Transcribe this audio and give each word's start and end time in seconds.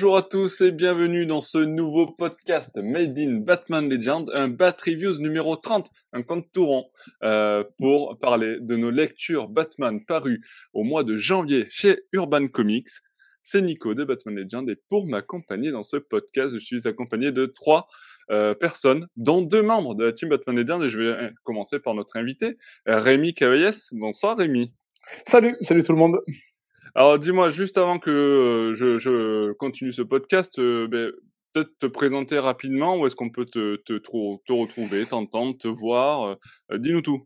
Bonjour 0.00 0.16
à 0.16 0.22
tous 0.22 0.62
et 0.62 0.72
bienvenue 0.72 1.26
dans 1.26 1.42
ce 1.42 1.58
nouveau 1.58 2.06
podcast 2.06 2.78
Made 2.82 3.18
in 3.18 3.34
Batman 3.34 3.86
Legend, 3.86 4.30
un 4.32 4.48
Bat 4.48 4.76
Reviews 4.86 5.18
numéro 5.18 5.56
30, 5.56 5.90
un 6.14 6.22
compte 6.22 6.50
touron, 6.54 6.86
euh, 7.22 7.64
pour 7.76 8.18
parler 8.18 8.60
de 8.60 8.76
nos 8.76 8.90
lectures 8.90 9.50
Batman 9.50 10.02
parues 10.02 10.42
au 10.72 10.84
mois 10.84 11.04
de 11.04 11.18
janvier 11.18 11.66
chez 11.68 11.98
Urban 12.14 12.48
Comics. 12.48 12.88
C'est 13.42 13.60
Nico 13.60 13.92
de 13.92 14.04
Batman 14.04 14.36
Legend 14.36 14.70
et 14.70 14.76
pour 14.88 15.06
m'accompagner 15.06 15.70
dans 15.70 15.82
ce 15.82 15.98
podcast, 15.98 16.54
je 16.54 16.64
suis 16.64 16.88
accompagné 16.88 17.30
de 17.30 17.44
trois 17.44 17.86
euh, 18.30 18.54
personnes, 18.54 19.06
dont 19.16 19.42
deux 19.42 19.62
membres 19.62 19.94
de 19.94 20.06
la 20.06 20.12
team 20.14 20.30
Batman 20.30 20.56
Legend 20.56 20.82
et 20.82 20.88
je 20.88 20.98
vais 20.98 21.08
euh, 21.08 21.30
commencer 21.42 21.78
par 21.78 21.92
notre 21.92 22.16
invité, 22.16 22.56
euh, 22.88 22.98
Rémi 23.00 23.34
Cavaillès. 23.34 23.90
Bonsoir 23.92 24.38
Rémi. 24.38 24.72
Salut, 25.26 25.58
salut 25.60 25.82
tout 25.82 25.92
le 25.92 25.98
monde. 25.98 26.20
Alors 26.94 27.18
dis-moi, 27.18 27.50
juste 27.50 27.78
avant 27.78 27.98
que 27.98 28.10
euh, 28.10 28.74
je, 28.74 29.52
continue 29.52 29.92
ce 29.92 30.02
podcast, 30.02 30.58
euh, 30.58 30.88
ben, 30.88 31.10
peut-être 31.52 31.70
te 31.78 31.86
présenter 31.86 32.38
rapidement, 32.38 32.98
où 32.98 33.06
est-ce 33.06 33.14
qu'on 33.14 33.30
peut 33.30 33.46
te, 33.46 33.76
te, 33.76 33.92
trou- 33.94 34.42
te 34.46 34.52
retrouver, 34.52 35.04
t'entendre, 35.06 35.56
te 35.56 35.68
voir, 35.68 36.36
euh, 36.72 36.78
dis-nous 36.78 37.02
tout. 37.02 37.24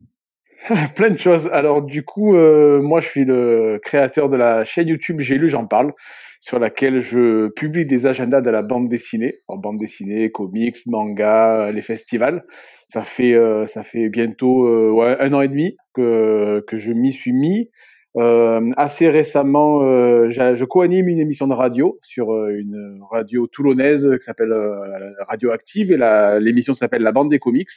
Plein 0.96 1.10
de 1.10 1.18
choses. 1.18 1.48
Alors 1.48 1.82
du 1.82 2.04
coup, 2.04 2.32
moi 2.32 3.00
je 3.00 3.08
suis 3.08 3.24
le 3.24 3.78
créateur 3.82 4.28
de 4.30 4.36
la 4.36 4.64
chaîne 4.64 4.88
YouTube 4.88 5.20
J'ai 5.20 5.36
lu, 5.36 5.50
j'en 5.50 5.66
parle, 5.66 5.92
sur 6.40 6.58
laquelle 6.58 7.00
je 7.00 7.48
publie 7.48 7.84
des 7.84 8.06
agendas 8.06 8.40
de 8.40 8.48
la 8.50 8.62
bande 8.62 8.88
dessinée, 8.88 9.40
en 9.48 9.58
bande 9.58 9.78
dessinée, 9.78 10.30
comics, 10.30 10.76
manga, 10.86 11.70
les 11.70 11.82
festivals. 11.82 12.44
Ça 12.86 13.02
fait 13.02 13.36
ça 13.66 13.82
fait 13.82 14.08
bientôt 14.08 14.66
un 15.02 15.32
an 15.34 15.42
et 15.42 15.48
demi 15.48 15.76
que 15.92 16.64
que 16.66 16.78
je 16.78 16.92
m'y 16.92 17.12
suis 17.12 17.32
mis. 17.32 17.68
Euh, 18.16 18.70
assez 18.76 19.08
récemment, 19.10 19.82
euh, 19.82 20.30
je 20.30 20.64
co-anime 20.64 21.08
une 21.08 21.18
émission 21.18 21.48
de 21.48 21.52
radio 21.52 21.98
sur 22.00 22.32
euh, 22.32 22.56
une 22.56 23.00
radio 23.10 23.48
toulonnaise 23.48 24.08
qui 24.18 24.24
s'appelle 24.24 24.52
euh, 24.52 25.12
Radio 25.26 25.50
Active 25.50 25.90
et 25.90 25.98
l'émission 26.40 26.74
s'appelle 26.74 27.02
La 27.02 27.10
Bande 27.10 27.28
des 27.28 27.40
Comics. 27.40 27.70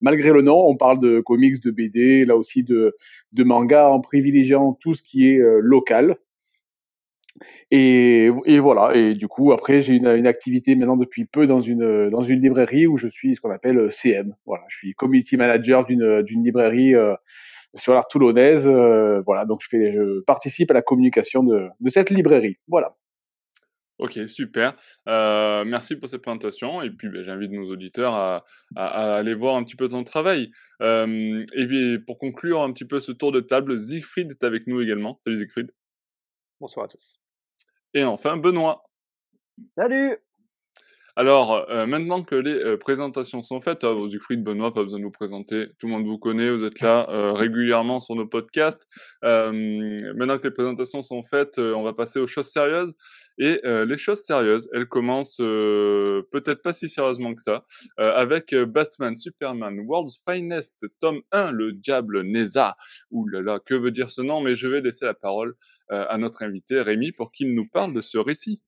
Malgré 0.00 0.32
le 0.32 0.42
nom, 0.42 0.66
on 0.66 0.76
parle 0.76 1.00
de 1.00 1.20
comics, 1.20 1.62
de 1.62 1.70
BD, 1.70 2.24
là 2.24 2.36
aussi 2.36 2.64
de, 2.64 2.96
de 3.32 3.44
manga 3.44 3.88
en 3.88 4.00
privilégiant 4.00 4.72
tout 4.72 4.94
ce 4.94 5.02
qui 5.02 5.28
est 5.28 5.38
euh, 5.38 5.60
local. 5.62 6.16
Et, 7.70 8.30
et 8.46 8.58
voilà. 8.58 8.96
Et 8.96 9.14
du 9.14 9.28
coup, 9.28 9.52
après, 9.52 9.80
j'ai 9.80 9.94
une, 9.94 10.08
une 10.08 10.26
activité 10.26 10.74
maintenant 10.74 10.96
depuis 10.96 11.24
peu 11.24 11.46
dans 11.46 11.60
une 11.60 12.10
dans 12.10 12.22
une 12.22 12.40
librairie 12.40 12.88
où 12.88 12.96
je 12.96 13.06
suis 13.06 13.36
ce 13.36 13.40
qu'on 13.40 13.52
appelle 13.52 13.92
CM. 13.92 14.34
Voilà, 14.44 14.64
je 14.68 14.76
suis 14.76 14.94
community 14.94 15.36
manager 15.36 15.84
d'une 15.84 16.22
d'une 16.22 16.42
librairie 16.42 16.94
sur 17.74 17.94
l'art 17.94 18.08
toulonnaise. 18.08 18.66
euh, 18.68 19.20
voilà, 19.26 19.44
donc 19.44 19.60
je 19.62 19.68
fais 19.68 19.90
je 19.90 20.20
participe 20.20 20.70
à 20.70 20.74
la 20.74 20.82
communication 20.82 21.42
de 21.44 21.68
de 21.80 21.90
cette 21.90 22.10
librairie. 22.10 22.56
Voilà. 22.68 22.96
Ok, 24.00 24.12
super. 24.28 24.76
Euh, 25.08 25.64
merci 25.64 25.96
pour 25.96 26.08
cette 26.08 26.22
présentation. 26.22 26.82
Et 26.82 26.90
puis, 26.90 27.08
ben, 27.08 27.20
j'invite 27.22 27.50
nos 27.50 27.68
auditeurs 27.68 28.14
à, 28.14 28.44
à- 28.76 28.86
à 28.86 29.16
aller 29.16 29.34
voir 29.34 29.56
un 29.56 29.64
petit 29.64 29.74
peu 29.74 29.88
ton 29.88 30.04
travail. 30.04 30.52
Euh, 30.82 31.44
et 31.56 31.66
puis, 31.66 31.98
pour 32.06 32.16
conclure 32.16 32.62
un 32.62 32.72
petit 32.72 32.84
peu 32.84 33.00
ce 33.00 33.10
tour 33.10 33.32
de 33.32 33.40
table, 33.40 33.76
Siegfried 33.76 34.30
est 34.30 34.44
avec 34.44 34.68
nous 34.68 34.80
également. 34.80 35.16
Salut 35.18 35.36
Siegfried. 35.38 35.72
Bonsoir 36.60 36.86
à 36.86 36.88
tous. 36.88 37.18
Et 37.92 38.04
enfin, 38.04 38.36
Benoît. 38.36 38.84
Salut 39.76 40.16
Alors, 41.20 41.68
euh, 41.68 41.84
maintenant 41.84 42.22
que 42.22 42.36
les 42.36 42.54
euh, 42.54 42.76
présentations 42.76 43.42
sont 43.42 43.60
faites, 43.60 43.82
euh, 43.82 44.08
Siegfried, 44.08 44.44
Benoît, 44.44 44.72
pas 44.72 44.84
besoin 44.84 45.00
de 45.00 45.04
vous 45.04 45.10
présenter, 45.10 45.66
tout 45.80 45.88
le 45.88 45.94
monde 45.94 46.06
vous 46.06 46.16
connaît, 46.16 46.48
vous 46.48 46.64
êtes 46.64 46.78
là 46.78 47.10
euh, 47.10 47.32
régulièrement 47.32 47.98
sur 47.98 48.14
nos 48.14 48.24
podcasts. 48.24 48.86
Euh, 49.24 49.50
maintenant 50.14 50.38
que 50.38 50.46
les 50.46 50.54
présentations 50.54 51.02
sont 51.02 51.24
faites, 51.24 51.58
euh, 51.58 51.74
on 51.74 51.82
va 51.82 51.92
passer 51.92 52.20
aux 52.20 52.28
choses 52.28 52.46
sérieuses. 52.46 52.94
Et 53.40 53.60
les 53.64 53.96
choses 53.96 54.24
sérieuses, 54.24 54.68
elles 54.72 54.88
commencent 54.88 55.36
peut-être 55.36 56.60
pas 56.60 56.72
si 56.72 56.88
sérieusement 56.88 57.32
que 57.36 57.40
ça, 57.40 57.64
avec 57.96 58.52
Batman, 58.52 59.16
Superman, 59.16 59.78
World's 59.86 60.20
Finest, 60.28 60.86
tome 60.98 61.20
1, 61.30 61.52
le 61.52 61.72
diable 61.72 62.22
Neza. 62.22 62.76
Ouh 63.12 63.28
là 63.28 63.40
là, 63.40 63.60
que 63.64 63.74
veut 63.74 63.92
dire 63.92 64.10
ce 64.10 64.22
nom? 64.22 64.40
Mais 64.40 64.56
je 64.56 64.66
vais 64.66 64.80
laisser 64.80 65.04
la 65.04 65.14
parole 65.14 65.54
à 65.88 66.18
notre 66.18 66.42
invité 66.42 66.82
Rémi 66.82 67.12
pour 67.12 67.30
qu'il 67.30 67.54
nous 67.54 67.68
parle 67.68 67.94
de 67.94 68.00
ce 68.00 68.18
récit. 68.18 68.60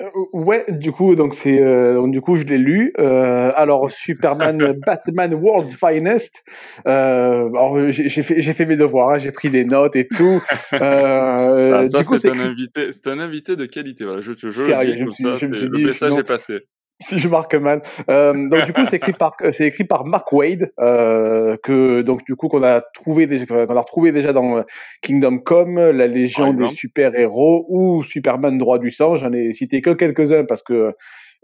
Euh, 0.00 0.04
Ouais, 0.32 0.64
du 0.68 0.92
coup, 0.92 1.14
donc 1.14 1.34
c'est, 1.34 1.60
euh, 1.60 2.06
du 2.08 2.20
coup, 2.20 2.36
je 2.36 2.44
l'ai 2.44 2.56
lu. 2.58 2.92
Euh, 2.98 3.50
alors, 3.54 3.90
Superman, 3.90 4.74
Batman, 4.86 5.34
World's 5.34 5.74
Finest. 5.76 6.42
Euh, 6.86 7.48
alors, 7.50 7.90
j'ai 7.90 8.08
fait, 8.22 8.40
j'ai 8.40 8.52
fait 8.52 8.66
mes 8.66 8.76
devoirs, 8.76 9.10
hein, 9.10 9.18
j'ai 9.18 9.30
pris 9.32 9.50
des 9.50 9.64
notes 9.64 9.96
et 9.96 10.06
tout. 10.06 10.40
Euh, 10.72 11.72
Ah, 11.74 11.84
ça, 11.84 12.02
c'est 12.18 12.30
un 12.30 12.38
invité, 12.40 12.92
c'est 12.92 13.08
un 13.08 13.18
invité 13.18 13.56
de 13.56 13.66
qualité. 13.66 14.04
Voilà, 14.04 14.20
je, 14.20 14.32
je, 14.36 14.48
je 14.50 14.62
Sérieux, 14.62 14.92
le 14.92 14.96
je 14.96 15.02
me 15.02 15.06
comme 15.06 15.14
suis- 15.14 15.24
ça, 15.24 15.36
je 15.36 15.46
me 15.46 15.54
suis 15.54 15.64
le 15.64 15.70
dit, 15.70 15.84
message 15.84 16.08
sinon- 16.10 16.20
est 16.20 16.24
passé. 16.26 16.58
si 17.02 17.18
je 17.18 17.28
marque 17.28 17.54
mal. 17.54 17.82
Euh, 18.10 18.48
donc 18.48 18.64
du 18.66 18.72
coup, 18.72 18.84
c'est 18.84 18.96
écrit 18.96 19.12
par 19.12 19.34
c'est 19.50 19.66
écrit 19.66 19.84
par 19.84 20.04
Mark 20.04 20.30
Wade 20.32 20.70
euh, 20.78 21.56
que 21.62 22.02
donc 22.02 22.24
du 22.24 22.36
coup 22.36 22.48
qu'on 22.48 22.62
a 22.62 22.82
trouvé 22.94 23.26
déjà 23.26 23.46
qu'on 23.46 23.76
a 23.76 23.80
retrouvé 23.80 24.12
déjà 24.12 24.32
dans 24.32 24.58
euh, 24.58 24.62
Kingdom 25.00 25.38
Come, 25.38 25.78
la 25.78 26.06
Légion 26.06 26.52
des 26.52 26.68
super 26.68 27.14
héros 27.18 27.64
ou 27.68 28.02
Superman 28.02 28.58
droit 28.58 28.78
du 28.78 28.90
sang. 28.90 29.14
J'en 29.14 29.32
ai 29.32 29.52
cité 29.52 29.80
que 29.80 29.90
quelques 29.90 30.30
uns 30.32 30.44
parce 30.44 30.62
que 30.62 30.94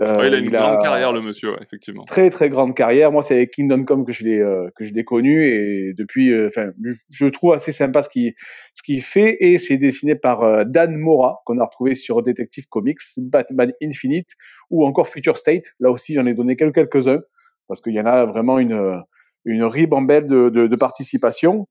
euh, 0.03 0.19
Ouais, 0.19 0.29
il 0.29 0.35
a 0.35 0.39
une 0.39 0.51
grande 0.51 0.81
carrière, 0.83 1.13
le 1.13 1.23
monsieur, 1.23 1.53
ouais, 1.53 1.59
effectivement. 1.63 2.05
très 2.05 2.29
très 2.31 2.51
grande 2.51 2.75
carrière. 2.75 3.11
Moi, 3.13 3.23
c'est 3.23 3.35
avec 3.35 3.51
Kingdom 3.53 3.85
Come 3.85 4.05
que 4.05 4.13
je 4.13 4.25
l'ai 4.25 4.41
euh, 4.41 4.69
que 4.77 4.85
je 4.85 4.93
l'ai 4.93 5.05
connu 5.05 5.45
et 5.45 5.95
depuis, 5.95 6.31
euh, 6.33 6.47
enfin, 6.49 6.71
je, 6.85 6.93
je 7.11 7.27
trouve 7.27 7.55
assez 7.55 7.73
sympa 7.73 8.03
ce 8.03 8.09
qu'il 8.09 8.35
ce 8.75 8.83
qu'il 8.83 9.03
fait 9.03 9.37
et 9.41 9.59
c'est 9.59 9.79
dessiné 9.79 10.15
par 10.15 10.43
euh, 10.43 10.65
Dan 10.65 10.95
Mora 10.97 11.41
qu'on 11.47 11.59
a 11.59 11.65
retrouvé 11.65 11.95
sur 11.95 12.23
Detective 12.23 12.67
Comics, 12.69 12.99
Batman 13.17 13.73
Infinite 13.83 14.31
ou 14.71 14.85
encore 14.85 15.09
Future 15.09 15.39
State. 15.39 15.65
Là 15.81 15.91
aussi, 15.91 16.13
j'en 16.15 16.27
ai 16.27 16.35
donné 16.35 16.57
quelques 16.57 16.75
quelques 16.75 17.09
uns 17.09 17.21
parce 17.69 17.81
qu'il 17.81 17.95
y 17.95 18.01
en 18.01 18.07
a 18.07 18.27
vraiment 18.27 18.59
une 18.59 19.03
une 19.47 19.65
ribambelle 19.65 20.27
de, 20.27 20.49
de, 20.51 20.67
de 20.67 20.77
participation. 20.77 21.69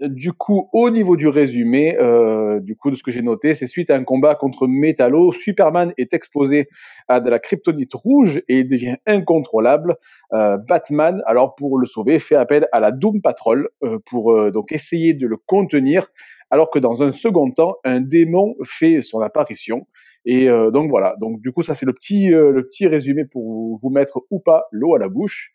Du 0.00 0.32
coup, 0.32 0.68
au 0.72 0.90
niveau 0.90 1.16
du 1.16 1.28
résumé, 1.28 1.96
euh, 1.98 2.60
du 2.60 2.76
coup 2.76 2.90
de 2.90 2.96
ce 2.96 3.02
que 3.02 3.10
j'ai 3.10 3.22
noté, 3.22 3.54
c'est 3.54 3.66
suite 3.66 3.90
à 3.90 3.96
un 3.96 4.04
combat 4.04 4.34
contre 4.34 4.66
Metallo, 4.66 5.32
Superman 5.32 5.92
est 5.98 6.14
exposé 6.14 6.68
à 7.08 7.20
de 7.20 7.30
la 7.30 7.38
kryptonite 7.38 7.92
rouge 7.94 8.38
et 8.48 8.58
il 8.60 8.68
devient 8.68 8.96
incontrôlable. 9.06 9.96
Euh, 10.32 10.56
Batman, 10.56 11.22
alors 11.26 11.54
pour 11.54 11.78
le 11.78 11.86
sauver, 11.86 12.18
fait 12.18 12.34
appel 12.36 12.66
à 12.72 12.80
la 12.80 12.90
Doom 12.92 13.20
Patrol 13.22 13.68
euh, 13.82 13.98
pour 14.06 14.32
euh, 14.32 14.50
donc 14.50 14.72
essayer 14.72 15.14
de 15.14 15.26
le 15.26 15.36
contenir, 15.36 16.08
alors 16.50 16.70
que 16.70 16.78
dans 16.78 17.02
un 17.02 17.12
second 17.12 17.50
temps, 17.50 17.76
un 17.84 18.00
démon 18.00 18.54
fait 18.64 19.00
son 19.00 19.20
apparition. 19.20 19.86
Et 20.26 20.48
euh, 20.48 20.70
donc 20.70 20.88
voilà. 20.90 21.14
Donc 21.20 21.40
du 21.40 21.52
coup, 21.52 21.62
ça 21.62 21.74
c'est 21.74 21.84
le 21.86 21.92
petit 21.92 22.32
euh, 22.32 22.50
le 22.50 22.66
petit 22.66 22.86
résumé 22.86 23.24
pour 23.24 23.42
vous, 23.44 23.78
vous 23.82 23.90
mettre 23.90 24.22
ou 24.30 24.40
pas 24.40 24.64
l'eau 24.72 24.94
à 24.94 24.98
la 24.98 25.08
bouche. 25.08 25.50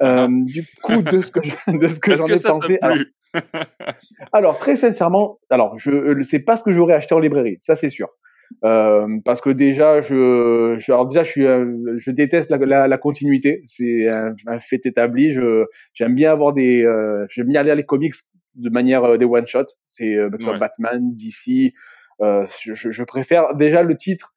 Euh, 0.00 0.26
Ah. 0.26 0.28
Du 0.30 0.64
coup, 0.82 1.02
de 1.02 1.20
ce 1.20 1.30
que 1.30 1.40
je- 1.42 1.76
de 1.76 1.88
ce 1.88 1.98
que 2.00 2.12
j'en 2.16 2.26
ai 2.26 2.40
pensé. 2.40 2.78
alors, 2.80 2.98
alors 4.32 4.58
très 4.58 4.76
sincèrement, 4.76 5.38
alors 5.50 5.78
je 5.78 5.90
euh, 5.90 6.22
c'est 6.22 6.40
pas 6.40 6.56
ce 6.56 6.62
que 6.62 6.70
j'aurais 6.72 6.94
acheté 6.94 7.14
en 7.14 7.18
librairie, 7.18 7.56
ça 7.60 7.76
c'est 7.76 7.90
sûr. 7.90 8.08
Euh, 8.64 9.06
parce 9.24 9.40
que 9.40 9.48
déjà 9.48 10.00
je, 10.02 10.74
je 10.76 10.92
alors 10.92 11.06
déjà 11.06 11.22
je 11.22 11.30
suis 11.30 11.46
un- 11.46 11.74
je 11.96 12.10
déteste 12.10 12.50
la, 12.50 12.58
la, 12.58 12.88
la 12.88 12.98
continuité, 12.98 13.62
c'est 13.64 14.08
un, 14.08 14.34
un 14.46 14.58
fait 14.60 14.84
établi. 14.86 15.32
Je 15.32 15.64
j'aime 15.94 16.14
bien 16.14 16.32
avoir 16.32 16.52
des 16.52 16.84
euh, 16.84 17.24
j'aime 17.30 17.48
bien 17.48 17.62
lire 17.62 17.74
les 17.76 17.84
comics 17.84 18.14
de 18.56 18.68
manière 18.70 19.04
euh, 19.04 19.16
des 19.18 19.24
one 19.24 19.46
shot. 19.46 19.64
C'est 19.86 20.14
euh, 20.16 20.28
Ouais. 20.46 20.58
Batman, 20.58 21.14
DC. 21.14 21.72
Euh, 22.20 22.44
je, 22.62 22.74
je- 22.74 22.90
je 22.90 23.04
préfère 23.04 23.54
déjà 23.54 23.82
le 23.82 23.96
titre 23.96 24.34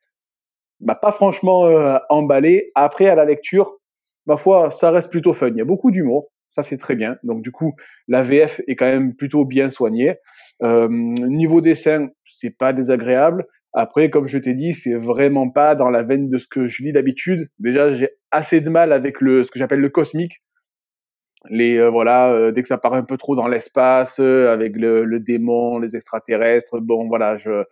m'a 0.80 0.96
pas 0.96 1.12
franchement 1.12 1.68
euh, 1.68 1.98
emballé. 2.10 2.72
Après 2.76 3.08
à 3.08 3.16
la 3.16 3.26
lecture, 3.26 3.78
ma 4.26 4.38
foi, 4.38 4.72
ça 4.72 4.92
reste 4.92 5.10
plutôt 5.12 5.34
fun. 5.34 5.50
Il 5.50 5.58
y 5.58 5.62
a 5.62 5.66
beaucoup 5.66 5.92
d'humour, 5.92 6.28
ça 6.56 6.64
c'est 6.64 6.78
très 6.78 6.96
bien. 6.96 7.18
Donc 7.24 7.42
du 7.42 7.52
coup, 7.52 7.76
la 8.08 8.22
VF 8.22 8.62
est 8.68 8.78
quand 8.78 8.86
même 8.86 9.14
plutôt 9.14 9.44
bien 9.44 9.70
soignée. 9.70 10.16
Euh, 10.64 10.88
niveau 10.90 11.60
dessin, 11.60 12.08
c'est 12.26 12.58
pas 12.58 12.72
désagréable. 12.72 13.46
Après, 13.74 14.10
comme 14.10 14.26
je 14.26 14.38
t'ai 14.38 14.54
dit, 14.54 14.74
c'est 14.74 14.94
vraiment 14.94 15.50
pas 15.50 15.76
dans 15.76 15.90
la 15.90 16.02
veine 16.02 16.30
de 16.30 16.38
ce 16.38 16.48
que 16.48 16.68
je 16.68 16.82
lis 16.82 16.94
d'habitude. 16.94 17.50
Déjà, 17.60 17.92
j'ai 17.92 18.10
assez 18.32 18.62
de 18.62 18.70
mal 18.70 18.94
avec 18.94 19.20
le 19.20 19.44
ce 19.44 19.52
que 19.52 19.60
j'appelle 19.60 19.82
le 19.82 19.90
cosmique. 19.90 20.42
Les 21.50 21.78
euh, 21.78 21.90
voilà, 21.90 22.32
euh, 22.32 22.52
dès 22.54 22.62
que 22.62 22.70
ça 22.70 22.78
part 22.78 22.94
un 22.94 23.04
peu 23.04 23.18
trop 23.18 23.36
dans 23.36 23.50
l'espace, 23.50 24.20
euh, 24.22 24.52
avec 24.52 24.78
le, 24.78 25.04
le 25.04 25.20
démon, 25.20 25.78
les 25.80 25.96
extraterrestres, 25.98 26.80
bon 26.80 27.08
voilà, 27.10 27.36
je 27.36 27.66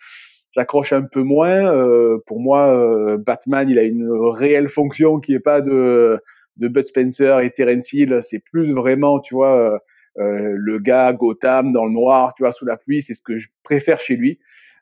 j'accroche 0.54 0.94
un 0.94 1.04
peu 1.04 1.24
moins. 1.24 1.74
Euh, 1.74 2.20
pour 2.28 2.40
moi, 2.40 2.68
euh, 2.68 3.18
Batman, 3.18 3.70
il 3.70 3.80
a 3.80 3.84
une 3.84 4.10
réelle 4.12 4.70
fonction 4.70 5.20
qui 5.20 5.34
est 5.34 5.40
pas 5.40 5.62
de 5.62 6.20
de 6.58 6.68
Bud 6.68 6.88
Spencer 6.88 7.40
et 7.42 7.52
Terence 7.52 7.94
Hill. 7.94 8.20
C'est 8.22 8.40
plus 8.40 8.74
vraiment, 8.74 9.20
tu 9.20 9.36
vois, 9.36 9.58
euh, 9.58 9.78
euh, 10.20 10.54
le 10.56 10.80
gars 10.80 11.14
Gotham 11.14 11.72
dans 11.72 11.86
le 11.86 11.92
noir, 11.92 12.34
tu 12.36 12.44
vois, 12.44 12.52
sous 12.52 12.66
la 12.66 12.78
pluie. 12.78 13.02
C'est 13.02 13.14
ce 13.14 13.22
que 13.22 13.36
je 13.36 13.50
préfère 13.64 14.00
chez 14.00 14.16
lui. 14.16 14.40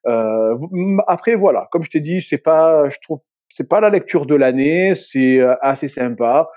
Euh, 0.07 0.55
après, 1.07 1.35
voilà, 1.35 1.67
comme 1.71 1.83
je 1.83 1.89
t'ai 1.89 1.99
dit, 1.99 2.21
c'est 2.21 2.37
pas, 2.37 2.89
je 2.89 2.97
trouve, 3.01 3.19
c'est 3.49 3.69
pas 3.69 3.81
la 3.81 3.89
lecture 3.89 4.25
de 4.25 4.35
l'année. 4.35 4.95
C'est 4.95 5.39
euh, 5.39 5.55
assez 5.61 5.87
sympa. 5.87 6.49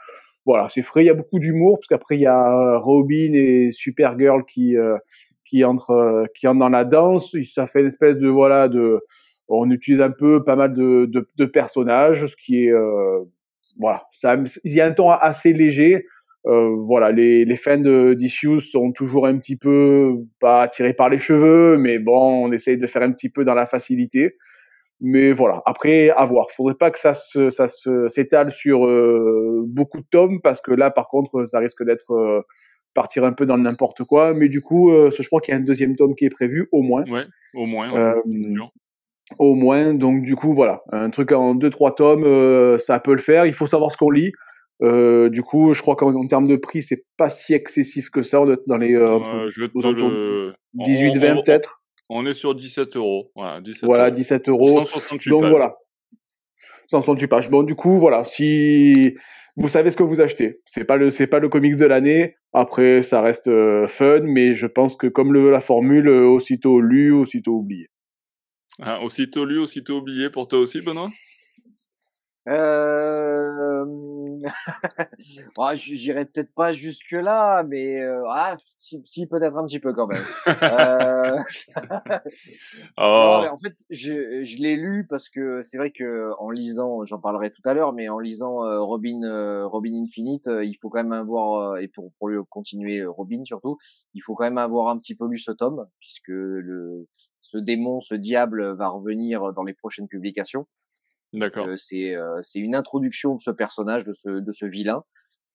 Voilà, 0.47 0.69
c'est 0.69 0.83
frais. 0.83 1.05
Il 1.05 1.07
y 1.07 1.11
a 1.11 1.15
beaucoup 1.15 1.39
d'humour 1.39 1.79
parce 1.79 1.89
qu'après 1.89 2.17
il 2.17 2.21
y 2.21 2.27
a 2.27 2.53
euh, 2.53 2.79
Robin 2.79 3.33
et 3.33 3.71
Supergirl 3.71 4.45
qui 4.45 4.77
euh, 4.77 4.99
qui 5.45 5.65
entrent 5.65 5.91
euh, 5.93 6.27
qui 6.35 6.47
entrent 6.47 6.59
dans 6.59 6.69
la 6.69 6.85
danse. 6.85 7.35
Ça 7.55 7.67
fait 7.67 7.81
une 7.81 7.87
espèce 7.87 8.19
de 8.19 8.29
voilà 8.29 8.69
de 8.69 9.01
On 9.49 9.71
utilise 9.71 10.01
un 10.03 10.11
peu 10.11 10.45
pas 10.45 10.57
mal 10.57 10.75
de, 10.75 11.07
de, 11.07 11.29
de 11.37 11.45
personnages, 11.47 12.27
ce 12.27 12.37
qui 12.37 12.67
est 12.67 12.73
voilà, 13.79 14.05
ça, 14.12 14.37
il 14.65 14.73
y 14.73 14.81
a 14.81 14.87
un 14.87 14.93
ton 14.93 15.11
assez 15.11 15.53
léger. 15.53 16.06
Euh, 16.47 16.76
voilà, 16.76 17.11
les, 17.11 17.47
les 17.47 17.56
fans 17.56 17.79
de 17.79 18.12
d'Issues 18.12 18.61
sont 18.61 18.93
toujours 18.93 19.26
un 19.26 19.38
petit 19.38 19.56
peu 19.56 20.15
pas 20.41 20.69
tirés 20.69 20.93
par 20.93 21.09
les 21.09 21.19
cheveux, 21.19 21.79
mais 21.79 21.99
bon, 21.99 22.44
on 22.44 22.53
essaye 22.53 22.76
de 22.76 22.87
faire 22.87 23.03
un 23.03 23.12
petit 23.12 23.31
peu 23.31 23.44
dans 23.44 23.55
la 23.55 23.65
facilité. 23.65 24.37
Mais 25.00 25.32
voilà, 25.32 25.62
après, 25.65 26.11
à 26.11 26.25
voir. 26.25 26.50
Faudrait 26.50 26.75
pas 26.75 26.91
que 26.91 26.99
ça 26.99 27.15
se, 27.15 27.50
ça 27.50 27.67
se 27.67 28.09
s'étale 28.09 28.50
sur 28.50 28.87
euh, 28.87 29.65
beaucoup 29.67 30.00
de 30.00 30.06
tomes, 30.11 30.41
parce 30.43 30.61
que 30.61 30.73
là, 30.73 30.91
par 30.91 31.09
contre, 31.09 31.47
ça 31.47 31.59
risque 31.59 31.82
d'être 31.85 32.12
euh, 32.12 32.43
partir 32.93 33.25
un 33.25 33.32
peu 33.32 33.47
dans 33.47 33.59
n'importe 33.59 34.05
quoi. 34.05 34.35
Mais 34.35 34.49
du 34.50 34.61
coup, 34.61 34.91
je 34.91 35.27
crois 35.27 35.41
qu'il 35.41 35.53
y 35.53 35.56
a 35.56 35.61
un 35.61 35.65
deuxième 35.65 35.97
tome 35.97 36.15
qui 36.15 36.27
est 36.27 36.31
prévu, 36.31 36.69
au 36.73 36.82
moins. 36.82 37.05
Ouais, 37.11 37.25
au 37.55 37.67
moins. 37.67 37.91
Ouais, 37.91 38.20
au 39.38 39.55
moins, 39.55 39.94
donc 39.94 40.23
du 40.23 40.37
coup, 40.37 40.53
voilà, 40.53 40.82
un 40.93 41.11
truc 41.11 41.32
en 41.32 41.55
deux 41.55 41.71
trois 41.71 41.94
tomes, 41.94 42.79
ça 42.79 43.00
peut 43.00 43.15
le 43.15 43.21
faire. 43.21 43.47
Il 43.47 43.55
faut 43.55 43.67
savoir 43.67 43.91
ce 43.91 43.97
qu'on 43.97 44.11
lit. 44.11 44.32
Euh, 44.82 45.31
du 45.31 45.43
coup, 45.43 45.73
je 45.73 45.82
crois 45.82 45.97
qu'en 45.97 46.26
termes 46.26 46.49
de 46.49 46.56
prix, 46.56 46.82
c'est 46.82 47.05
pas 47.17 47.31
si 47.31 47.55
excessif 47.55 48.11
que 48.11 48.23
ça. 48.23 48.41
On 48.41 48.50
est 48.50 48.61
dans 48.67 48.76
les 48.76 48.94
euh, 48.94 49.49
je 49.50 49.62
vais 49.62 49.71
le... 49.75 50.53
18-20 50.79 51.44
peut-être. 51.44 51.82
On 52.09 52.26
est 52.26 52.35
sur 52.35 52.55
17 52.55 52.97
euros. 52.97 53.31
Voilà, 53.35 53.61
17 53.61 53.85
voilà, 53.85 54.11
17 54.11 54.49
euros. 54.49 54.71
168 54.71 55.31
Donc 55.31 55.43
pages. 55.43 55.50
voilà. 55.50 55.77
168 56.88 57.27
pages. 57.29 57.50
Bon, 57.50 57.62
du 57.62 57.75
coup, 57.75 57.99
voilà. 57.99 58.25
Si 58.25 59.15
vous 59.56 59.69
savez 59.69 59.91
ce 59.91 59.97
que 59.97 60.03
vous 60.03 60.20
achetez, 60.20 60.61
c'est 60.67 60.85
pas 60.85 60.97
le, 60.97 61.09
c'est 61.11 61.29
pas 61.29 61.38
le 61.38 61.49
comics 61.49 61.77
de 61.77 61.87
l'année. 61.87 62.35
Après, 62.53 63.03
ça 63.03 63.23
reste 63.23 63.49
euh, 63.49 63.87
fun, 63.87 64.20
mais 64.25 64.55
je 64.55 64.67
pense 64.67 64.97
que 64.97 65.06
comme 65.06 65.32
le, 65.32 65.50
la 65.50 65.61
formule, 65.61 66.09
euh, 66.09 66.27
aussitôt 66.27 66.81
lu, 66.81 67.12
aussitôt 67.12 67.53
oublié. 67.53 67.87
Ah, 68.81 69.00
aussitôt 69.03 69.44
lu, 69.44 69.59
aussitôt 69.59 69.99
oublié 69.99 70.31
pour 70.31 70.49
toi 70.49 70.59
aussi, 70.59 70.81
Benoît? 70.81 71.11
Euh... 72.47 73.85
ah, 75.59 75.75
J'irai 75.75 76.26
peut-être 76.26 76.53
pas 76.55 76.75
jusque 76.75 77.12
là, 77.12 77.62
mais 77.62 78.03
euh... 78.03 78.23
ah, 78.29 78.56
si, 78.76 79.00
si 79.06 79.26
peut-être 79.26 79.56
un 79.56 79.67
petit 79.67 79.79
peu 79.79 79.94
quand 79.94 80.06
même. 80.09 80.25
euh... 80.62 81.43
oh. 82.99 83.41
non, 83.43 83.53
en 83.53 83.59
fait, 83.59 83.75
je, 83.88 84.44
je 84.44 84.59
l'ai 84.59 84.77
lu 84.77 85.06
parce 85.09 85.31
que 85.31 85.62
c'est 85.62 85.79
vrai 85.79 85.91
que 85.91 86.32
en 86.38 86.50
lisant, 86.50 87.05
j'en 87.06 87.19
parlerai 87.19 87.50
tout 87.50 87.62
à 87.65 87.73
l'heure, 87.73 87.93
mais 87.94 88.09
en 88.09 88.19
lisant 88.19 88.65
euh, 88.65 88.82
Robin, 88.82 89.20
Robin 89.67 89.94
Infinite, 89.94 90.47
il 90.47 90.77
faut 90.81 90.91
quand 90.91 91.03
même 91.03 91.12
avoir 91.12 91.79
et 91.79 91.88
pour 91.88 92.12
pour 92.19 92.29
lui 92.29 92.38
continuer 92.50 93.06
Robin 93.06 93.43
surtout, 93.44 93.79
il 94.12 94.20
faut 94.20 94.35
quand 94.35 94.44
même 94.44 94.59
avoir 94.59 94.88
un 94.88 94.99
petit 94.99 95.15
peu 95.15 95.27
lu 95.29 95.38
ce 95.38 95.53
tome 95.53 95.87
puisque 96.00 96.29
le 96.29 97.06
ce 97.44 97.58
démon, 97.58 98.00
ce 98.00 98.14
diable 98.14 98.75
va 98.75 98.88
revenir 98.88 99.52
dans 99.52 99.64
les 99.64 99.75
prochaines 99.75 100.08
publications. 100.08 100.67
D'accord. 101.35 101.67
Euh, 101.67 101.76
c'est 101.76 102.14
euh, 102.14 102.41
c'est 102.43 102.61
une 102.61 102.75
introduction 102.75 103.35
de 103.35 103.41
ce 103.41 103.50
personnage, 103.50 104.05
de 104.05 104.12
ce 104.12 104.29
de 104.29 104.52
ce 104.52 104.64
vilain. 104.64 105.05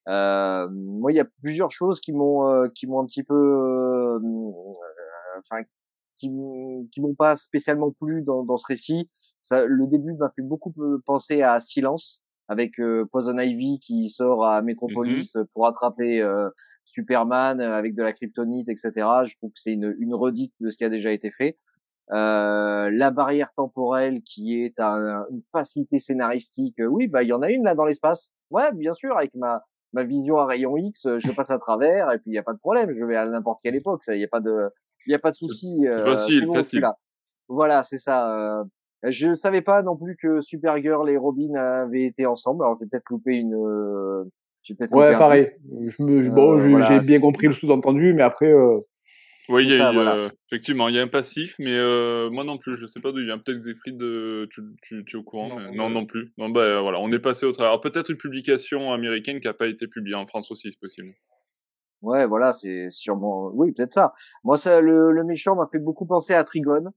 Euh, 0.07 0.67
moi, 0.71 1.11
il 1.11 1.15
y 1.15 1.19
a 1.19 1.27
plusieurs 1.41 1.71
choses 1.71 1.99
qui 1.99 2.13
m'ont 2.13 2.69
qui 2.75 2.85
m'ont 2.87 2.99
un 2.99 3.05
petit 3.05 3.23
peu, 3.23 4.19
enfin, 5.39 5.63
qui 6.17 6.29
qui 6.91 7.01
m'ont 7.01 7.15
pas 7.15 7.35
spécialement 7.35 7.91
plu 7.91 8.21
dans 8.21 8.43
dans 8.43 8.57
ce 8.57 8.67
récit. 8.67 9.09
Ça, 9.41 9.65
le 9.65 9.87
début 9.87 10.13
m'a 10.13 10.31
fait 10.35 10.41
beaucoup 10.41 10.73
penser 11.05 11.41
à 11.41 11.59
Silence 11.59 12.23
avec 12.49 12.73
Poison 13.11 13.37
Ivy 13.37 13.79
qui 13.79 14.09
sort 14.09 14.45
à 14.45 14.61
Metropolis 14.61 15.35
Mmh 15.35 15.45
pour 15.53 15.67
attraper 15.67 16.27
Superman 16.85 17.61
avec 17.61 17.95
de 17.95 18.03
la 18.03 18.11
kryptonite, 18.11 18.67
etc. 18.67 18.91
Je 19.25 19.35
trouve 19.37 19.51
que 19.51 19.59
c'est 19.59 19.73
une 19.73 19.95
une 19.99 20.13
redite 20.13 20.55
de 20.59 20.69
ce 20.69 20.77
qui 20.77 20.83
a 20.83 20.89
déjà 20.89 21.11
été 21.11 21.31
fait. 21.31 21.57
Euh, 22.11 22.89
la 22.91 23.11
barrière 23.11 23.51
temporelle 23.55 24.21
qui 24.23 24.63
est 24.63 24.79
un, 24.79 25.25
une 25.29 25.43
facilité 25.51 25.99
scénaristique. 25.99 26.77
Oui, 26.79 27.07
bah 27.07 27.21
il 27.21 27.27
y 27.27 27.33
en 27.33 27.43
a 27.43 27.51
une 27.51 27.63
là 27.63 27.75
dans 27.75 27.85
l'espace. 27.85 28.31
Ouais, 28.49 28.71
bien 28.73 28.93
sûr, 28.93 29.15
avec 29.15 29.35
ma 29.35 29.63
ma 29.93 30.03
vision 30.03 30.37
à 30.37 30.45
rayon 30.45 30.77
X, 30.77 31.07
je 31.17 31.31
passe 31.31 31.51
à 31.51 31.57
travers 31.57 32.11
et 32.11 32.19
puis 32.19 32.31
il 32.31 32.33
y 32.33 32.37
a 32.37 32.43
pas 32.43 32.53
de 32.53 32.59
problème. 32.59 32.93
Je 32.97 33.03
vais 33.05 33.15
à 33.15 33.27
n'importe 33.27 33.59
quelle 33.61 33.75
époque. 33.75 34.03
Ça, 34.03 34.15
il 34.15 34.21
y 34.21 34.23
a 34.23 34.27
pas 34.27 34.39
de 34.39 34.69
il 35.05 35.11
y 35.11 35.15
a 35.15 35.19
pas 35.19 35.31
de 35.31 35.35
souci. 35.35 35.87
Euh, 35.87 36.05
facile, 36.05 36.45
bon, 36.47 36.55
facile. 36.55 36.81
Là. 36.81 36.97
Voilà, 37.47 37.83
c'est 37.83 37.97
ça. 37.97 38.59
Euh, 38.59 38.63
je 39.03 39.33
savais 39.35 39.61
pas 39.61 39.81
non 39.81 39.95
plus 39.95 40.17
que 40.17 40.41
Supergirl 40.41 41.09
et 41.09 41.17
Robin 41.17 41.53
avaient 41.55 42.05
été 42.05 42.25
ensemble. 42.25 42.63
Alors 42.63 42.77
j'ai 42.79 42.87
peut-être 42.87 43.09
loupé 43.09 43.35
une. 43.35 43.55
Euh, 43.55 44.23
peut 44.77 44.87
ouais, 44.91 45.17
pareil. 45.17 45.51
Je 45.87 46.03
me, 46.03 46.29
bon, 46.29 46.59
j'ai 46.59 46.69
voilà, 46.69 46.99
bien 46.99 47.19
compris 47.19 47.47
le 47.47 47.53
sous-entendu, 47.53 48.13
mais 48.13 48.23
après. 48.23 48.51
Oui, 49.49 49.63
il 49.65 49.71
y 49.71 49.73
a, 49.73 49.77
ça, 49.77 49.91
voilà. 49.91 50.15
euh, 50.15 50.29
effectivement, 50.51 50.89
il 50.89 50.95
y 50.95 50.99
a 50.99 51.01
un 51.01 51.07
passif, 51.07 51.55
mais 51.57 51.73
euh, 51.73 52.29
moi 52.29 52.43
non 52.43 52.57
plus, 52.59 52.75
je 52.75 52.85
sais 52.85 52.99
pas 52.99 53.11
d'où 53.11 53.17
il 53.19 53.25
vient. 53.25 53.39
Peut-être 53.39 53.57
Zephyr 53.57 53.93
de, 53.95 54.47
tu, 54.51 54.61
tu, 54.83 55.03
tu, 55.05 55.15
es 55.17 55.19
au 55.19 55.23
courant, 55.23 55.49
non, 55.49 55.59
mais... 55.59 55.75
non, 55.75 55.89
non 55.89 56.05
plus. 56.05 56.31
Non, 56.37 56.49
bah 56.49 56.81
voilà, 56.81 56.99
on 56.99 57.11
est 57.11 57.19
passé 57.19 57.45
au 57.47 57.51
travers. 57.51 57.81
Peut-être 57.81 58.11
une 58.11 58.17
publication 58.17 58.93
américaine 58.93 59.39
qui 59.39 59.47
a 59.47 59.53
pas 59.53 59.67
été 59.67 59.87
publiée 59.87 60.15
en 60.15 60.27
France 60.27 60.51
aussi, 60.51 60.71
c'est 60.71 60.79
possible. 60.79 61.13
Ouais, 62.01 62.25
voilà, 62.27 62.53
c'est 62.53 62.89
sûrement, 62.91 63.49
oui, 63.53 63.71
peut-être 63.73 63.93
ça. 63.93 64.13
Moi, 64.43 64.55
ça, 64.55 64.79
le, 64.81 65.11
le 65.11 65.23
méchant 65.23 65.55
m'a 65.55 65.65
fait 65.65 65.79
beaucoup 65.79 66.05
penser 66.05 66.33
à 66.33 66.43
Trigone, 66.43 66.91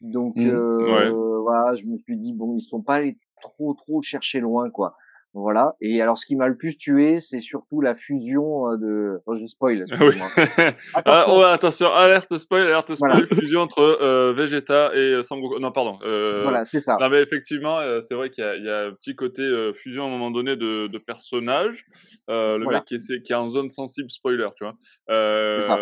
donc 0.00 0.36
Mmh. 0.36 0.48
euh, 0.48 1.38
voilà, 1.42 1.76
je 1.76 1.84
me 1.84 1.98
suis 1.98 2.16
dit 2.16 2.32
bon, 2.32 2.56
ils 2.56 2.62
sont 2.62 2.82
pas 2.82 2.94
allés 2.96 3.18
trop, 3.42 3.74
trop 3.74 4.00
chercher 4.02 4.40
loin, 4.40 4.70
quoi. 4.70 4.96
Voilà. 5.32 5.76
Et 5.80 6.02
alors, 6.02 6.18
ce 6.18 6.26
qui 6.26 6.34
m'a 6.34 6.48
le 6.48 6.56
plus 6.56 6.76
tué, 6.76 7.20
c'est 7.20 7.38
surtout 7.38 7.80
la 7.80 7.94
fusion 7.94 8.68
euh, 8.72 8.76
de. 8.76 9.20
Oh, 9.26 9.36
je 9.36 9.44
spoil. 9.46 9.84
Oui. 10.00 10.14
ah, 11.04 11.26
oh, 11.28 11.40
attention, 11.42 11.86
alerte 11.92 12.36
spoil, 12.38 12.62
alerte 12.66 12.96
spoil, 12.96 13.12
Voilà. 13.12 13.26
fusion 13.26 13.60
entre 13.60 13.78
euh, 13.80 14.32
Vegeta 14.32 14.90
et 14.92 14.98
euh, 15.14 15.22
Sangoku. 15.22 15.60
Non, 15.60 15.70
pardon. 15.70 15.98
Euh, 16.02 16.42
Voilà, 16.42 16.64
c'est 16.64 16.80
ça. 16.80 16.96
Non, 17.00 17.08
mais 17.08 17.22
effectivement, 17.22 17.78
euh, 17.78 18.00
c'est 18.00 18.16
vrai 18.16 18.30
qu'il 18.30 18.42
y, 18.42 18.46
a- 18.46 18.56
il 18.56 18.64
y 18.64 18.68
a 18.70 18.86
un 18.86 18.92
petit 18.92 19.14
côté 19.14 19.42
euh, 19.42 19.72
fusion 19.72 20.02
à 20.02 20.06
un 20.08 20.10
moment 20.10 20.32
donné 20.32 20.56
de, 20.56 20.88
de 20.88 20.98
personnages. 20.98 21.84
Euh, 22.28 22.58
le 22.58 22.64
Voilà. 22.64 22.80
mec 22.80 22.86
qui 22.86 22.94
est, 22.96 23.22
qui 23.22 23.32
est 23.32 23.36
en 23.36 23.48
zone 23.48 23.70
sensible 23.70 24.10
spoiler, 24.10 24.48
tu 24.56 24.64
vois. 24.64 24.74
Euh... 25.10 25.60
ça. 25.60 25.78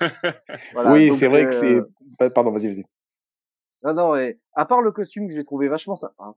Voilà, 0.74 0.92
oui, 0.92 1.12
c'est 1.12 1.28
vrai 1.28 1.46
que 1.46 1.52
c'est. 1.52 1.78
Pardon, 2.34 2.50
vas-y, 2.50 2.66
vas-y. 2.66 2.84
Non, 3.84 3.94
non, 3.94 4.16
et 4.16 4.38
à 4.54 4.66
part 4.66 4.82
le 4.82 4.92
costume 4.92 5.26
que 5.28 5.32
j'ai 5.32 5.44
trouvé 5.44 5.68
vachement 5.68 5.94
sympa, 5.96 6.34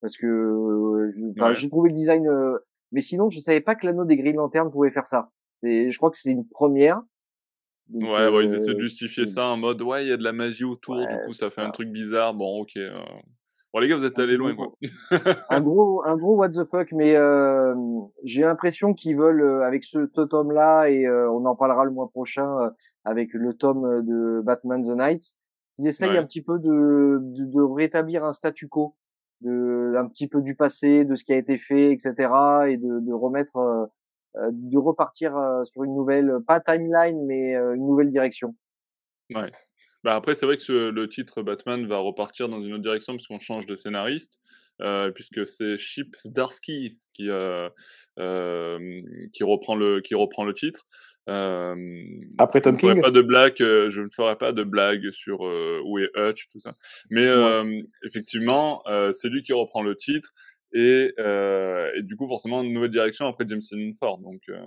parce 0.00 0.16
que 0.16 0.26
euh, 0.26 1.32
Ouais. 1.38 1.54
j'ai 1.54 1.68
trouvé 1.68 1.90
le 1.90 1.96
design, 1.96 2.26
euh, 2.28 2.58
mais 2.92 3.00
sinon 3.00 3.28
je 3.28 3.38
savais 3.40 3.60
pas 3.60 3.74
que 3.74 3.86
l'anneau 3.86 4.04
des 4.04 4.16
Green 4.16 4.36
Lantern 4.36 4.70
pouvait 4.70 4.90
faire 4.90 5.06
ça. 5.06 5.30
C'est, 5.56 5.90
je 5.90 5.96
crois 5.98 6.10
que 6.10 6.18
c'est 6.18 6.30
une 6.32 6.46
première. 6.48 7.02
Donc, 7.88 8.02
Ouais, 8.02 8.30
bon, 8.30 8.40
ils 8.40 8.54
essaient 8.54 8.70
euh, 8.70 8.74
de 8.74 8.80
justifier 8.80 9.26
c'est- 9.26 9.34
ça 9.34 9.46
en 9.46 9.56
mode 9.56 9.82
ouais, 9.82 10.04
il 10.04 10.08
y 10.08 10.12
a 10.12 10.16
de 10.16 10.22
la 10.24 10.32
magie 10.32 10.64
autour, 10.64 10.96
du 11.06 11.16
coup 11.26 11.32
ça 11.32 11.50
fait 11.50 11.62
un 11.62 11.70
truc 11.70 11.90
bizarre. 11.90 12.34
Bon, 12.34 12.60
ok. 12.60 12.76
euh. 12.76 12.90
Bon, 13.72 13.78
les 13.78 13.86
gars, 13.86 13.96
vous 13.96 14.04
êtes 14.04 14.18
allés 14.18 14.36
loin, 14.36 14.56
quoi. 14.56 14.72
un 15.48 15.60
gros, 15.60 16.02
un 16.04 16.16
gros 16.16 16.34
what 16.34 16.48
the 16.50 16.64
fuck, 16.64 16.90
mais 16.90 17.14
euh, 17.14 17.72
j'ai 18.24 18.42
l'impression 18.42 18.94
qu'ils 18.94 19.16
veulent 19.16 19.42
euh, 19.42 19.62
avec 19.64 19.84
ce, 19.84 20.06
ce 20.06 20.22
tome-là 20.22 20.88
et 20.90 21.06
euh, 21.06 21.30
on 21.30 21.44
en 21.46 21.54
parlera 21.54 21.84
le 21.84 21.92
mois 21.92 22.08
prochain 22.08 22.48
euh, 22.62 22.70
avec 23.04 23.32
le 23.32 23.54
tome 23.54 23.84
euh, 23.84 24.02
de 24.02 24.40
Batman 24.42 24.82
the 24.82 24.96
Night. 24.98 25.22
Ils 25.78 25.86
essayent 25.86 26.10
Ouais. 26.10 26.18
un 26.18 26.24
petit 26.26 26.42
peu 26.42 26.58
de, 26.58 27.18
de, 27.22 27.44
de 27.44 27.60
rétablir 27.62 28.24
un 28.24 28.32
statu 28.32 28.66
quo, 28.68 28.96
de 29.40 29.79
un 29.96 30.08
petit 30.08 30.28
peu 30.28 30.42
du 30.42 30.54
passé, 30.54 31.04
de 31.04 31.14
ce 31.14 31.24
qui 31.24 31.32
a 31.32 31.36
été 31.36 31.58
fait, 31.58 31.92
etc. 31.92 32.12
et 32.68 32.76
de, 32.76 33.12
remettre, 33.12 33.56
euh, 33.56 33.86
euh, 34.36 34.50
de 34.52 34.78
repartir 34.78 35.36
euh, 35.36 35.64
sur 35.64 35.84
une 35.84 35.94
nouvelle, 35.94 36.38
pas 36.46 36.60
timeline, 36.60 37.24
mais 37.26 37.56
euh, 37.56 37.74
une 37.74 37.86
nouvelle 37.86 38.10
direction. 38.10 38.54
Ouais. 39.34 39.50
Bah 40.02 40.14
après, 40.14 40.34
c'est 40.34 40.46
vrai 40.46 40.56
que 40.56 40.88
le 40.88 41.08
titre 41.08 41.42
Batman 41.42 41.86
va 41.86 41.98
repartir 41.98 42.48
dans 42.48 42.62
une 42.62 42.72
autre 42.72 42.82
direction 42.82 43.14
puisqu'on 43.14 43.38
change 43.38 43.66
de 43.66 43.76
scénariste, 43.76 44.38
euh, 44.80 45.10
puisque 45.10 45.46
c'est 45.46 45.76
Chip 45.76 46.16
Zdarsky 46.16 46.98
qui, 47.12 47.28
euh, 47.28 47.68
euh, 48.18 49.02
qui, 49.34 49.44
reprend 49.44 49.74
le, 49.74 50.00
qui 50.00 50.14
reprend 50.14 50.44
le 50.44 50.54
titre. 50.54 50.86
Euh, 51.28 51.76
Après 52.38 52.60
Tom 52.60 52.76
King? 52.76 53.00
pas 53.00 53.10
de 53.10 53.20
blague, 53.20 53.60
euh, 53.60 53.90
je 53.90 54.02
ne 54.02 54.08
ferai 54.14 54.36
pas 54.36 54.52
de 54.52 54.64
blague 54.64 55.10
sur 55.10 55.46
euh, 55.46 55.80
où 55.84 55.98
est 55.98 56.10
Hutch, 56.16 56.48
tout 56.50 56.58
ça. 56.58 56.74
Mais 57.10 57.26
euh, 57.26 57.80
effectivement, 58.04 58.82
euh, 58.88 59.12
c'est 59.12 59.28
lui 59.28 59.42
qui 59.42 59.52
reprend 59.52 59.82
le 59.82 59.96
titre 59.96 60.30
et, 60.72 61.12
euh, 61.18 61.90
et 61.96 62.02
du 62.02 62.16
coup, 62.16 62.26
forcément, 62.26 62.62
une 62.62 62.72
nouvelle 62.72 62.90
direction 62.90 63.26
après 63.26 63.44
James 63.48 63.60
Ford. 63.98 64.18
Donc, 64.18 64.42
euh, 64.48 64.58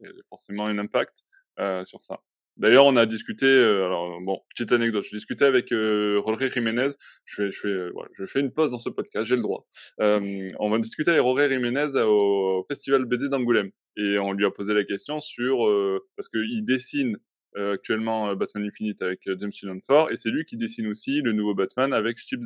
il 0.00 0.06
y 0.06 0.10
a 0.10 0.12
forcément 0.28 0.66
un 0.66 0.78
impact 0.78 1.18
euh, 1.58 1.84
sur 1.84 2.02
ça. 2.02 2.20
D'ailleurs, 2.56 2.86
on 2.86 2.96
a 2.96 3.06
discuté. 3.06 3.46
euh, 3.46 3.84
alors 3.86 4.20
bon, 4.20 4.38
petite 4.50 4.70
anecdote. 4.70 5.04
Je 5.10 5.16
discutais 5.16 5.44
avec 5.44 5.72
euh, 5.72 6.20
Jorge 6.24 6.52
Jiménez. 6.52 6.90
Je 7.24 7.34
fais, 7.34 7.50
je 7.50 7.58
fais, 7.58 7.68
euh, 7.68 7.90
voilà, 7.94 8.08
je 8.16 8.26
fais 8.26 8.40
une 8.40 8.52
pause 8.52 8.70
dans 8.70 8.78
ce 8.78 8.90
podcast. 8.90 9.26
J'ai 9.26 9.34
le 9.34 9.42
droit. 9.42 9.66
Euh, 10.00 10.48
on 10.60 10.70
va 10.70 10.78
discuter 10.78 11.10
avec 11.10 11.22
Jorge 11.22 11.48
Jiménez 11.48 11.96
au 12.00 12.64
festival 12.68 13.06
BD 13.06 13.28
d'Angoulême 13.28 13.70
et 13.96 14.18
on 14.18 14.32
lui 14.32 14.44
a 14.46 14.50
posé 14.50 14.74
la 14.74 14.84
question 14.84 15.20
sur 15.20 15.66
euh, 15.66 16.06
parce 16.16 16.28
qu'il 16.28 16.64
dessine 16.64 17.18
euh, 17.56 17.74
actuellement 17.74 18.28
euh, 18.30 18.34
Batman 18.34 18.64
Infinite 18.64 19.00
avec 19.02 19.26
euh, 19.28 19.36
James 19.40 19.50
Tynion 19.52 19.80
Ford 19.86 20.10
et 20.10 20.16
c'est 20.16 20.30
lui 20.30 20.44
qui 20.44 20.56
dessine 20.56 20.86
aussi 20.88 21.20
le 21.22 21.32
nouveau 21.32 21.54
Batman 21.54 21.92
avec 21.92 22.16
Chip, 22.18 22.40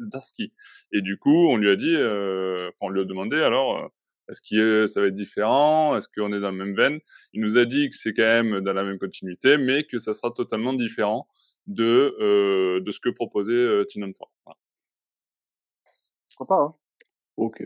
Zdarsky. 0.00 0.52
Et 0.92 1.02
du 1.02 1.18
coup, 1.18 1.48
on 1.48 1.56
lui 1.58 1.68
a 1.68 1.76
dit, 1.76 1.94
euh, 1.94 2.68
enfin, 2.68 2.86
on 2.86 2.88
lui 2.90 3.00
a 3.02 3.04
demandé 3.04 3.36
alors. 3.38 3.78
euh, 3.84 3.88
est-ce 4.30 4.40
que 4.40 4.86
ça 4.86 5.02
va 5.02 5.08
être 5.08 5.14
différent 5.14 5.94
Est-ce 5.96 6.08
qu'on 6.08 6.32
est 6.32 6.40
dans 6.40 6.50
la 6.50 6.56
même 6.64 6.74
veine? 6.74 6.98
Il 7.34 7.42
nous 7.42 7.58
a 7.58 7.66
dit 7.66 7.90
que 7.90 7.94
c'est 7.96 8.14
quand 8.14 8.22
même 8.22 8.60
dans 8.60 8.72
la 8.72 8.82
même 8.82 8.98
continuité, 8.98 9.58
mais 9.58 9.84
que 9.84 9.98
ça 9.98 10.14
sera 10.14 10.30
totalement 10.30 10.72
différent. 10.72 11.28
de 11.66 12.16
euh, 12.20 12.80
de 12.80 12.90
ce 12.90 13.00
que 13.00 13.10
proposait 13.10 13.52
euh, 13.52 13.84
Tynion 13.84 14.12
Ford. 14.16 14.32
Voilà. 14.44 14.58
Pas, 16.48 16.54
hein. 16.62 16.74
Ok. 17.36 17.62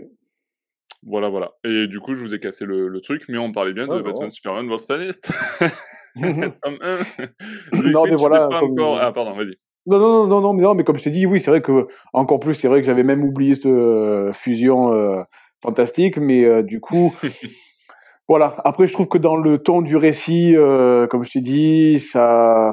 Voilà, 1.07 1.29
voilà. 1.29 1.53
Et 1.65 1.87
du 1.87 2.01
coup, 2.01 2.15
je 2.15 2.23
vous 2.25 2.35
ai 2.35 2.41
cassé 2.41 2.65
le, 2.65 2.89
le 2.89 3.01
truc, 3.01 3.23
mais 3.29 3.39
on 3.39 3.53
parlait 3.53 3.73
bien 3.73 3.87
Ouais, 3.87 3.97
de 3.99 4.03
bah 4.03 4.09
Batman 4.11 4.25
ouais. 4.27 4.31
Superman 4.31 4.67
World's 4.69 4.87
Finest. 4.87 5.33
Tome 6.21 6.79
1. 6.81 7.91
Non, 7.93 8.05
mais 8.05 8.17
voilà, 8.17 8.49
Pas 8.49 8.61
comme- 8.61 8.73
encore... 8.73 8.99
Ah, 9.01 9.13
pardon, 9.13 9.33
vas-y. 9.35 9.55
Non, 9.87 9.99
non, 9.99 10.27
non, 10.27 10.41
non, 10.41 10.53
mais 10.53 10.63
non, 10.63 10.75
mais 10.75 10.85
comme 10.85 10.97
je 10.97 11.05
t'ai 11.05 11.11
dit, 11.11 11.25
oui, 11.25 11.41
c'est 11.41 11.51
vrai 11.51 11.63
que, 11.63 11.87
encore 12.13 12.41
plus, 12.41 12.55
c'est 12.55 12.69
vrai 12.69 12.81
que 12.81 12.87
j'avais 12.87 13.05
même 13.05 13.25
oublié 13.25 13.55
cette 13.55 13.67
euh, 13.67 14.33
fusion 14.33 14.93
euh, 14.93 15.23
fantastique, 15.63 16.19
mais 16.19 16.45
euh, 16.45 16.63
du 16.63 16.81
coup, 16.81 17.15
voilà. 18.29 18.57
Après, 18.65 18.87
je 18.87 18.93
trouve 18.93 19.09
que 19.09 19.17
dans 19.19 19.37
le 19.37 19.59
ton 19.59 19.81
du 19.81 19.97
récit, 19.97 20.55
euh, 20.57 21.07
comme 21.07 21.23
je 21.25 21.31
t'ai 21.31 21.41
dit, 21.41 22.01
ça, 22.01 22.73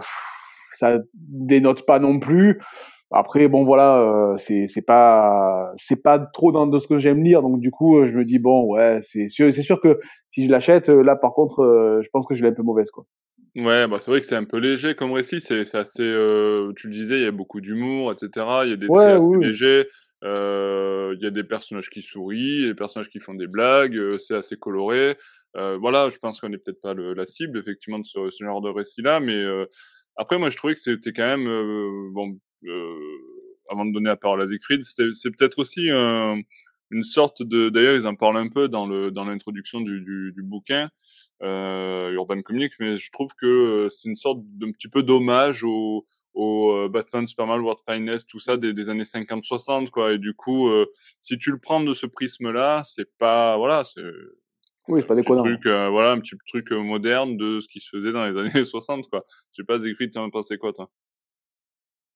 ça 0.74 0.98
dénote 1.14 1.86
pas 1.86 2.00
non 2.00 2.20
plus. 2.20 2.60
Après, 3.12 3.48
bon, 3.48 3.64
voilà, 3.66 4.00
euh, 4.02 4.36
c'est, 4.36 4.68
c'est 4.68 4.82
pas, 4.82 5.72
c'est 5.76 6.02
pas 6.02 6.20
trop 6.20 6.52
dans 6.52 6.68
de 6.68 6.78
ce 6.80 6.88
que 6.88 6.98
j'aime 6.98 7.24
lire, 7.24 7.42
donc 7.42 7.60
du 7.60 7.72
coup, 7.72 7.98
euh, 8.00 8.06
je 8.06 8.14
me 8.18 8.26
dis 8.26 8.40
bon, 8.40 8.66
ouais, 8.74 9.00
c'est 9.02 9.28
sûr, 9.28 9.54
c'est 9.54 9.62
sûr 9.62 9.80
que 9.80 10.00
si 10.28 10.46
je 10.46 10.52
l'achète, 10.52 10.90
euh, 10.90 11.04
là, 11.04 11.16
par 11.16 11.34
contre, 11.34 11.62
euh, 11.64 12.02
je 12.02 12.10
pense 12.10 12.26
que 12.26 12.34
je 12.36 12.42
l'ai 12.44 12.50
un 12.50 12.54
peu 12.54 12.64
mauvaise, 12.64 12.92
quoi. 12.92 13.06
Ouais, 13.56 13.88
bah 13.88 14.00
c'est 14.00 14.12
vrai 14.12 14.20
que 14.20 14.26
c'est 14.26 14.36
un 14.36 14.44
peu 14.44 14.58
léger 14.58 14.96
comme 14.96 15.14
récit. 15.14 15.40
C'est 15.40 15.64
c'est 15.64 15.78
assez, 15.78 16.04
euh, 16.04 16.74
tu 16.76 16.88
le 16.88 16.94
disais, 16.94 17.20
il 17.20 17.24
y 17.24 17.28
a 17.28 17.32
beaucoup 17.32 17.62
d'humour, 17.62 18.12
etc. 18.12 18.46
Il 18.66 18.70
y 18.72 18.74
a 18.74 18.76
des 18.76 18.88
Ouais, 18.88 18.98
traits 19.06 19.18
assez 19.18 19.28
oui. 19.30 19.46
légers. 19.46 19.88
Euh, 20.26 21.14
il 21.18 21.24
y 21.24 21.28
a 21.28 21.30
des 21.30 21.44
personnages 21.46 21.90
qui 21.90 22.02
sourient, 22.02 22.68
des 22.68 22.74
personnages 22.76 23.10
qui 23.10 23.20
font 23.20 23.34
des 23.34 23.48
blagues. 23.48 23.98
c'est 24.18 24.36
assez 24.36 24.58
coloré. 24.58 25.16
Euh, 25.56 25.78
voilà, 25.80 26.10
je 26.10 26.18
pense 26.18 26.42
qu'on 26.42 26.50
n'est 26.50 26.58
peut-être 26.58 26.82
pas 26.82 26.94
le, 26.94 27.14
la 27.14 27.26
cible 27.26 27.58
effectivement 27.60 28.00
de 28.00 28.06
ce, 28.06 28.30
ce 28.30 28.44
genre 28.44 28.60
de 28.62 28.70
récit-là, 28.70 29.22
mais 29.22 29.36
euh, 29.42 29.66
après 30.18 30.38
moi 30.38 30.50
je 30.50 30.58
trouvais 30.58 30.74
que 30.74 30.80
c'était 30.82 31.14
quand 31.14 31.24
même 31.24 31.48
euh, 31.48 32.10
bon. 32.12 32.38
Euh, 32.64 32.98
avant 33.70 33.86
de 33.86 33.92
donner 33.94 34.08
la 34.10 34.16
parole 34.18 34.42
à 34.42 34.48
Siegfried, 34.48 34.84
c'est 34.84 35.32
peut-être 35.32 35.60
aussi 35.60 35.90
un- 35.90 36.40
une 36.92 37.04
sorte 37.04 37.42
de. 37.44 37.70
D'ailleurs, 37.70 37.96
ils 37.96 38.08
en 38.08 38.16
parlent 38.16 38.38
un 38.38 38.48
peu 38.50 38.68
dans 38.70 38.86
le 38.88 39.12
dans 39.12 39.26
l'introduction 39.26 39.82
du, 39.82 40.02
du, 40.02 40.32
du 40.34 40.44
bouquin 40.44 40.90
euh, 41.44 42.12
Urban 42.14 42.42
Comics, 42.42 42.74
mais 42.80 42.98
je 42.98 43.12
trouve 43.12 43.32
que 43.36 43.46
euh, 43.46 43.90
c'est 43.90 44.08
une 44.10 44.16
sorte 44.16 44.40
d'un 44.44 44.72
petit 44.72 44.88
peu 44.88 45.02
d'hommage 45.04 45.64
au, 45.64 46.06
au 46.36 46.72
euh, 46.74 46.88
Batman, 46.90 47.26
Superman, 47.28 47.60
World 47.62 47.82
Finest, 47.90 48.30
tout 48.30 48.40
ça 48.40 48.56
des, 48.58 48.72
des 48.74 48.90
années 48.90 49.04
50-60, 49.04 49.90
quoi. 49.90 50.14
Et 50.14 50.18
du 50.20 50.34
coup, 50.34 50.70
euh, 50.70 50.86
si 51.22 51.38
tu 51.38 51.52
le 51.52 51.58
prends 51.60 51.82
de 51.84 51.94
ce 51.94 52.06
prisme-là, 52.06 52.84
c'est 52.86 53.10
pas, 53.18 53.58
voilà, 53.58 53.84
c'est 53.84 54.02
Oui, 54.88 55.02
c'est 55.02 55.08
pas 55.08 55.16
déconnant. 55.16 55.44
truc, 55.44 55.66
euh, 55.66 55.90
voilà, 55.90 56.12
un 56.12 56.20
petit 56.20 56.36
truc 56.48 56.72
moderne 56.72 57.36
de 57.38 57.60
ce 57.60 57.68
qui 57.68 57.80
se 57.80 57.90
faisait 57.90 58.12
dans 58.12 58.26
les 58.26 58.38
années 58.60 58.64
60, 58.66 59.10
quoi. 59.10 59.26
Je 59.52 59.62
sais 59.62 59.66
pas, 59.66 59.80
Siegfried, 59.80 60.14
t'en 60.14 60.26
as 60.28 60.32
pensé 60.32 60.58
quoi, 60.58 60.72
toi? 60.72 60.90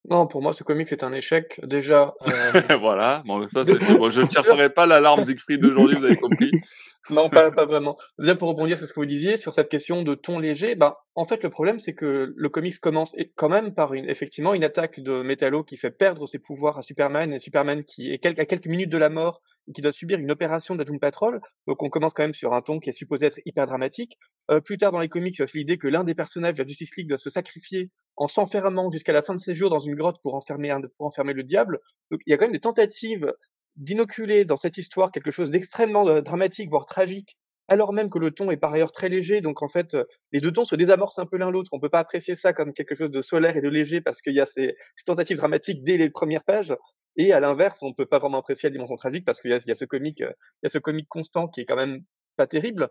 Non, 0.05 0.27
pour 0.27 0.41
moi, 0.41 0.53
ce 0.53 0.63
comic, 0.63 0.87
c'est 0.87 1.03
un 1.03 1.11
échec. 1.11 1.59
Déjà, 1.63 2.13
euh, 2.25 2.61
Voilà, 2.79 3.21
bon, 3.25 3.45
ça 3.47 3.65
c'est. 3.65 3.77
Bon, 3.97 4.09
je 4.09 4.21
ne 4.21 4.27
tirerai 4.27 4.69
pas 4.69 4.85
l'alarme 4.85 5.23
Siegfried 5.23 5.61
d'aujourd'hui, 5.61 5.97
vous 5.97 6.05
avez 6.05 6.15
compris. 6.15 6.51
non, 7.09 7.29
pas, 7.29 7.51
pas 7.51 7.65
vraiment. 7.65 7.97
Déjà, 8.17 8.35
pour 8.35 8.49
rebondir 8.49 8.77
sur 8.77 8.87
ce 8.87 8.93
que 8.93 8.99
vous 8.99 9.05
disiez, 9.05 9.35
sur 9.35 9.53
cette 9.53 9.69
question 9.69 10.03
de 10.03 10.15
ton 10.15 10.39
léger, 10.39 10.75
ben, 10.75 10.95
en 11.15 11.25
fait, 11.25 11.43
le 11.43 11.49
problème, 11.49 11.79
c'est 11.79 11.93
que 11.93 12.33
le 12.33 12.49
comics 12.49 12.79
commence 12.79 13.13
quand 13.35 13.49
même 13.49 13.73
par 13.73 13.93
une, 13.93 14.09
effectivement, 14.09 14.53
une 14.53 14.63
attaque 14.63 15.01
de 15.01 15.21
Metallo 15.21 15.63
qui 15.63 15.75
fait 15.75 15.91
perdre 15.91 16.27
ses 16.27 16.39
pouvoirs 16.39 16.77
à 16.77 16.81
Superman, 16.81 17.33
et 17.33 17.39
Superman 17.39 17.83
qui 17.83 18.11
est 18.11 18.25
à 18.25 18.45
quelques 18.45 18.67
minutes 18.67 18.89
de 18.89 18.97
la 18.97 19.09
mort, 19.09 19.41
et 19.67 19.73
qui 19.73 19.81
doit 19.81 19.91
subir 19.91 20.17
une 20.17 20.31
opération 20.31 20.75
de 20.75 20.79
la 20.79 20.85
Doom 20.85 20.99
Patrol. 20.99 21.41
Donc, 21.67 21.83
on 21.83 21.89
commence 21.89 22.13
quand 22.13 22.23
même 22.23 22.33
sur 22.33 22.53
un 22.53 22.61
ton 22.61 22.79
qui 22.79 22.89
est 22.89 22.93
supposé 22.93 23.25
être 23.25 23.39
hyper 23.45 23.67
dramatique. 23.67 24.17
Euh, 24.49 24.61
plus 24.61 24.77
tard 24.77 24.93
dans 24.93 25.01
les 25.01 25.09
comics, 25.09 25.37
il 25.37 25.41
y 25.41 25.43
a 25.43 25.47
l'idée 25.53 25.77
que 25.77 25.87
l'un 25.87 26.05
des 26.05 26.15
personnages 26.15 26.53
de 26.53 26.63
la 26.63 26.67
Justice 26.67 26.95
League 26.95 27.09
doit 27.09 27.17
se 27.17 27.29
sacrifier 27.29 27.91
en 28.19 28.27
s'enfermant 28.27 28.91
jusqu'à 28.91 29.13
la 29.13 29.23
fin 29.23 29.33
de 29.33 29.39
ses 29.39 29.55
jours 29.55 29.69
dans 29.69 29.79
une 29.79 29.95
grotte 29.95 30.17
pour 30.21 30.35
enfermer, 30.35 30.69
un, 30.69 30.81
pour 30.81 31.07
enfermer 31.07 31.33
le 31.33 31.43
diable. 31.43 31.79
Donc, 32.11 32.19
il 32.27 32.31
y 32.31 32.33
a 32.33 32.37
quand 32.37 32.45
même 32.45 32.53
des 32.53 32.59
tentatives 32.59 33.33
d'inoculer 33.77 34.43
dans 34.43 34.57
cette 34.57 34.77
histoire 34.77 35.11
quelque 35.11 35.31
chose 35.31 35.49
d'extrêmement 35.49 36.05
euh, 36.05 36.21
dramatique, 36.21 36.69
voire 36.69 36.85
tragique, 36.85 37.37
alors 37.69 37.93
même 37.93 38.09
que 38.09 38.19
le 38.19 38.31
ton 38.31 38.51
est 38.51 38.57
par 38.57 38.73
ailleurs 38.73 38.91
très 38.91 39.07
léger. 39.07 39.39
Donc 39.39 39.61
en 39.61 39.69
fait, 39.69 39.93
euh, 39.93 40.03
les 40.33 40.41
deux 40.41 40.51
tons 40.51 40.65
se 40.65 40.75
désamorcent 40.75 41.19
un 41.19 41.25
peu 41.25 41.37
l'un 41.37 41.49
l'autre. 41.49 41.69
On 41.71 41.79
peut 41.79 41.89
pas 41.89 41.99
apprécier 41.99 42.35
ça 42.35 42.51
comme 42.51 42.73
quelque 42.73 42.93
chose 42.93 43.11
de 43.11 43.21
solaire 43.21 43.55
et 43.55 43.61
de 43.61 43.69
léger 43.69 44.01
parce 44.01 44.21
qu'il 44.21 44.33
y 44.33 44.41
a 44.41 44.45
ces, 44.45 44.75
tentatives 45.05 45.37
dramatiques 45.37 45.83
dès 45.85 45.97
les 45.97 46.09
premières 46.09 46.43
pages. 46.43 46.75
Et 47.15 47.31
à 47.31 47.39
l'inverse, 47.39 47.81
on 47.81 47.93
peut 47.93 48.05
pas 48.05 48.19
vraiment 48.19 48.39
apprécier 48.39 48.67
la 48.67 48.73
dimension 48.73 48.95
tragique 48.95 49.23
parce 49.23 49.39
qu'il 49.39 49.51
y 49.51 49.53
a, 49.53 49.57
il 49.57 49.69
y 49.69 49.71
a 49.71 49.75
ce 49.75 49.85
comique, 49.85 50.21
euh, 50.21 50.33
il 50.61 50.65
y 50.65 50.67
a 50.67 50.69
ce 50.69 50.77
comique 50.77 51.07
constant 51.07 51.47
qui 51.47 51.61
est 51.61 51.65
quand 51.65 51.77
même 51.77 52.01
pas 52.35 52.47
terrible. 52.47 52.89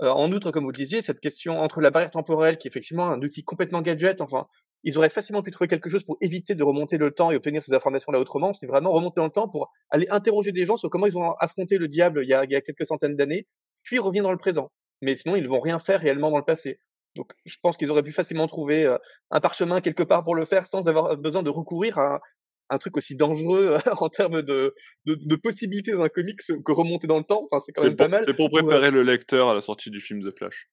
Euh, 0.00 0.08
en 0.08 0.32
outre, 0.32 0.50
comme 0.50 0.64
vous 0.64 0.70
le 0.70 0.76
disiez, 0.76 1.02
cette 1.02 1.20
question 1.20 1.58
entre 1.58 1.80
la 1.80 1.90
barrière 1.90 2.10
temporelle, 2.10 2.56
qui 2.56 2.68
est 2.68 2.70
effectivement 2.70 3.08
un 3.10 3.20
outil 3.20 3.44
complètement 3.44 3.82
gadget, 3.82 4.20
enfin, 4.20 4.46
ils 4.82 4.96
auraient 4.98 5.10
facilement 5.10 5.42
pu 5.42 5.50
trouver 5.50 5.68
quelque 5.68 5.90
chose 5.90 6.04
pour 6.04 6.16
éviter 6.20 6.54
de 6.54 6.64
remonter 6.64 6.96
le 6.96 7.10
temps 7.10 7.30
et 7.30 7.36
obtenir 7.36 7.62
ces 7.62 7.74
informations-là 7.74 8.18
autrement. 8.18 8.54
C'est 8.54 8.66
vraiment 8.66 8.92
remonter 8.92 9.20
dans 9.20 9.26
le 9.26 9.32
temps 9.32 9.48
pour 9.48 9.70
aller 9.90 10.06
interroger 10.10 10.52
des 10.52 10.64
gens 10.64 10.76
sur 10.76 10.88
comment 10.90 11.06
ils 11.06 11.16
ont 11.16 11.32
affronté 11.40 11.76
le 11.78 11.88
diable 11.88 12.20
il 12.22 12.28
y 12.28 12.34
a, 12.34 12.44
il 12.44 12.50
y 12.50 12.56
a 12.56 12.60
quelques 12.60 12.86
centaines 12.86 13.16
d'années, 13.16 13.46
puis 13.82 13.98
revenir 13.98 14.22
dans 14.22 14.32
le 14.32 14.38
présent. 14.38 14.70
Mais 15.02 15.16
sinon, 15.16 15.36
ils 15.36 15.42
ne 15.42 15.48
vont 15.48 15.60
rien 15.60 15.78
faire 15.78 16.00
réellement 16.00 16.30
dans 16.30 16.38
le 16.38 16.44
passé. 16.44 16.80
Donc, 17.16 17.32
je 17.44 17.56
pense 17.62 17.76
qu'ils 17.76 17.90
auraient 17.90 18.02
pu 18.02 18.12
facilement 18.12 18.46
trouver 18.46 18.84
euh, 18.84 18.96
un 19.30 19.40
parchemin 19.40 19.80
quelque 19.80 20.02
part 20.02 20.24
pour 20.24 20.34
le 20.34 20.44
faire 20.44 20.66
sans 20.66 20.86
avoir 20.88 21.16
besoin 21.16 21.42
de 21.42 21.50
recourir 21.50 21.98
à 21.98 22.20
un, 22.68 22.78
truc 22.78 22.96
aussi 22.96 23.16
dangereux 23.16 23.78
en 24.00 24.08
termes 24.08 24.42
de, 24.42 24.74
de, 25.06 25.16
de 25.16 25.36
possibilités 25.36 25.92
dans 25.92 26.02
un 26.02 26.08
comics 26.08 26.40
que 26.40 26.72
remonter 26.72 27.06
dans 27.06 27.18
le 27.18 27.24
temps. 27.24 27.44
Enfin, 27.50 27.62
c'est 27.64 27.72
quand 27.72 27.82
même 27.82 27.96
pour, 27.96 28.06
pas 28.06 28.08
mal. 28.08 28.22
c'est 28.24 28.34
pour 28.34 28.46
Ou, 28.46 28.50
préparer 28.50 28.90
le 28.90 29.02
lecteur 29.02 29.48
à 29.48 29.54
la 29.54 29.60
sortie 29.60 29.90
du 29.90 30.00
film 30.00 30.22
The 30.22 30.36
Flash. 30.36 30.68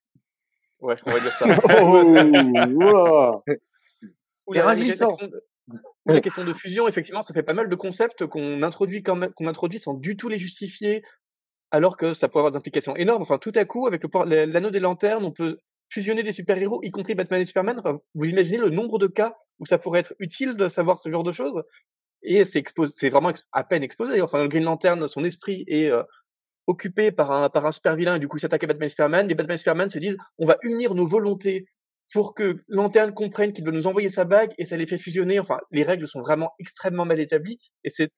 Ouais, 0.80 0.94
on 1.06 1.10
va 1.10 1.20
dire 1.20 1.32
ça. 1.32 1.46
Oh. 2.80 3.42
Ou 4.48 4.52
la, 4.54 4.64
la 4.64 4.74
question 4.84 5.08
de, 5.26 5.44
ou 6.06 6.12
la 6.12 6.20
question 6.20 6.44
de 6.44 6.52
fusion, 6.54 6.88
effectivement, 6.88 7.22
ça 7.22 7.34
fait 7.34 7.42
pas 7.42 7.52
mal 7.52 7.68
de 7.68 7.76
concepts 7.76 8.26
qu'on 8.26 8.62
introduit 8.62 9.02
quand 9.02 9.14
même, 9.16 9.32
qu'on 9.34 9.46
introduit 9.46 9.78
sans 9.78 9.94
du 9.94 10.16
tout 10.16 10.28
les 10.28 10.38
justifier, 10.38 11.02
alors 11.70 11.96
que 11.96 12.14
ça 12.14 12.28
peut 12.28 12.38
avoir 12.38 12.50
des 12.52 12.56
implications 12.58 12.96
énormes. 12.96 13.22
Enfin, 13.22 13.38
tout 13.38 13.52
à 13.54 13.64
coup, 13.64 13.86
avec 13.86 14.02
le, 14.02 14.44
l'anneau 14.46 14.70
des 14.70 14.80
lanternes, 14.80 15.24
on 15.24 15.32
peut 15.32 15.58
fusionner 15.90 16.22
des 16.22 16.32
super-héros, 16.32 16.80
y 16.82 16.90
compris 16.90 17.14
Batman 17.14 17.40
et 17.40 17.46
Superman. 17.46 17.78
Enfin, 17.78 17.98
vous 18.14 18.24
imaginez 18.24 18.58
le 18.58 18.70
nombre 18.70 18.98
de 18.98 19.06
cas 19.06 19.36
où 19.58 19.66
ça 19.66 19.78
pourrait 19.78 20.00
être 20.00 20.14
utile 20.18 20.54
de 20.54 20.68
savoir 20.68 20.98
ce 20.98 21.10
genre 21.10 21.24
de 21.24 21.32
choses 21.32 21.62
Et 22.22 22.44
c'est 22.44 22.58
exposé, 22.58 22.94
c'est 22.96 23.10
vraiment 23.10 23.30
ex- 23.30 23.46
à 23.52 23.64
peine 23.64 23.82
exposé. 23.82 24.20
Enfin, 24.20 24.46
Green 24.48 24.64
Lantern, 24.64 25.06
son 25.08 25.24
esprit 25.24 25.64
est 25.66 25.90
euh, 25.90 26.02
occupé 26.66 27.10
par 27.10 27.32
un, 27.32 27.48
par 27.48 27.64
un 27.66 27.72
super 27.72 27.96
vilain 27.96 28.16
et 28.16 28.18
du 28.18 28.28
coup 28.28 28.36
il 28.36 28.40
s'attaque 28.40 28.64
à 28.64 28.66
Batman 28.66 28.86
et 28.86 28.90
Superman. 28.90 29.28
Les 29.28 29.34
Batman 29.34 29.54
et 29.54 29.58
Superman 29.58 29.90
se 29.90 29.98
disent 29.98 30.16
on 30.38 30.46
va 30.46 30.56
unir 30.62 30.94
nos 30.94 31.06
volontés 31.06 31.66
pour 32.12 32.34
que 32.34 32.62
Lanterne 32.68 33.12
comprenne 33.12 33.52
qu'il 33.52 33.64
doit 33.64 33.72
nous 33.72 33.86
envoyer 33.86 34.10
sa 34.10 34.24
bague 34.24 34.52
et 34.58 34.66
ça 34.66 34.76
les 34.76 34.86
fait 34.86 34.98
fusionner. 34.98 35.38
Enfin, 35.40 35.58
les 35.70 35.82
règles 35.84 36.06
sont 36.08 36.20
vraiment 36.20 36.52
extrêmement 36.58 37.04
mal 37.04 37.20
établies 37.20 37.58
et 37.84 37.90
c'est 37.90 38.10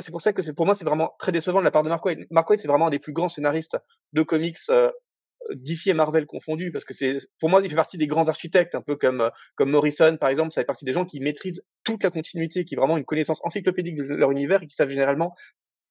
c'est 0.00 0.10
pour 0.10 0.22
ça 0.22 0.32
que 0.32 0.42
c'est 0.42 0.54
pour 0.54 0.64
moi 0.64 0.74
c'est 0.74 0.84
vraiment 0.86 1.12
très 1.18 1.30
décevant 1.30 1.58
de 1.60 1.64
la 1.64 1.70
part 1.70 1.82
de 1.82 1.90
Mark 1.90 2.04
Waid. 2.06 2.26
Mark 2.30 2.48
c'est 2.56 2.66
vraiment 2.68 2.86
un 2.86 2.90
des 2.90 2.98
plus 2.98 3.12
grands 3.12 3.28
scénaristes 3.28 3.76
de 4.14 4.22
comics 4.22 4.56
euh, 4.70 4.90
DC 5.54 5.88
et 5.88 5.92
Marvel 5.94 6.24
confondus 6.24 6.72
parce 6.72 6.86
que 6.86 6.94
c'est 6.94 7.18
pour 7.38 7.50
moi 7.50 7.60
il 7.62 7.68
fait 7.68 7.76
partie 7.76 7.98
des 7.98 8.06
grands 8.06 8.28
architectes 8.28 8.74
un 8.74 8.80
peu 8.80 8.96
comme 8.96 9.20
euh, 9.20 9.28
comme 9.56 9.70
Morrison 9.70 10.16
par 10.16 10.30
exemple 10.30 10.52
ça 10.52 10.62
fait 10.62 10.64
partie 10.64 10.86
des 10.86 10.94
gens 10.94 11.04
qui 11.04 11.20
maîtrisent 11.20 11.62
toute 11.84 12.02
la 12.02 12.10
continuité 12.10 12.64
qui 12.64 12.76
ont 12.78 12.80
vraiment 12.80 12.96
une 12.96 13.04
connaissance 13.04 13.40
encyclopédique 13.44 13.96
de 13.96 14.04
leur 14.04 14.30
univers 14.30 14.62
et 14.62 14.66
qui 14.66 14.74
savent 14.74 14.88
généralement 14.88 15.34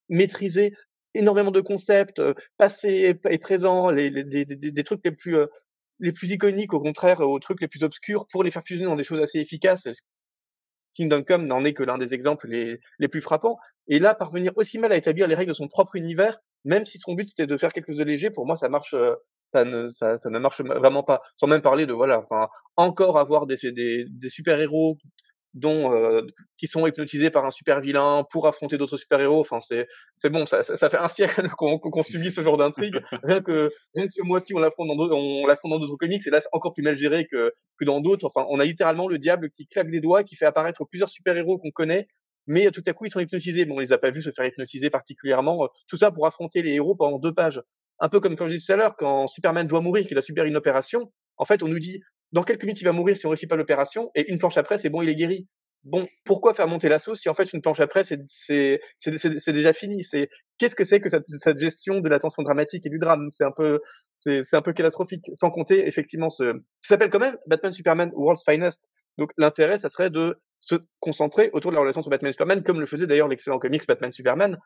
maîtriser 0.10 0.74
énormément 1.14 1.52
de 1.52 1.62
concepts 1.62 2.18
euh, 2.20 2.34
passés 2.58 3.16
et 3.30 3.38
présents 3.38 3.92
les, 3.92 4.10
les- 4.10 4.24
des- 4.24 4.46
des 4.72 4.84
trucs 4.84 5.02
les 5.06 5.12
plus 5.12 5.38
les 6.00 6.12
plus 6.12 6.32
iconiques 6.32 6.74
au 6.74 6.80
contraire 6.80 7.22
aux 7.22 7.40
trucs 7.40 7.62
les 7.62 7.68
plus 7.68 7.84
obscurs 7.84 8.28
pour 8.32 8.44
les 8.44 8.52
faire 8.52 8.64
fusionner 8.66 8.90
dans 8.90 8.96
des 8.96 9.04
choses 9.04 9.22
assez 9.22 9.40
efficaces 9.40 9.88
Kingdom 10.96 11.24
Come 11.24 11.48
n'en 11.48 11.66
est 11.66 11.74
que 11.74 11.84
l'un 11.84 11.98
des 11.98 12.14
exemples 12.14 12.48
les, 12.48 12.80
les 13.00 13.08
plus 13.08 13.22
frappants? 13.22 13.58
Et 13.88 14.00
là, 14.00 14.16
parvenir 14.16 14.52
aussi 14.56 14.78
mal 14.78 14.92
à 14.92 14.98
établir 14.98 15.28
les 15.28 15.36
règles 15.36 15.50
de 15.52 15.56
son 15.56 15.68
propre 15.68 15.96
univers, 15.96 16.38
même 16.64 16.86
si 16.86 17.00
son 17.00 17.14
but 17.14 17.30
c'était 17.30 17.48
de 17.48 17.58
faire 17.58 17.74
quelque 17.74 17.88
chose 17.88 17.98
de 17.98 18.04
léger, 18.04 18.30
pour 18.30 18.46
moi, 18.46 18.56
ça 18.56 18.70
marche, 18.70 18.94
euh, 18.94 19.16
ça 19.48 19.66
ne, 19.66 19.90
ça, 19.90 20.18
ne 20.26 20.40
marche 20.40 20.62
vraiment 20.62 21.04
pas. 21.04 21.22
Sans 21.36 21.48
même 21.48 21.62
parler 21.62 21.86
de 21.86 21.94
voilà, 21.94 22.20
enfin, 22.20 22.48
encore 22.78 23.20
avoir 23.20 23.46
des, 23.46 23.58
des, 23.72 24.06
des 24.08 24.30
super 24.30 24.60
héros 24.60 24.98
dont 25.54 25.94
euh, 25.94 26.22
qui 26.58 26.68
sont 26.68 26.86
hypnotisés 26.88 27.30
par 27.30 27.46
un 27.46 27.52
super 27.52 27.80
vilain 27.82 28.24
pour 28.32 28.48
affronter 28.48 28.78
d'autres 28.78 28.98
super 28.98 29.20
héros. 29.20 29.40
Enfin, 29.42 29.60
c'est 29.60 29.88
c'est 30.16 30.30
bon, 30.30 30.46
ça, 30.46 30.64
ça, 30.64 30.76
ça 30.78 30.90
fait 30.90 30.98
un 30.98 31.08
siècle 31.08 31.48
qu'on 31.58 31.78
qu'on 31.80 32.04
subit 32.04 32.32
ce 32.32 32.42
genre 32.42 32.58
d'intrigue. 32.58 33.00
Rien 33.24 33.42
que 33.42 33.72
rien 33.96 34.08
que 34.08 34.14
ce 34.14 34.24
mois-ci, 34.24 34.54
on 34.56 34.60
l'affronte 34.60 34.88
dans 34.88 34.96
d'autres- 34.96 35.16
on 35.16 35.46
l'affronte 35.48 35.72
dans 35.72 35.80
d'autres 35.80 35.98
comics, 35.98 36.26
et 36.26 36.30
là, 36.30 36.42
c'est 36.42 36.50
encore 36.54 36.74
plus 36.74 36.84
mal 36.84 36.98
géré 36.98 37.28
que 37.32 37.54
que 37.80 37.86
dans 37.86 38.02
d'autres. 38.02 38.26
Enfin, 38.28 38.46
on 38.50 38.60
a 38.60 38.66
littéralement 38.66 39.08
le 39.08 39.20
diable 39.20 39.50
qui 39.52 39.68
claque 39.68 39.92
des 39.92 40.02
doigts, 40.02 40.24
qui 40.24 40.36
fait 40.36 40.46
apparaître 40.46 40.84
plusieurs 40.86 41.10
super-héros 41.10 41.58
qu'on 41.60 41.72
connaît, 41.72 42.08
mais 42.48 42.72
tout 42.72 42.84
à 42.88 42.94
coup, 42.94 43.06
ils 43.06 43.12
sont 43.12 43.20
hypnotisés. 43.20 43.66
Bon, 43.66 43.76
on 43.76 43.80
les 43.80 43.92
a 43.94 43.98
pas 43.98 44.12
vus 44.12 44.22
se 44.24 44.32
faire 44.32 44.46
hypnotiser 44.46 44.90
particulièrement. 44.90 45.70
Tout 45.88 45.98
ça 45.98 46.12
pour 46.12 46.26
affronter 46.28 46.62
les 46.62 46.74
héros 46.74 46.96
pendant 46.96 47.20
deux 47.20 47.34
pages. 47.34 47.62
Un 48.00 48.10
peu 48.10 48.20
comme 48.20 48.36
quand 48.36 48.48
je 48.48 48.54
disais 48.54 48.66
tout 48.66 48.72
à 48.74 48.76
l'heure, 48.76 48.96
quand 48.98 49.28
Superman 49.28 49.68
doit 49.68 49.82
mourir, 49.82 50.06
qu'il 50.06 50.18
a 50.18 50.22
subir 50.22 50.46
une 50.46 50.58
opération, 50.58 51.12
en 51.38 51.46
fait, 51.46 51.64
on 51.64 51.68
nous 51.68 51.80
dit 51.80 52.02
dans 52.34 52.44
quelques 52.44 52.64
minutes 52.64 52.82
il 52.82 52.86
va 52.86 52.92
mourir 52.92 53.16
si 53.16 53.26
on 53.26 53.30
réussit 53.30 53.50
pas 53.50 53.56
l'opération, 53.56 54.12
et 54.16 54.30
une 54.30 54.38
planche 54.38 54.58
après, 54.58 54.78
c'est 54.78 54.90
bon, 54.90 55.02
il 55.02 55.10
est 55.10 55.16
guéri. 55.16 55.48
Bon, 55.86 56.08
pourquoi 56.24 56.54
faire 56.54 56.68
monter 56.70 56.88
la 56.88 56.98
sauce 56.98 57.20
si 57.20 57.28
en 57.28 57.34
fait 57.34 57.52
une 57.52 57.62
planche 57.62 57.82
après, 57.82 58.04
c'est 58.06 58.20
déjà 59.48 59.74
fini? 59.74 60.04
C'est 60.04 60.30
qu'est-ce 60.58 60.76
que 60.76 60.86
c'est 60.86 61.02
que 61.02 61.10
cette, 61.10 61.28
cette 61.28 61.60
gestion 61.60 62.00
de 62.00 62.08
la 62.08 62.20
tension 62.20 62.42
dramatique 62.42 62.86
et 62.86 62.90
du 62.90 63.00
drame? 63.00 63.28
C'est 63.32 63.44
un 63.44 63.52
peu 63.52 63.82
c'est 64.18 64.46
c'est 64.46 64.56
un 64.56 64.62
peu 64.62 64.72
catastrophique. 64.72 65.30
Sans 65.34 65.52
compter 65.52 65.86
effectivement 65.86 66.30
ce 66.30 66.54
ça 66.80 66.96
s'appelle 66.96 67.10
quand 67.10 67.20
même 67.20 67.38
Batman 67.48 67.74
Superman 67.74 68.12
World's 68.16 68.46
Finest. 68.46 68.90
Donc 69.18 69.32
l'intérêt, 69.38 69.78
ça 69.78 69.90
serait 69.90 70.10
de 70.10 70.40
se 70.62 70.76
concentrer 71.02 71.50
autour 71.52 71.72
de 71.72 71.76
la 71.76 71.82
relation 71.82 72.00
entre 72.00 72.10
Batman 72.10 72.30
et 72.30 72.34
Superman, 72.34 72.64
comme 72.64 72.80
le 72.80 72.86
faisait 72.86 73.06
d'ailleurs 73.06 73.28
l'excellent 73.28 73.60
comics 73.60 73.86
Batman 73.86 74.14
Superman. 74.14 74.58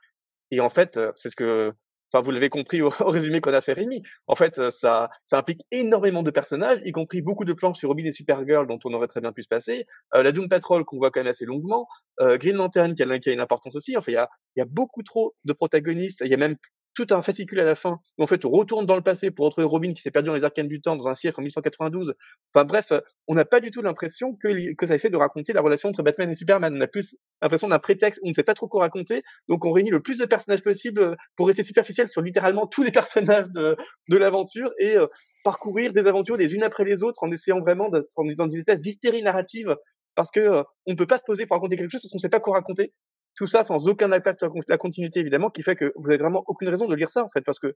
Et 0.51 0.59
en 0.59 0.69
fait, 0.69 0.97
euh, 0.97 1.11
c'est 1.15 1.31
ce 1.31 1.35
que 1.35 1.73
Enfin, 2.11 2.23
vous 2.23 2.31
l'avez 2.31 2.49
compris 2.49 2.81
au, 2.81 2.89
résumé 2.99 3.41
qu'on 3.41 3.53
a 3.53 3.61
fait 3.61 3.73
Rémi. 3.73 4.01
En 4.27 4.35
fait, 4.35 4.57
euh, 4.59 4.71
ça, 4.71 5.09
ça 5.25 5.37
implique 5.37 5.61
énormément 5.71 6.23
de 6.23 6.31
personnages, 6.31 6.79
y 6.85 6.91
compris 6.91 7.21
beaucoup 7.21 7.45
de 7.45 7.53
planches 7.53 7.79
sur 7.79 7.89
Robin 7.89 8.05
et 8.05 8.11
Supergirl 8.11 8.67
dont 8.67 8.79
on 8.85 8.93
aurait 8.93 9.07
très 9.07 9.21
bien 9.21 9.31
pu 9.31 9.43
se 9.43 9.47
passer. 9.47 9.85
Euh, 10.15 10.23
la 10.23 10.31
Doom 10.31 10.49
Patrol 10.49 10.85
qu'on 10.85 10.97
voit 10.97 11.11
quand 11.11 11.21
même 11.21 11.31
assez 11.31 11.45
longuement. 11.45 11.87
Euh, 12.21 12.37
Green 12.37 12.55
Lantern 12.55 12.93
qui 12.95 13.03
a, 13.03 13.19
qui 13.19 13.29
a 13.29 13.33
une 13.33 13.39
importance 13.39 13.75
aussi. 13.75 13.97
Enfin, 13.97 14.11
il 14.11 14.15
y 14.15 14.17
a, 14.17 14.29
il 14.55 14.59
y 14.59 14.63
a 14.63 14.65
beaucoup 14.65 15.03
trop 15.03 15.35
de 15.45 15.53
protagonistes. 15.53 16.21
Il 16.23 16.31
y 16.31 16.33
a 16.33 16.37
même 16.37 16.55
tout 16.97 17.13
un 17.13 17.21
fascicule 17.21 17.59
à 17.59 17.63
la 17.63 17.75
fin, 17.75 17.99
où 18.17 18.23
en 18.23 18.27
fait 18.27 18.43
on 18.43 18.49
retourne 18.49 18.87
dans 18.87 18.95
le 18.95 19.03
passé 19.03 19.29
pour 19.29 19.45
retrouver 19.45 19.67
Robin 19.67 19.93
qui 19.93 20.01
s'est 20.01 20.09
perdu 20.09 20.29
dans 20.29 20.35
les 20.35 20.43
arcanes 20.43 20.67
du 20.67 20.81
temps 20.81 20.95
dans 20.95 21.07
un 21.07 21.13
cirque 21.13 21.37
en 21.37 21.43
1192. 21.43 22.15
Enfin 22.53 22.65
bref, 22.65 22.91
on 23.27 23.35
n'a 23.35 23.45
pas 23.45 23.59
du 23.59 23.69
tout 23.69 23.83
l'impression 23.83 24.33
que, 24.33 24.49
ça 24.87 24.95
essaie 24.95 25.11
de 25.11 25.15
raconter 25.17 25.53
la 25.53 25.61
relation 25.61 25.89
entre 25.89 26.01
Batman 26.01 26.31
et 26.31 26.33
Superman. 26.33 26.75
On 26.75 26.81
a 26.81 26.87
plus 26.87 27.15
l'impression 27.43 27.67
d'un 27.67 27.77
prétexte 27.77 28.19
où 28.23 28.27
on 28.27 28.29
ne 28.29 28.33
sait 28.33 28.41
pas 28.41 28.55
trop 28.55 28.67
quoi 28.67 28.81
raconter, 28.81 29.21
donc 29.47 29.63
on 29.63 29.71
réunit 29.71 29.91
le 29.91 30.01
plus 30.01 30.17
de 30.17 30.25
personnages 30.25 30.63
possible 30.63 31.15
pour 31.35 31.45
rester 31.45 31.61
superficiel 31.61 32.09
sur 32.09 32.23
littéralement 32.23 32.65
tous 32.65 32.81
les 32.81 32.91
personnages 32.91 33.49
de, 33.49 33.77
de 34.09 34.17
l'aventure 34.17 34.71
et 34.79 34.97
euh, 34.97 35.05
parcourir 35.43 35.93
des 35.93 36.07
aventures 36.07 36.35
les 36.35 36.55
unes 36.55 36.63
après 36.63 36.83
les 36.83 37.03
autres 37.03 37.21
en 37.21 37.31
essayant 37.31 37.59
vraiment 37.59 37.89
d'être 37.89 38.09
dans 38.35 38.49
une 38.49 38.57
espèce 38.57 38.81
d'hystérie 38.81 39.21
narrative 39.21 39.75
parce 40.15 40.31
que 40.31 40.39
euh, 40.39 40.63
on 40.87 40.93
ne 40.93 40.97
peut 40.97 41.05
pas 41.05 41.19
se 41.19 41.23
poser 41.23 41.45
pour 41.45 41.57
raconter 41.57 41.77
quelque 41.77 41.91
chose 41.91 42.01
parce 42.01 42.11
qu'on 42.11 42.17
ne 42.17 42.21
sait 42.21 42.27
pas 42.27 42.39
quoi 42.39 42.55
raconter. 42.55 42.91
Tout 43.37 43.47
ça 43.47 43.63
sans 43.63 43.87
aucun 43.87 44.11
impact 44.11 44.39
sur 44.39 44.51
la 44.67 44.77
continuité, 44.77 45.19
évidemment, 45.21 45.49
qui 45.49 45.63
fait 45.63 45.75
que 45.75 45.93
vous 45.95 46.09
avez 46.09 46.17
vraiment 46.17 46.43
aucune 46.47 46.69
raison 46.69 46.87
de 46.87 46.95
lire 46.95 47.09
ça, 47.09 47.23
en 47.23 47.29
fait, 47.29 47.41
parce 47.41 47.59
que 47.59 47.75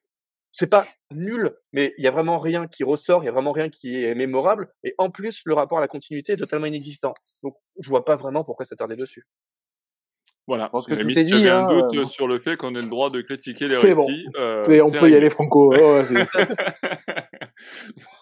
c'est 0.52 0.68
pas 0.68 0.88
nul, 1.12 1.56
mais 1.72 1.94
il 1.98 2.04
y 2.04 2.08
a 2.08 2.12
vraiment 2.12 2.40
rien 2.40 2.68
qui 2.68 2.84
ressort, 2.84 3.24
il 3.24 3.28
y 3.28 3.30
a 3.30 3.32
vraiment 3.32 3.54
rien 3.54 3.70
qui 3.70 4.04
est 4.04 4.16
mémorable, 4.16 4.70
et 4.84 4.96
en 4.98 5.10
plus, 5.12 5.42
le 5.46 5.54
rapport 5.54 5.78
à 5.78 5.82
la 5.82 5.88
continuité 5.88 6.34
est 6.34 6.38
totalement 6.38 6.66
inexistant. 6.66 7.14
Donc, 7.44 7.56
je 7.80 7.90
vois 7.90 8.06
pas 8.06 8.18
vraiment 8.18 8.44
pourquoi 8.44 8.66
s'attarder 8.66 8.96
dessus. 8.98 9.26
Voilà. 10.48 10.66
Je 10.66 10.70
pense 10.70 10.88
que 10.88 10.94
tu 10.96 11.50
un 11.50 11.68
hein, 11.68 11.70
doute 11.70 11.96
euh, 11.96 12.06
sur 12.06 12.28
le 12.28 12.40
fait 12.40 12.58
qu'on 12.58 12.74
ait 12.74 12.82
le 12.82 12.88
droit 12.88 13.10
de 13.10 13.22
critiquer 13.22 13.68
les 13.68 13.78
récits. 13.78 14.26
Euh, 14.38 14.82
on 14.84 14.92
peut 14.92 15.10
y 15.10 15.16
aller 15.16 15.30
franco. 15.30 15.74
Oh, 15.74 16.02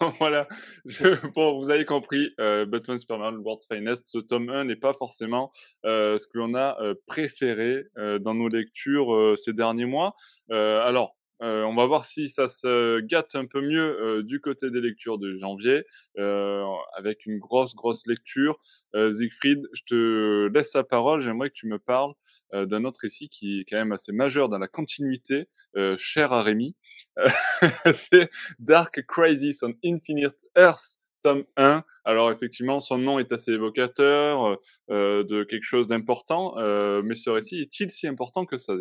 voilà. 0.18 0.46
Je, 0.84 1.26
bon, 1.34 1.58
vous 1.58 1.70
avez 1.70 1.84
compris, 1.84 2.30
euh, 2.38 2.66
Batman 2.66 2.98
Superman 2.98 3.36
World 3.38 3.62
Finest, 3.70 4.06
ce 4.06 4.18
tome 4.18 4.50
1 4.50 4.64
n'est 4.64 4.76
pas 4.76 4.92
forcément 4.92 5.50
euh, 5.84 6.18
ce 6.18 6.26
que 6.26 6.38
l'on 6.38 6.54
a 6.54 6.76
euh, 6.80 6.94
préféré 7.06 7.84
euh, 7.96 8.18
dans 8.18 8.34
nos 8.34 8.48
lectures 8.48 9.34
ces 9.36 9.52
derniers 9.52 9.86
mois. 9.86 10.14
alors, 10.50 11.16
euh, 11.42 11.62
on 11.64 11.74
va 11.74 11.86
voir 11.86 12.04
si 12.04 12.28
ça 12.28 12.48
se 12.48 13.00
gâte 13.00 13.34
un 13.34 13.46
peu 13.46 13.60
mieux 13.62 14.00
euh, 14.00 14.22
du 14.22 14.40
côté 14.40 14.70
des 14.70 14.80
lectures 14.80 15.18
de 15.18 15.34
janvier, 15.36 15.84
euh, 16.18 16.64
avec 16.94 17.24
une 17.26 17.38
grosse, 17.38 17.74
grosse 17.74 18.06
lecture. 18.06 18.58
Siegfried, 18.94 19.68
je 19.72 19.82
te 19.86 20.48
laisse 20.52 20.74
la 20.74 20.84
parole. 20.84 21.20
J'aimerais 21.20 21.48
que 21.48 21.54
tu 21.54 21.68
me 21.68 21.78
parles 21.78 22.12
d'un 22.52 22.84
autre 22.84 23.00
récit 23.02 23.28
qui 23.28 23.60
est 23.60 23.64
quand 23.64 23.76
même 23.76 23.92
assez 23.92 24.10
majeur 24.10 24.48
dans 24.48 24.58
la 24.58 24.66
continuité, 24.66 25.48
cher 25.96 26.32
à 26.32 26.42
Rémi. 26.42 26.74
C'est 27.92 28.30
Dark 28.58 29.00
Crisis 29.06 29.62
on 29.62 29.72
Infinite 29.84 30.44
Earth 30.56 30.98
tome 31.22 31.44
1. 31.56 31.84
Alors 32.04 32.32
effectivement, 32.32 32.80
son 32.80 32.98
nom 32.98 33.20
est 33.20 33.30
assez 33.30 33.52
évocateur 33.52 34.58
de 34.88 35.44
quelque 35.44 35.64
chose 35.64 35.86
d'important, 35.86 36.56
mais 37.02 37.14
ce 37.14 37.30
récit 37.30 37.60
est-il 37.60 37.90
si 37.92 38.08
important 38.08 38.44
que 38.44 38.58
ça 38.58 38.74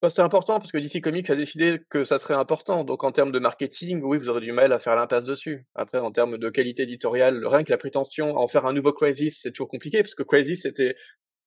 bah, 0.00 0.10
c'est 0.10 0.22
important 0.22 0.60
parce 0.60 0.70
que 0.70 0.78
DC 0.78 1.00
Comics 1.02 1.28
a 1.28 1.34
décidé 1.34 1.80
que 1.90 2.04
ça 2.04 2.18
serait 2.20 2.34
important. 2.34 2.84
Donc 2.84 3.02
en 3.02 3.10
termes 3.10 3.32
de 3.32 3.40
marketing, 3.40 4.00
oui, 4.04 4.18
vous 4.18 4.28
aurez 4.28 4.40
du 4.40 4.52
mal 4.52 4.72
à 4.72 4.78
faire 4.78 4.94
l'impasse 4.94 5.24
dessus. 5.24 5.66
Après, 5.74 5.98
en 5.98 6.12
termes 6.12 6.38
de 6.38 6.50
qualité 6.50 6.84
éditoriale, 6.84 7.44
rien 7.44 7.64
que 7.64 7.70
la 7.70 7.78
prétention 7.78 8.36
à 8.36 8.40
en 8.40 8.46
faire 8.46 8.64
un 8.64 8.72
nouveau 8.72 8.92
Crisis, 8.92 9.40
c'est 9.42 9.50
toujours 9.50 9.68
compliqué 9.68 10.02
parce 10.02 10.14
que 10.14 10.22
Crisis, 10.22 10.62
c'était, 10.62 10.94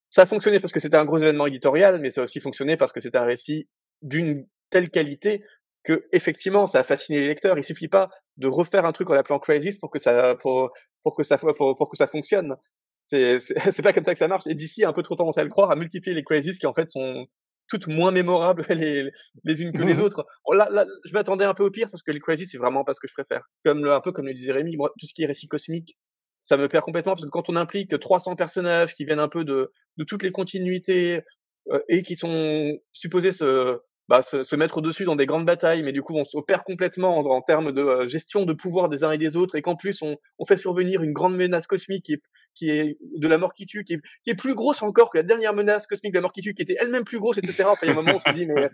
ça 0.09 0.25
fonctionnait 0.25 0.59
parce 0.59 0.73
que 0.73 0.81
c'était 0.81 0.97
un 0.97 1.05
gros 1.05 1.17
événement 1.17 1.47
éditorial, 1.47 1.99
mais 2.01 2.11
ça 2.11 2.21
a 2.21 2.23
aussi 2.25 2.41
fonctionné 2.41 2.75
parce 2.75 2.91
que 2.91 2.99
c'était 2.99 3.17
un 3.17 3.23
récit 3.23 3.69
d'une 4.01 4.45
telle 4.69 4.89
qualité 4.89 5.43
que 5.83 6.05
effectivement, 6.11 6.67
ça 6.67 6.81
a 6.81 6.83
fasciné 6.83 7.21
les 7.21 7.27
lecteurs. 7.27 7.57
Il 7.57 7.63
suffit 7.63 7.87
pas 7.87 8.09
de 8.35 8.47
refaire 8.47 8.85
un 8.85 8.91
truc 8.91 9.09
en 9.09 9.13
l'appelant 9.13 9.39
Crisis 9.39 9.77
pour 9.77 9.91
que 9.91 9.99
ça, 9.99 10.35
pour, 10.35 10.71
pour 11.03 11.15
que 11.15 11.23
ça, 11.23 11.37
pour, 11.37 11.53
pour 11.55 11.89
que 11.89 11.95
ça 11.95 12.07
fonctionne. 12.07 12.57
C'est, 13.05 13.39
c'est 13.39 13.81
pas 13.81 13.93
comme 13.93 14.03
ça 14.03 14.13
que 14.13 14.19
ça 14.19 14.27
marche. 14.27 14.45
Et 14.47 14.55
DC 14.55 14.83
a 14.83 14.89
un 14.89 14.93
peu 14.93 15.03
trop 15.03 15.15
tendance 15.15 15.37
à 15.37 15.43
le 15.43 15.49
croire, 15.49 15.71
à 15.71 15.77
multiplier 15.77 16.15
les 16.15 16.23
Crisis 16.23 16.59
qui 16.59 16.67
en 16.67 16.73
fait 16.73 16.91
sont 16.91 17.25
toutes 17.71 17.87
moins 17.87 18.11
mémorables 18.11 18.65
les, 18.69 19.09
les 19.45 19.61
unes 19.61 19.71
que 19.71 19.81
les 19.81 19.95
mmh 19.95 20.01
autres. 20.01 20.25
là, 20.53 20.67
là, 20.69 20.85
je 21.05 21.13
m'attendais 21.13 21.45
un 21.45 21.53
peu 21.53 21.63
au 21.63 21.71
pire 21.71 21.89
parce 21.89 22.03
que 22.03 22.11
les 22.11 22.19
Crazy, 22.19 22.45
c'est 22.45 22.57
vraiment 22.57 22.83
pas 22.83 22.93
ce 22.93 22.99
que 22.99 23.07
je 23.07 23.13
préfère. 23.13 23.43
Comme 23.63 23.83
le, 23.83 23.93
un 23.93 24.01
peu 24.01 24.11
comme 24.11 24.27
le 24.27 24.33
disait 24.33 24.51
Rémi, 24.51 24.75
moi, 24.75 24.91
tout 24.99 25.07
ce 25.07 25.13
qui 25.13 25.23
est 25.23 25.25
récit 25.25 25.47
cosmique, 25.47 25.97
ça 26.41 26.57
me 26.57 26.67
perd 26.67 26.83
complètement 26.83 27.13
parce 27.13 27.23
que 27.23 27.29
quand 27.29 27.49
on 27.49 27.55
implique 27.55 27.97
300 27.97 28.35
personnages 28.35 28.93
qui 28.93 29.05
viennent 29.05 29.19
un 29.19 29.29
peu 29.29 29.45
de, 29.45 29.71
de 29.97 30.03
toutes 30.03 30.23
les 30.23 30.31
continuités 30.31 31.21
euh, 31.71 31.79
et 31.87 32.01
qui 32.03 32.17
sont 32.17 32.77
supposés 32.91 33.31
se, 33.31 33.79
bah, 34.07 34.23
se, 34.23 34.43
se, 34.43 34.55
mettre 34.55 34.77
au-dessus 34.77 35.05
dans 35.05 35.15
des 35.15 35.25
grandes 35.25 35.45
batailles, 35.45 35.83
mais 35.83 35.91
du 35.91 36.01
coup 36.01 36.15
on 36.15 36.25
s'opère 36.25 36.63
complètement 36.63 37.17
en, 37.17 37.25
en, 37.25 37.41
termes 37.41 37.71
de 37.71 37.81
euh, 37.81 38.07
gestion 38.07 38.45
de 38.45 38.53
pouvoir 38.53 38.89
des 38.89 39.03
uns 39.03 39.11
et 39.11 39.17
des 39.17 39.37
autres, 39.37 39.55
et 39.55 39.61
qu'en 39.61 39.75
plus 39.75 40.01
on, 40.01 40.17
on, 40.39 40.45
fait 40.45 40.57
survenir 40.57 41.01
une 41.01 41.13
grande 41.13 41.35
menace 41.35 41.67
cosmique 41.67 42.05
qui 42.05 42.13
est, 42.13 42.21
qui 42.53 42.69
est 42.69 42.97
de 43.15 43.27
la 43.27 43.37
mort 43.37 43.53
qui 43.53 43.65
tue, 43.65 43.83
qui 43.83 43.93
est, 43.93 44.01
qui 44.23 44.31
est, 44.31 44.35
plus 44.35 44.55
grosse 44.55 44.81
encore 44.81 45.11
que 45.11 45.17
la 45.17 45.23
dernière 45.23 45.53
menace 45.53 45.87
cosmique 45.87 46.13
de 46.13 46.17
la 46.17 46.23
mort 46.23 46.33
qui 46.33 46.41
tue, 46.41 46.53
qui 46.53 46.61
était 46.61 46.77
elle-même 46.79 47.05
plus 47.05 47.19
grosse, 47.19 47.37
etc. 47.37 47.63
Enfin, 47.67 47.79
il 47.83 47.87
y 47.87 47.89
a 47.89 47.93
un 47.93 47.95
moment 47.95 48.19
on 48.25 48.29
se 48.29 48.35
dit 48.35 48.45
mais 48.45 48.69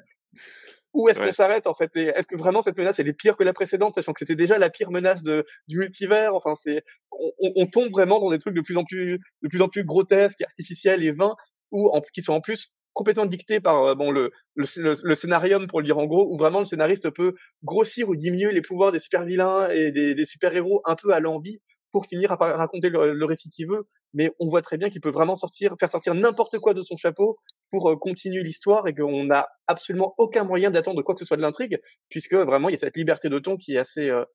où 0.94 1.10
est-ce 1.10 1.20
qu'on 1.20 1.32
s'arrête 1.32 1.68
en 1.68 1.74
fait? 1.74 1.92
Est-ce 1.96 2.28
que 2.28 2.36
vraiment 2.36 2.62
cette 2.62 2.78
menace 2.78 2.98
elle 3.00 3.08
est 3.08 3.14
pire 3.14 3.38
que 3.38 3.44
la 3.44 3.54
précédente, 3.54 3.94
sachant 3.94 4.14
que 4.14 4.20
c'était 4.20 4.36
déjà 4.36 4.58
la 4.58 4.70
pire 4.70 4.90
menace 4.90 5.22
de, 5.22 5.46
du 5.68 5.78
multivers? 5.78 6.34
Enfin, 6.34 6.56
c'est 6.56 6.84
on, 7.12 7.52
on, 7.56 7.68
tombe 7.68 7.92
vraiment 7.92 8.20
dans 8.20 8.32
des 8.32 8.40
trucs 8.40 8.56
de 8.56 8.62
plus 8.62 8.78
en 8.78 8.84
plus 8.84 9.20
de 9.44 9.48
plus 9.48 9.62
en 9.62 9.70
plus 9.70 9.84
grotesques, 9.84 10.42
artificiels 10.42 11.04
et 11.04 11.12
vains, 11.12 11.36
ou 11.72 11.90
en, 11.90 12.02
qui 12.02 12.22
sont 12.22 12.34
en 12.34 12.42
plus 12.42 12.72
complètement 12.98 13.28
dicté 13.28 13.60
par 13.60 13.84
euh, 13.84 13.96
bon 13.96 14.10
le, 14.10 14.32
le, 14.56 14.66
le, 15.04 15.16
scénarium 15.16 15.68
pour 15.68 15.80
le 15.80 15.86
dire 15.86 16.00
en 16.00 16.06
gros, 16.08 16.34
où 16.34 16.36
vraiment 16.36 16.60
le 16.60 16.66
scénariste 16.66 17.12
peut 17.12 17.36
grossir 17.64 18.10
ou 18.10 18.16
diminuer 18.16 18.52
les 18.52 18.62
pouvoirs 18.62 18.92
des 18.92 19.00
super 19.00 19.24
vilains 19.24 19.70
et 19.70 19.92
des, 19.92 20.16
des 20.16 20.26
super 20.26 20.56
héros 20.56 20.82
un 20.84 20.96
peu 20.96 21.14
à 21.14 21.20
l'envie 21.20 21.62
pour 21.92 22.08
finir 22.08 22.32
à 22.32 22.36
raconter 22.36 22.90
le, 22.90 23.26
récit 23.26 23.50
qu'il 23.52 23.68
veut. 23.68 23.88
Mais 24.16 24.32
on 24.40 24.50
voit 24.50 24.64
très 24.64 24.78
bien 24.78 24.90
qu'il 24.90 25.00
peut 25.00 25.12
vraiment 25.12 25.36
sortir, 25.36 25.76
faire 25.80 25.92
sortir 25.92 26.16
n'importe 26.16 26.58
quoi 26.58 26.74
de 26.74 26.82
son 26.82 26.98
chapeau 26.98 27.38
pour 27.72 27.92
euh, 27.92 27.96
continuer 27.96 28.44
l'histoire 28.44 28.88
et 28.88 28.96
qu'on 28.96 29.26
n'a 29.26 29.48
absolument 29.68 30.16
aucun 30.18 30.44
moyen 30.44 30.72
d'attendre 30.72 31.04
quoi 31.04 31.14
que 31.14 31.20
ce 31.20 31.26
soit 31.26 31.38
de 31.38 31.44
l'intrigue, 31.44 31.80
puisque 32.10 32.34
vraiment 32.34 32.70
il 32.70 32.72
y 32.72 32.76
a 32.76 32.80
cette 32.80 32.98
liberté 32.98 33.30
de 33.30 33.38
ton 33.38 33.58
qui 33.58 33.76
est 33.76 33.78
assez 33.78 34.10
euh, 34.10 34.26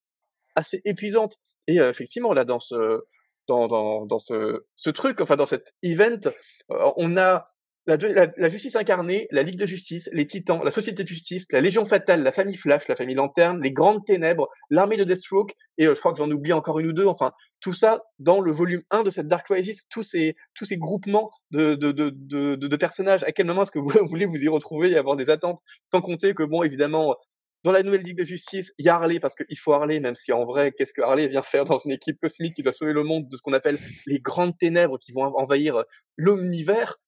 assez 0.55 0.81
épuisante. 0.85 1.37
Et 1.67 1.77
effectivement 1.79 2.33
là 2.33 2.45
dans 2.45 2.61
ce 2.61 3.01
dans, 3.49 3.67
dans, 3.67 4.07
dans 4.07 4.21
ce 4.21 4.91
truc, 4.91 5.21
enfin 5.21 5.35
dans 5.35 5.47
cet 5.47 5.75
event, 5.83 6.21
on 6.69 7.17
a 7.17 7.53
la, 7.87 8.49
justice 8.49 8.77
incarnée, 8.77 9.27
la 9.31 9.43
Ligue 9.43 9.59
de 9.59 9.67
justice, 9.67 10.09
les 10.13 10.27
Titans, 10.27 10.61
la 10.65 10.71
Société 10.71 11.03
de 11.03 11.09
justice, 11.09 11.47
la 11.51 11.61
Légion 11.61 11.85
fatale, 11.85 12.23
la 12.23 12.33
famille 12.33 12.57
Flash, 12.57 12.87
la 12.89 12.97
famille 12.97 13.15
Lanterne, 13.15 13.61
les 13.63 13.73
Grandes 13.73 14.05
Ténèbres, 14.05 14.49
l'armée 14.71 14.97
de 14.97 15.05
Deathstroke, 15.05 15.53
et 15.79 15.87
euh, 15.87 15.95
je 15.95 16.01
crois 16.01 16.13
que 16.13 16.19
j'en 16.19 16.31
oublie 16.31 16.53
encore 16.53 16.79
une 16.79 16.87
ou 16.87 16.93
deux, 16.93 17.07
enfin, 17.07 17.33
tout 17.61 17.73
ça 17.73 18.03
dans 18.19 18.41
le 18.41 18.53
volume 18.53 18.83
1 18.91 19.03
de 19.03 19.11
cette 19.11 19.29
Dark 19.29 19.47
Crisis, 19.47 19.87
tous 19.89 20.03
ces, 20.03 20.37
tous 20.55 20.65
ces 20.65 20.77
groupements 20.77 21.31
de, 21.51 21.75
de, 21.75 21.93
de, 21.93 22.11
de, 22.15 22.55
de 22.57 22.77
personnages, 22.77 23.25
à 23.25 23.33
quel 23.33 23.47
moment 23.47 23.63
est-ce 23.63 23.73
que 23.73 23.79
vous 23.79 23.91
voulez 24.09 24.27
vous 24.27 24.37
y 24.37 24.49
retrouver 24.49 24.91
et 24.91 24.97
avoir 24.97 25.17
des 25.17 25.31
attentes, 25.31 25.61
sans 25.91 26.01
compter 26.01 26.35
que, 26.35 26.45
bon, 26.45 26.63
évidemment, 26.63 27.17
dans 27.65 27.73
la 27.73 27.83
nouvelle 27.83 28.03
Ligue 28.03 28.19
de 28.19 28.25
Justice, 28.25 28.73
il 28.79 28.87
y 28.87 28.89
a 28.89 28.97
Harley 28.97 29.21
parce 29.21 29.35
qu'il 29.37 29.59
faut 29.59 29.73
Harley, 29.73 30.01
même 30.01 30.17
si 30.17 30.33
en 30.33 30.45
vrai, 30.45 30.73
qu'est-ce 30.73 30.93
que 30.93 31.03
Harley 31.03 31.29
vient 31.29 31.43
faire 31.43 31.65
dans 31.65 31.79
une 31.79 31.93
équipe 31.93 32.19
cosmique 32.21 32.55
qui 32.55 32.63
doit 32.63 32.73
sauver 32.73 32.93
le 32.93 33.05
monde 33.05 33.29
de 33.29 33.37
ce 33.37 33.43
qu'on 33.43 33.53
appelle 33.53 33.79
les 34.07 34.19
grandes 34.19 34.59
ténèbres 34.59 34.99
qui 34.99 35.13
vont 35.13 35.23
envahir 35.37 35.85
l'univers 36.17 36.99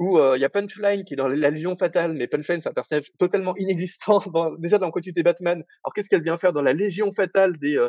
où 0.00 0.18
euh, 0.18 0.36
il 0.36 0.40
y 0.40 0.44
a 0.44 0.48
Punchline 0.48 1.04
qui 1.04 1.12
est 1.12 1.16
dans 1.16 1.28
la 1.28 1.50
Légion 1.50 1.76
Fatale, 1.76 2.14
mais 2.14 2.26
Punchline 2.26 2.60
c'est 2.62 2.70
un 2.70 2.72
personnage 2.72 3.12
totalement 3.18 3.54
inexistant 3.58 4.20
dans, 4.32 4.56
déjà 4.56 4.78
dans 4.78 4.90
Continuité 4.90 5.22
Batman. 5.22 5.62
Alors 5.84 5.94
qu'est-ce 5.94 6.08
qu'elle 6.08 6.24
vient 6.24 6.38
faire 6.38 6.54
dans 6.54 6.62
la 6.62 6.72
Légion 6.72 7.12
Fatale 7.12 7.58
des, 7.58 7.76
euh, 7.76 7.88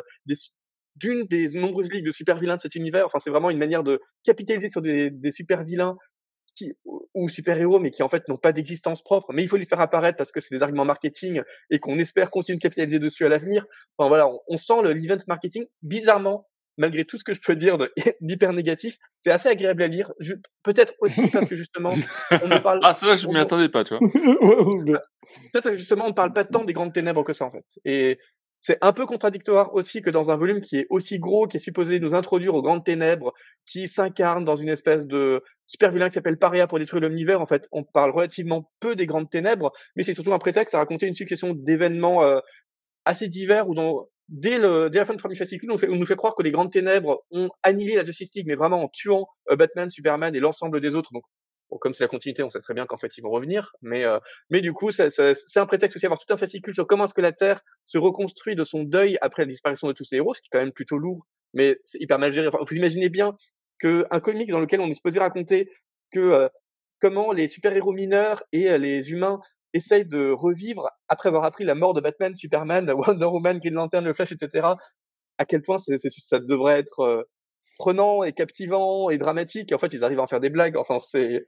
d'une 0.96 1.24
des 1.24 1.48
nombreuses 1.58 1.90
ligues 1.90 2.04
de 2.04 2.12
super 2.12 2.38
vilains 2.38 2.58
de 2.58 2.62
cet 2.62 2.74
univers? 2.74 3.06
Enfin 3.06 3.18
c'est 3.18 3.30
vraiment 3.30 3.48
une 3.48 3.58
manière 3.58 3.82
de 3.82 3.98
capitaliser 4.24 4.68
sur 4.68 4.82
des, 4.82 5.10
des 5.10 5.32
super 5.32 5.64
vilains 5.64 5.96
qui, 6.54 6.74
ou 7.14 7.30
super 7.30 7.58
héros, 7.58 7.78
mais 7.78 7.90
qui 7.90 8.02
en 8.02 8.10
fait 8.10 8.28
n'ont 8.28 8.36
pas 8.36 8.52
d'existence 8.52 9.02
propre. 9.02 9.32
Mais 9.32 9.42
il 9.42 9.48
faut 9.48 9.56
les 9.56 9.64
faire 9.64 9.80
apparaître 9.80 10.18
parce 10.18 10.32
que 10.32 10.40
c'est 10.42 10.54
des 10.54 10.62
arguments 10.62 10.84
marketing 10.84 11.40
et 11.70 11.78
qu'on 11.78 11.98
espère 11.98 12.30
continuer 12.30 12.58
de 12.58 12.62
capitaliser 12.62 12.98
dessus 12.98 13.24
à 13.24 13.30
l'avenir. 13.30 13.64
Enfin 13.96 14.08
voilà, 14.08 14.28
on, 14.28 14.38
on 14.48 14.58
sent 14.58 14.82
l'event 14.84 15.16
marketing 15.26 15.64
bizarrement 15.80 16.46
malgré 16.78 17.04
tout 17.04 17.18
ce 17.18 17.24
que 17.24 17.34
je 17.34 17.40
peux 17.40 17.56
dire 17.56 17.78
d'hyper 18.20 18.52
négatif, 18.52 18.96
c'est 19.20 19.30
assez 19.30 19.48
agréable 19.48 19.82
à 19.82 19.88
lire. 19.88 20.12
Peut-être 20.62 20.94
aussi 21.00 21.28
parce 21.30 21.48
que 21.48 21.56
justement, 21.56 21.94
on 22.30 22.48
ne 22.48 22.58
parle. 22.58 22.80
ah, 22.84 22.94
ça, 22.94 23.14
je 23.14 23.26
m'y 23.28 23.38
attendais 23.38 23.68
pas, 23.68 23.84
tu 23.84 23.94
vois. 24.00 25.00
Peut-être 25.52 25.70
que 25.70 25.76
justement, 25.76 26.06
on 26.06 26.08
ne 26.08 26.14
parle 26.14 26.32
pas 26.32 26.44
tant 26.44 26.64
des 26.64 26.72
grandes 26.72 26.92
ténèbres 26.92 27.24
que 27.24 27.32
ça, 27.32 27.46
en 27.46 27.50
fait. 27.50 27.64
Et 27.84 28.18
c'est 28.60 28.78
un 28.80 28.92
peu 28.92 29.06
contradictoire 29.06 29.74
aussi 29.74 30.02
que 30.02 30.10
dans 30.10 30.30
un 30.30 30.36
volume 30.36 30.60
qui 30.60 30.76
est 30.76 30.86
aussi 30.88 31.18
gros, 31.18 31.48
qui 31.48 31.56
est 31.56 31.60
supposé 31.60 31.98
nous 31.98 32.14
introduire 32.14 32.54
aux 32.54 32.62
grandes 32.62 32.84
ténèbres, 32.84 33.32
qui 33.66 33.88
s'incarne 33.88 34.44
dans 34.44 34.56
une 34.56 34.68
espèce 34.68 35.06
de 35.06 35.42
super 35.66 35.90
vilain 35.90 36.08
qui 36.08 36.14
s'appelle 36.14 36.38
Paria 36.38 36.68
pour 36.68 36.78
détruire 36.78 37.02
l'univers. 37.02 37.40
En 37.40 37.46
fait, 37.46 37.66
on 37.72 37.82
parle 37.82 38.12
relativement 38.12 38.70
peu 38.78 38.94
des 38.94 39.06
grandes 39.06 39.30
ténèbres, 39.30 39.72
mais 39.96 40.04
c'est 40.04 40.14
surtout 40.14 40.32
un 40.32 40.38
prétexte 40.38 40.76
à 40.76 40.78
raconter 40.78 41.06
une 41.06 41.16
succession 41.16 41.54
d'événements 41.54 42.22
euh, 42.22 42.38
assez 43.04 43.28
divers 43.28 43.68
ou 43.68 43.74
dont 43.74 44.06
dès, 44.32 44.58
le, 44.58 44.90
dès 44.90 44.98
la 44.98 45.04
fin 45.04 45.12
du 45.12 45.18
premier 45.18 45.36
fascicule, 45.36 45.70
on, 45.70 45.78
fait, 45.78 45.88
on 45.88 45.96
nous 45.96 46.06
fait 46.06 46.16
croire 46.16 46.34
que 46.34 46.42
les 46.42 46.50
grandes 46.50 46.72
ténèbres 46.72 47.22
ont 47.30 47.48
annihilé 47.62 47.94
la 47.94 48.04
Justice 48.04 48.34
League, 48.34 48.46
mais 48.48 48.56
vraiment 48.56 48.82
en 48.82 48.88
tuant 48.88 49.26
euh, 49.50 49.56
Batman, 49.56 49.90
Superman 49.90 50.34
et 50.34 50.40
l'ensemble 50.40 50.80
des 50.80 50.94
autres. 50.94 51.12
Donc, 51.12 51.22
comme 51.80 51.94
c'est 51.94 52.04
la 52.04 52.08
continuité, 52.08 52.42
on 52.42 52.50
sait 52.50 52.60
très 52.60 52.74
bien 52.74 52.84
qu'en 52.84 52.98
fait 52.98 53.16
ils 53.16 53.22
vont 53.22 53.30
revenir. 53.30 53.72
Mais, 53.80 54.04
euh, 54.04 54.18
mais 54.50 54.60
du 54.60 54.72
coup, 54.72 54.90
c'est 54.90 55.08
un 55.56 55.66
prétexte 55.66 55.96
aussi 55.96 56.06
à 56.06 56.08
avoir 56.08 56.18
tout 56.18 56.32
un 56.32 56.36
fascicule 56.36 56.74
sur 56.74 56.86
comment 56.86 57.04
est-ce 57.04 57.14
que 57.14 57.20
la 57.20 57.32
Terre 57.32 57.62
se 57.84 57.98
reconstruit 57.98 58.56
de 58.56 58.64
son 58.64 58.82
deuil 58.82 59.16
après 59.20 59.42
la 59.42 59.48
disparition 59.48 59.86
de 59.88 59.92
tous 59.92 60.04
ses 60.04 60.16
héros, 60.16 60.34
ce 60.34 60.40
qui 60.40 60.48
est 60.48 60.52
quand 60.52 60.64
même 60.64 60.72
plutôt 60.72 60.98
lourd, 60.98 61.26
mais 61.54 61.78
c'est 61.84 62.00
hyper 62.00 62.18
mal 62.18 62.32
géré. 62.32 62.50
Vous 62.50 62.76
imaginez 62.76 63.08
bien 63.08 63.36
qu'un 63.80 64.20
comic 64.20 64.50
dans 64.50 64.60
lequel 64.60 64.80
on 64.80 64.88
est 64.88 64.94
supposé 64.94 65.18
raconter 65.18 65.70
que 66.12 66.20
euh, 66.20 66.48
comment 67.00 67.32
les 67.32 67.48
super-héros 67.48 67.92
mineurs 67.92 68.42
et 68.52 68.78
les 68.78 69.10
humains 69.10 69.40
essaye 69.74 70.04
de 70.04 70.30
revivre 70.30 70.90
après 71.08 71.28
avoir 71.28 71.44
appris 71.44 71.64
la 71.64 71.74
mort 71.74 71.94
de 71.94 72.00
Batman, 72.00 72.34
Superman, 72.36 72.90
Wonder 72.96 73.26
Woman, 73.26 73.58
Green 73.58 73.74
Lantern, 73.74 74.04
le 74.04 74.14
Flash, 74.14 74.32
etc. 74.32 74.68
À 75.38 75.44
quel 75.44 75.62
point 75.62 75.78
c'est, 75.78 75.98
ça 75.98 76.40
devrait 76.40 76.78
être 76.78 77.00
euh, 77.00 77.22
prenant 77.78 78.22
et 78.22 78.32
captivant 78.32 79.10
et 79.10 79.18
dramatique. 79.18 79.72
en 79.72 79.78
fait, 79.78 79.92
ils 79.92 80.04
arrivent 80.04 80.20
à 80.20 80.22
en 80.22 80.26
faire 80.26 80.40
des 80.40 80.50
blagues. 80.50 80.76
Enfin, 80.76 80.98
c'est 80.98 81.46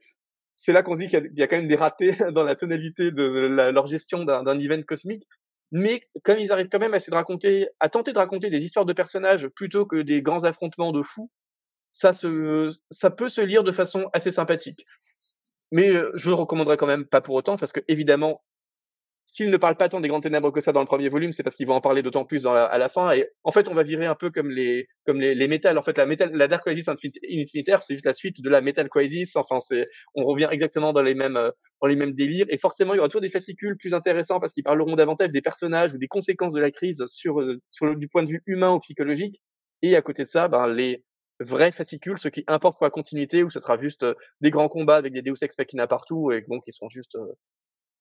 c'est 0.55 0.71
là 0.71 0.83
qu'on 0.83 0.95
dit 0.95 1.07
qu'il 1.07 1.31
y, 1.35 1.43
a, 1.43 1.47
quand 1.47 1.57
même 1.57 1.67
des 1.67 1.75
ratés 1.75 2.15
dans 2.33 2.43
la 2.43 2.55
tonalité 2.55 3.11
de 3.11 3.23
leur 3.23 3.87
gestion 3.87 4.23
d'un, 4.23 4.43
d'un 4.43 4.59
event 4.59 4.81
cosmique. 4.83 5.23
Mais 5.71 6.01
comme 6.23 6.37
ils 6.37 6.51
arrivent 6.51 6.69
quand 6.69 6.79
même 6.79 6.93
à 6.93 6.97
essayer 6.97 7.11
de 7.11 7.15
raconter, 7.15 7.67
à 7.79 7.89
tenter 7.89 8.13
de 8.13 8.17
raconter 8.17 8.49
des 8.49 8.63
histoires 8.63 8.85
de 8.85 8.93
personnages 8.93 9.47
plutôt 9.49 9.85
que 9.85 9.97
des 9.97 10.21
grands 10.21 10.45
affrontements 10.45 10.93
de 10.93 11.03
fous, 11.03 11.29
ça 11.91 12.13
se, 12.13 12.71
ça 12.91 13.09
peut 13.09 13.29
se 13.29 13.41
lire 13.41 13.63
de 13.63 13.71
façon 13.71 14.09
assez 14.13 14.31
sympathique. 14.31 14.85
Mais 15.75 15.91
je 16.13 16.29
le 16.29 16.35
recommanderais 16.35 16.77
quand 16.77 16.87
même 16.87 17.05
pas 17.05 17.19
pour 17.19 17.35
autant, 17.35 17.57
parce 17.57 17.73
que 17.73 17.81
évidemment, 17.89 18.41
s'il 19.25 19.51
ne 19.51 19.57
parle 19.57 19.75
pas 19.75 19.89
tant 19.89 19.99
des 19.99 20.07
grandes 20.07 20.23
ténèbres 20.23 20.49
que 20.49 20.61
ça 20.61 20.71
dans 20.71 20.79
le 20.79 20.85
premier 20.85 21.09
volume, 21.09 21.33
c'est 21.33 21.43
parce 21.43 21.57
qu'il 21.57 21.67
va 21.67 21.73
en 21.73 21.81
parler 21.81 22.01
d'autant 22.01 22.23
plus 22.23 22.47
à 22.47 22.77
la 22.77 22.87
fin. 22.87 23.11
Et 23.11 23.27
en 23.43 23.51
fait, 23.51 23.67
on 23.67 23.73
va 23.73 23.83
virer 23.83 24.05
un 24.05 24.15
peu 24.15 24.29
comme 24.29 24.51
les 24.51 24.87
comme 25.05 25.19
les, 25.19 25.35
les 25.35 25.47
métals. 25.49 25.77
En 25.77 25.83
fait, 25.83 25.97
la 25.97 26.05
métal, 26.05 26.31
la 26.33 26.47
Dark 26.47 26.63
Crisis 26.63 26.87
Infinitaire, 26.87 27.83
c'est 27.83 27.95
juste 27.95 28.05
la 28.05 28.13
suite 28.13 28.41
de 28.41 28.49
la 28.49 28.61
Metal 28.61 28.87
Crisis. 28.87 29.35
Enfin, 29.35 29.59
c'est 29.59 29.89
on 30.13 30.23
revient 30.23 30.47
exactement 30.49 30.93
dans 30.93 31.01
les 31.01 31.13
mêmes 31.13 31.51
dans 31.81 31.87
les 31.89 31.97
mêmes 31.97 32.13
délires. 32.13 32.45
Et 32.47 32.57
forcément, 32.57 32.93
il 32.93 32.97
y 32.97 32.99
aura 32.99 33.09
toujours 33.09 33.19
des 33.19 33.27
fascicules 33.27 33.75
plus 33.75 33.93
intéressants 33.93 34.39
parce 34.39 34.53
qu'ils 34.53 34.63
parleront 34.63 34.95
davantage 34.95 35.31
des 35.31 35.41
personnages 35.41 35.91
ou 35.91 35.97
des 35.97 36.07
conséquences 36.07 36.53
de 36.53 36.61
la 36.61 36.71
crise 36.71 37.03
sur 37.07 37.43
sur 37.69 37.97
du 37.97 38.07
point 38.07 38.23
de 38.23 38.29
vue 38.29 38.43
humain 38.45 38.71
ou 38.71 38.79
psychologique. 38.79 39.41
Et 39.81 39.97
à 39.97 40.01
côté 40.01 40.23
de 40.23 40.29
ça, 40.29 40.47
ben 40.47 40.69
les 40.73 41.03
vrais 41.39 41.71
fascicules, 41.71 42.19
ce 42.19 42.27
qui 42.27 42.43
importe 42.47 42.77
pour 42.77 42.85
la 42.85 42.91
continuité, 42.91 43.43
où 43.43 43.49
ce 43.49 43.59
sera 43.59 43.77
juste 43.77 44.05
des 44.41 44.51
grands 44.51 44.69
combats 44.69 44.95
avec 44.95 45.13
des 45.13 45.21
Deus 45.21 45.35
Ex 45.41 45.57
Machina 45.57 45.87
partout 45.87 46.31
et 46.31 46.41
donc 46.47 46.63
ils 46.67 46.73
seront 46.73 46.89
juste 46.89 47.17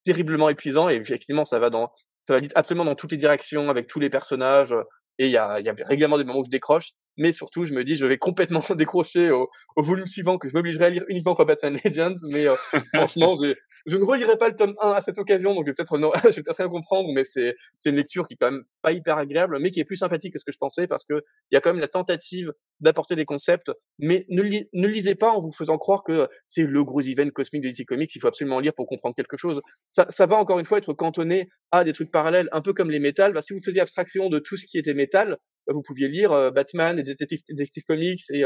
terriblement 0.05 0.49
épuisants. 0.49 0.88
Et 0.88 0.94
effectivement, 0.94 1.44
ça 1.44 1.59
va 1.59 1.70
dans, 1.70 1.92
ça 2.25 2.38
va 2.38 2.47
absolument 2.55 2.85
dans 2.85 2.94
toutes 2.94 3.12
les 3.12 3.18
directions 3.18 3.68
avec 3.70 3.87
tous 3.87 4.01
les 4.01 4.11
personnages. 4.11 4.75
Et 5.18 5.27
il 5.27 5.33
y 5.33 5.37
a, 5.37 5.61
y 5.61 5.68
a 5.68 5.75
régulièrement 5.87 6.18
des 6.18 6.25
moments 6.25 6.40
où 6.40 6.44
je 6.44 6.51
décroche 6.51 6.90
mais 7.16 7.33
surtout, 7.33 7.66
je 7.66 7.72
me 7.72 7.85
dis, 7.85 7.96
je 7.96 8.07
vais 8.07 8.18
complètement 8.18 8.62
décrocher 8.77 9.31
au, 9.31 9.48
au 9.77 9.83
volume 9.83 10.07
suivant 10.07 10.38
que 10.38 10.48
je 10.48 10.55
m'obligerai 10.55 10.85
à 10.87 10.90
lire 10.90 11.05
uniquement 11.09 11.35
pour 11.35 11.46
Batman 11.46 11.79
Legends. 11.85 12.16
Mais 12.29 12.46
euh, 12.46 12.55
franchement, 12.94 13.37
je, 13.42 13.55
je, 13.87 13.96
ne 13.96 14.05
relirai 14.05 14.37
pas 14.37 14.48
le 14.48 14.57
tome 14.57 14.74
1 14.81 14.90
à 14.90 15.00
cette 15.00 15.18
occasion, 15.18 15.55
donc 15.55 15.64
je 15.64 15.70
vais 15.70 15.74
peut-être 15.74 15.96
je 16.31 16.37
vais 16.37 16.42
peut-être 16.42 16.57
rien 16.59 16.68
comprendre, 16.68 17.11
mais 17.14 17.24
c'est 17.24 17.55
c'est 17.79 17.90
une 17.90 17.96
lecture 17.96 18.27
qui 18.27 18.35
est 18.35 18.37
quand 18.37 18.50
même 18.50 18.64
pas 18.83 18.92
hyper 18.92 19.18
agréable, 19.18 19.59
mais 19.61 19.70
qui 19.70 19.81
est 19.81 19.85
plus 19.85 19.96
sympathique 19.96 20.33
que 20.33 20.38
ce 20.38 20.44
que 20.44 20.53
je 20.53 20.59
pensais 20.59 20.87
parce 20.87 21.05
que 21.05 21.22
il 21.50 21.55
y 21.55 21.57
a 21.57 21.61
quand 21.61 21.72
même 21.72 21.81
la 21.81 21.88
tentative 21.88 22.53
d'apporter 22.81 23.16
des 23.16 23.24
concepts, 23.24 23.70
mais 23.98 24.27
ne, 24.29 24.42
ne 24.42 24.88
lisez 24.88 25.14
pas 25.14 25.31
en 25.31 25.40
vous 25.40 25.53
faisant 25.53 25.79
croire 25.79 26.03
que 26.03 26.29
c'est 26.46 26.66
le 26.66 26.85
gros 26.85 27.00
event 27.00 27.31
cosmique 27.31 27.62
de 27.62 27.68
DC 27.68 27.87
Comics, 27.87 28.14
il 28.14 28.20
faut 28.20 28.29
absolument 28.29 28.61
lire 28.61 28.74
pour 28.74 28.87
comprendre 28.87 29.14
quelque 29.14 29.37
chose. 29.37 29.62
Ça, 29.88 30.07
ça 30.11 30.27
va 30.27 30.37
encore 30.37 30.59
une 30.59 30.66
fois 30.66 30.79
être 30.79 30.92
cantonné 30.92 31.48
à 31.70 31.85
des 31.85 31.92
trucs 31.92 32.11
parallèles, 32.11 32.48
un 32.53 32.61
peu 32.61 32.72
comme 32.72 32.90
les 32.90 32.98
métals. 32.98 33.33
Bah, 33.33 33.42
si 33.42 33.53
vous 33.53 33.61
faisiez 33.61 33.81
abstraction 33.81 34.29
de 34.29 34.38
tout 34.38 34.57
ce 34.57 34.66
qui 34.66 34.79
était 34.79 34.94
métal, 34.94 35.38
vous 35.68 35.83
pouviez 35.83 36.09
lire 36.09 36.53
Batman 36.53 36.98
et 36.98 37.03
Detective, 37.03 37.85
Comics 37.87 38.24
et 38.31 38.44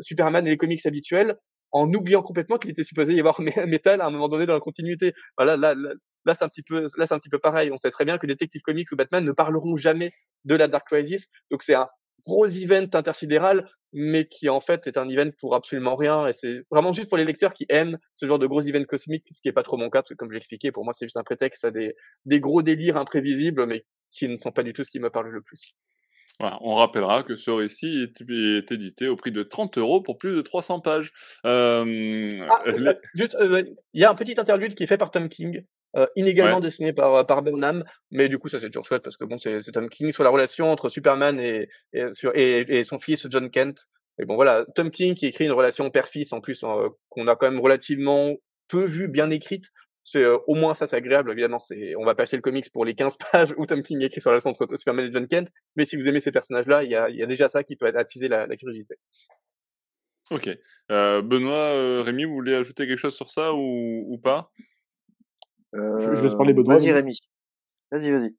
Superman 0.00 0.46
et 0.46 0.50
les 0.50 0.56
comics 0.56 0.84
habituels 0.86 1.36
en 1.72 1.92
oubliant 1.92 2.22
complètement 2.22 2.58
qu'il 2.58 2.70
était 2.70 2.84
supposé 2.84 3.14
y 3.14 3.20
avoir 3.20 3.40
Metal 3.40 4.00
à 4.00 4.06
un 4.06 4.10
moment 4.10 4.28
donné 4.28 4.46
dans 4.46 4.54
la 4.54 4.60
continuité. 4.60 5.14
Voilà, 5.36 5.56
là, 5.56 5.74
là, 5.74 5.90
là 6.24 6.34
c'est 6.34 6.44
un 6.44 6.48
petit 6.48 6.62
peu, 6.62 6.86
là 6.96 7.06
c'est 7.06 7.14
un 7.14 7.18
petit 7.18 7.28
peu 7.28 7.38
pareil. 7.38 7.70
On 7.72 7.76
sait 7.76 7.90
très 7.90 8.04
bien 8.04 8.18
que 8.18 8.26
Detective 8.26 8.62
Comics 8.62 8.90
ou 8.92 8.96
Batman 8.96 9.24
ne 9.24 9.32
parleront 9.32 9.76
jamais 9.76 10.12
de 10.44 10.54
la 10.54 10.68
Dark 10.68 10.86
Crisis. 10.86 11.26
Donc 11.50 11.62
c'est 11.62 11.74
un 11.74 11.88
gros 12.26 12.46
event 12.46 12.88
intersidéral, 12.92 13.68
mais 13.92 14.26
qui 14.26 14.48
en 14.48 14.60
fait 14.60 14.86
est 14.86 14.98
un 14.98 15.08
event 15.08 15.30
pour 15.38 15.54
absolument 15.54 15.96
rien. 15.96 16.26
Et 16.26 16.32
c'est 16.32 16.62
vraiment 16.70 16.92
juste 16.92 17.08
pour 17.08 17.18
les 17.18 17.24
lecteurs 17.24 17.54
qui 17.54 17.66
aiment 17.68 17.98
ce 18.14 18.26
genre 18.26 18.38
de 18.38 18.46
gros 18.46 18.62
event 18.62 18.84
cosmique, 18.84 19.26
ce 19.30 19.40
qui 19.40 19.48
est 19.48 19.52
pas 19.52 19.62
trop 19.62 19.76
mon 19.76 19.90
cas, 19.90 20.02
parce 20.02 20.10
que 20.10 20.14
comme 20.14 20.30
je 20.30 20.34
l'expliquais, 20.34 20.72
pour 20.72 20.84
moi 20.84 20.92
c'est 20.94 21.06
juste 21.06 21.16
un 21.16 21.24
prétexte 21.24 21.64
à 21.64 21.70
des, 21.70 21.94
des 22.26 22.40
gros 22.40 22.62
délires 22.62 22.96
imprévisibles, 22.96 23.66
mais 23.66 23.84
qui 24.10 24.28
ne 24.28 24.38
sont 24.38 24.50
pas 24.50 24.64
du 24.64 24.72
tout 24.72 24.84
ce 24.84 24.90
qui 24.90 24.98
me 24.98 25.08
parle 25.08 25.28
le 25.28 25.40
plus 25.40 25.74
on 26.38 26.74
rappellera 26.74 27.22
que 27.22 27.36
ce 27.36 27.50
récit 27.50 28.02
est, 28.02 28.72
édité 28.72 29.08
au 29.08 29.16
prix 29.16 29.32
de 29.32 29.42
30 29.42 29.78
euros 29.78 30.00
pour 30.00 30.18
plus 30.18 30.34
de 30.34 30.42
300 30.42 30.80
pages. 30.80 31.12
Euh, 31.44 32.46
ah, 32.48 32.60
juste, 33.14 33.34
euh, 33.36 33.62
il 33.92 34.00
y 34.00 34.04
a 34.04 34.10
un 34.10 34.14
petit 34.14 34.38
interlude 34.38 34.74
qui 34.74 34.84
est 34.84 34.86
fait 34.86 34.98
par 34.98 35.10
Tom 35.10 35.28
King, 35.28 35.64
euh, 35.96 36.06
inégalement 36.16 36.60
dessiné 36.60 36.92
par, 36.92 37.26
par 37.26 37.42
Burnham, 37.42 37.84
mais 38.10 38.28
du 38.28 38.38
coup 38.38 38.48
ça 38.48 38.58
c'est 38.58 38.68
toujours 38.68 38.86
chouette 38.86 39.02
parce 39.02 39.16
que 39.16 39.24
bon 39.24 39.38
c'est 39.38 39.60
Tom 39.72 39.88
King 39.88 40.12
sur 40.12 40.24
la 40.24 40.30
relation 40.30 40.70
entre 40.70 40.88
Superman 40.88 41.38
et, 41.40 41.68
et, 41.92 42.84
son 42.84 42.98
fils 42.98 43.26
John 43.28 43.50
Kent. 43.50 43.86
Et 44.18 44.24
bon 44.24 44.34
voilà, 44.34 44.66
Tom 44.74 44.90
King 44.90 45.14
qui 45.14 45.26
écrit 45.26 45.46
une 45.46 45.52
relation 45.52 45.88
père-fils 45.90 46.32
en 46.32 46.40
plus 46.40 46.64
qu'on 47.08 47.28
a 47.28 47.36
quand 47.36 47.50
même 47.50 47.60
relativement 47.60 48.34
peu 48.68 48.84
vu, 48.84 49.08
bien 49.08 49.30
écrite, 49.30 49.72
c'est 50.10 50.24
euh, 50.24 50.38
au 50.48 50.56
moins 50.56 50.74
ça 50.74 50.86
c'est 50.88 50.96
agréable. 50.96 51.30
Évidemment 51.30 51.60
c'est 51.60 51.94
on 51.96 52.04
va 52.04 52.14
passer 52.16 52.36
le 52.36 52.42
comics 52.42 52.70
pour 52.72 52.84
les 52.84 52.94
15 52.94 53.16
pages 53.32 53.54
où 53.56 53.66
Tom 53.66 53.82
King 53.82 54.02
écrit 54.02 54.20
sur 54.20 54.32
la 54.32 54.38
entre 54.44 54.66
Superman 54.76 55.06
et 55.06 55.12
John 55.12 55.28
Kent. 55.28 55.50
Mais 55.76 55.84
si 55.84 55.96
vous 55.96 56.08
aimez 56.08 56.20
ces 56.20 56.32
personnages 56.32 56.66
là 56.66 56.82
il 56.82 56.90
y 56.90 56.96
a, 56.96 57.08
y 57.10 57.22
a 57.22 57.26
déjà 57.26 57.48
ça 57.48 57.62
qui 57.62 57.76
peut 57.76 57.86
attiser 57.86 58.28
la, 58.28 58.46
la 58.46 58.56
curiosité. 58.56 58.96
Ok. 60.30 60.48
Euh, 60.90 61.22
Benoît 61.22 61.74
euh, 61.74 62.02
Rémi 62.02 62.24
vous 62.24 62.34
voulez 62.34 62.54
ajouter 62.54 62.86
quelque 62.88 62.98
chose 62.98 63.14
sur 63.14 63.30
ça 63.30 63.54
ou, 63.54 64.04
ou 64.12 64.18
pas? 64.18 64.50
Euh, 65.74 65.98
je, 65.98 66.14
je 66.14 66.22
laisse 66.24 66.34
parler 66.34 66.54
Benoît 66.54 66.74
vas-y 66.74 66.90
Rémi. 66.90 67.18
Vas-y 67.92 68.10
vas-y 68.10 68.34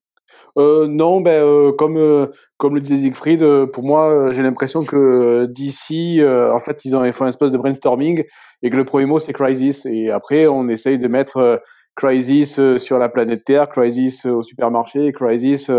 euh, 0.57 0.87
non, 0.87 1.21
ben 1.21 1.43
euh, 1.43 1.71
comme 1.71 1.97
euh, 1.97 2.27
comme 2.57 2.75
le 2.75 2.81
disait 2.81 2.99
Siegfried, 2.99 3.65
pour 3.67 3.83
moi, 3.83 4.31
j'ai 4.31 4.43
l'impression 4.43 4.83
que 4.83 5.45
d'ici, 5.45 6.21
en 6.23 6.59
fait, 6.59 6.83
ils 6.85 6.95
ont 6.95 7.11
fait 7.11 7.23
un 7.23 7.27
espèce 7.27 7.51
de 7.51 7.57
brainstorming 7.57 8.23
et 8.61 8.69
que 8.69 8.75
le 8.75 8.85
premier 8.85 9.05
mot 9.05 9.19
c'est 9.19 9.33
crisis 9.33 9.85
et 9.85 10.11
après 10.11 10.47
on 10.47 10.67
essaye 10.69 10.97
de 10.97 11.07
mettre 11.07 11.61
crisis 11.95 12.59
sur 12.77 12.99
la 12.99 13.09
planète 13.09 13.43
Terre, 13.45 13.69
crisis 13.69 14.25
au 14.25 14.43
supermarché, 14.43 15.11
crisis, 15.11 15.71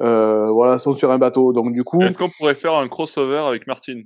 voilà, 0.00 0.78
sont 0.78 0.92
sur 0.92 1.10
un 1.10 1.18
bateau. 1.18 1.52
Donc 1.52 1.72
du 1.72 1.84
coup, 1.84 2.02
est-ce 2.02 2.18
qu'on 2.18 2.30
pourrait 2.30 2.54
faire 2.54 2.74
un 2.74 2.88
crossover 2.88 3.44
avec 3.46 3.66
Martin 3.66 4.02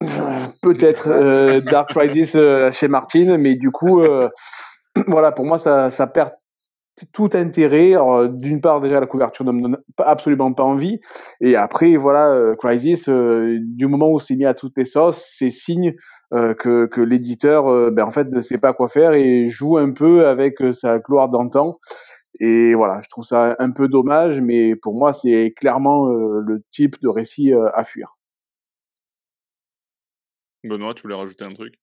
Peut-être 0.62 1.60
Dark 1.70 1.90
Crisis 1.90 2.36
chez 2.72 2.88
Martin, 2.88 3.36
mais 3.36 3.56
du 3.56 3.70
coup, 3.70 4.02
voilà, 5.06 5.32
pour 5.32 5.44
moi 5.44 5.58
ça 5.58 5.90
ça 5.90 6.06
perd 6.06 6.30
tout 7.12 7.30
intérêt. 7.34 7.94
D'une 8.28 8.60
part, 8.60 8.80
déjà, 8.80 9.00
la 9.00 9.06
couverture 9.06 9.44
ne 9.44 9.52
me 9.52 9.62
donne 9.62 9.78
absolument 9.98 10.52
pas 10.52 10.64
envie. 10.64 11.00
Et 11.40 11.56
après, 11.56 11.96
voilà, 11.96 12.30
euh, 12.30 12.54
Crisis, 12.56 13.08
euh, 13.08 13.58
du 13.60 13.86
moment 13.86 14.10
où 14.10 14.18
c'est 14.18 14.36
mis 14.36 14.46
à 14.46 14.54
toutes 14.54 14.76
les 14.76 14.84
sauces, 14.84 15.24
c'est 15.36 15.50
signe 15.50 15.94
euh, 16.32 16.54
que, 16.54 16.86
que 16.86 17.00
l'éditeur, 17.00 17.90
ben, 17.92 18.04
en 18.04 18.10
fait, 18.10 18.28
ne 18.32 18.40
sait 18.40 18.58
pas 18.58 18.72
quoi 18.72 18.88
faire 18.88 19.12
et 19.12 19.46
joue 19.46 19.76
un 19.76 19.92
peu 19.92 20.26
avec 20.26 20.58
sa 20.72 20.98
gloire 20.98 21.28
d'antan. 21.28 21.78
Et 22.38 22.74
voilà, 22.74 23.00
je 23.02 23.08
trouve 23.08 23.24
ça 23.24 23.56
un 23.58 23.70
peu 23.70 23.88
dommage, 23.88 24.40
mais 24.40 24.76
pour 24.76 24.94
moi, 24.94 25.12
c'est 25.12 25.52
clairement 25.56 26.06
le 26.06 26.62
type 26.70 27.00
de 27.02 27.08
récit 27.08 27.52
à 27.74 27.84
fuir. 27.84 28.16
Benoît, 30.64 30.94
tu 30.94 31.02
voulais 31.02 31.14
rajouter 31.14 31.44
un 31.44 31.54
truc? 31.54 31.74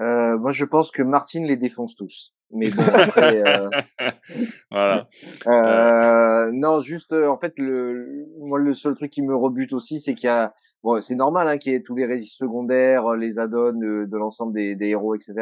Euh, 0.00 0.38
moi, 0.38 0.50
je 0.50 0.64
pense 0.64 0.90
que 0.90 1.02
Martine 1.02 1.44
les 1.44 1.56
défonce 1.56 1.94
tous. 1.94 2.34
Mais 2.52 2.70
bon, 2.70 2.82
après, 2.82 3.42
euh... 3.46 3.70
voilà. 4.70 5.08
Euh, 5.46 6.50
non, 6.52 6.80
juste, 6.80 7.12
en 7.12 7.38
fait, 7.38 7.54
le, 7.58 8.26
moi, 8.38 8.58
le 8.58 8.74
seul 8.74 8.94
truc 8.96 9.10
qui 9.12 9.22
me 9.22 9.36
rebute 9.36 9.72
aussi, 9.72 10.00
c'est 10.00 10.14
qu'il 10.14 10.26
y 10.26 10.30
a, 10.30 10.52
bon, 10.82 11.00
c'est 11.00 11.14
normal, 11.14 11.48
hein, 11.48 11.58
qu'il 11.58 11.72
y 11.72 11.74
ait 11.76 11.82
tous 11.82 11.94
les 11.94 12.06
récits 12.06 12.34
secondaires, 12.34 13.12
les 13.14 13.38
add-ons 13.38 13.72
de, 13.72 14.04
de 14.04 14.16
l'ensemble 14.16 14.52
des, 14.52 14.74
des, 14.74 14.88
héros, 14.88 15.14
etc. 15.14 15.34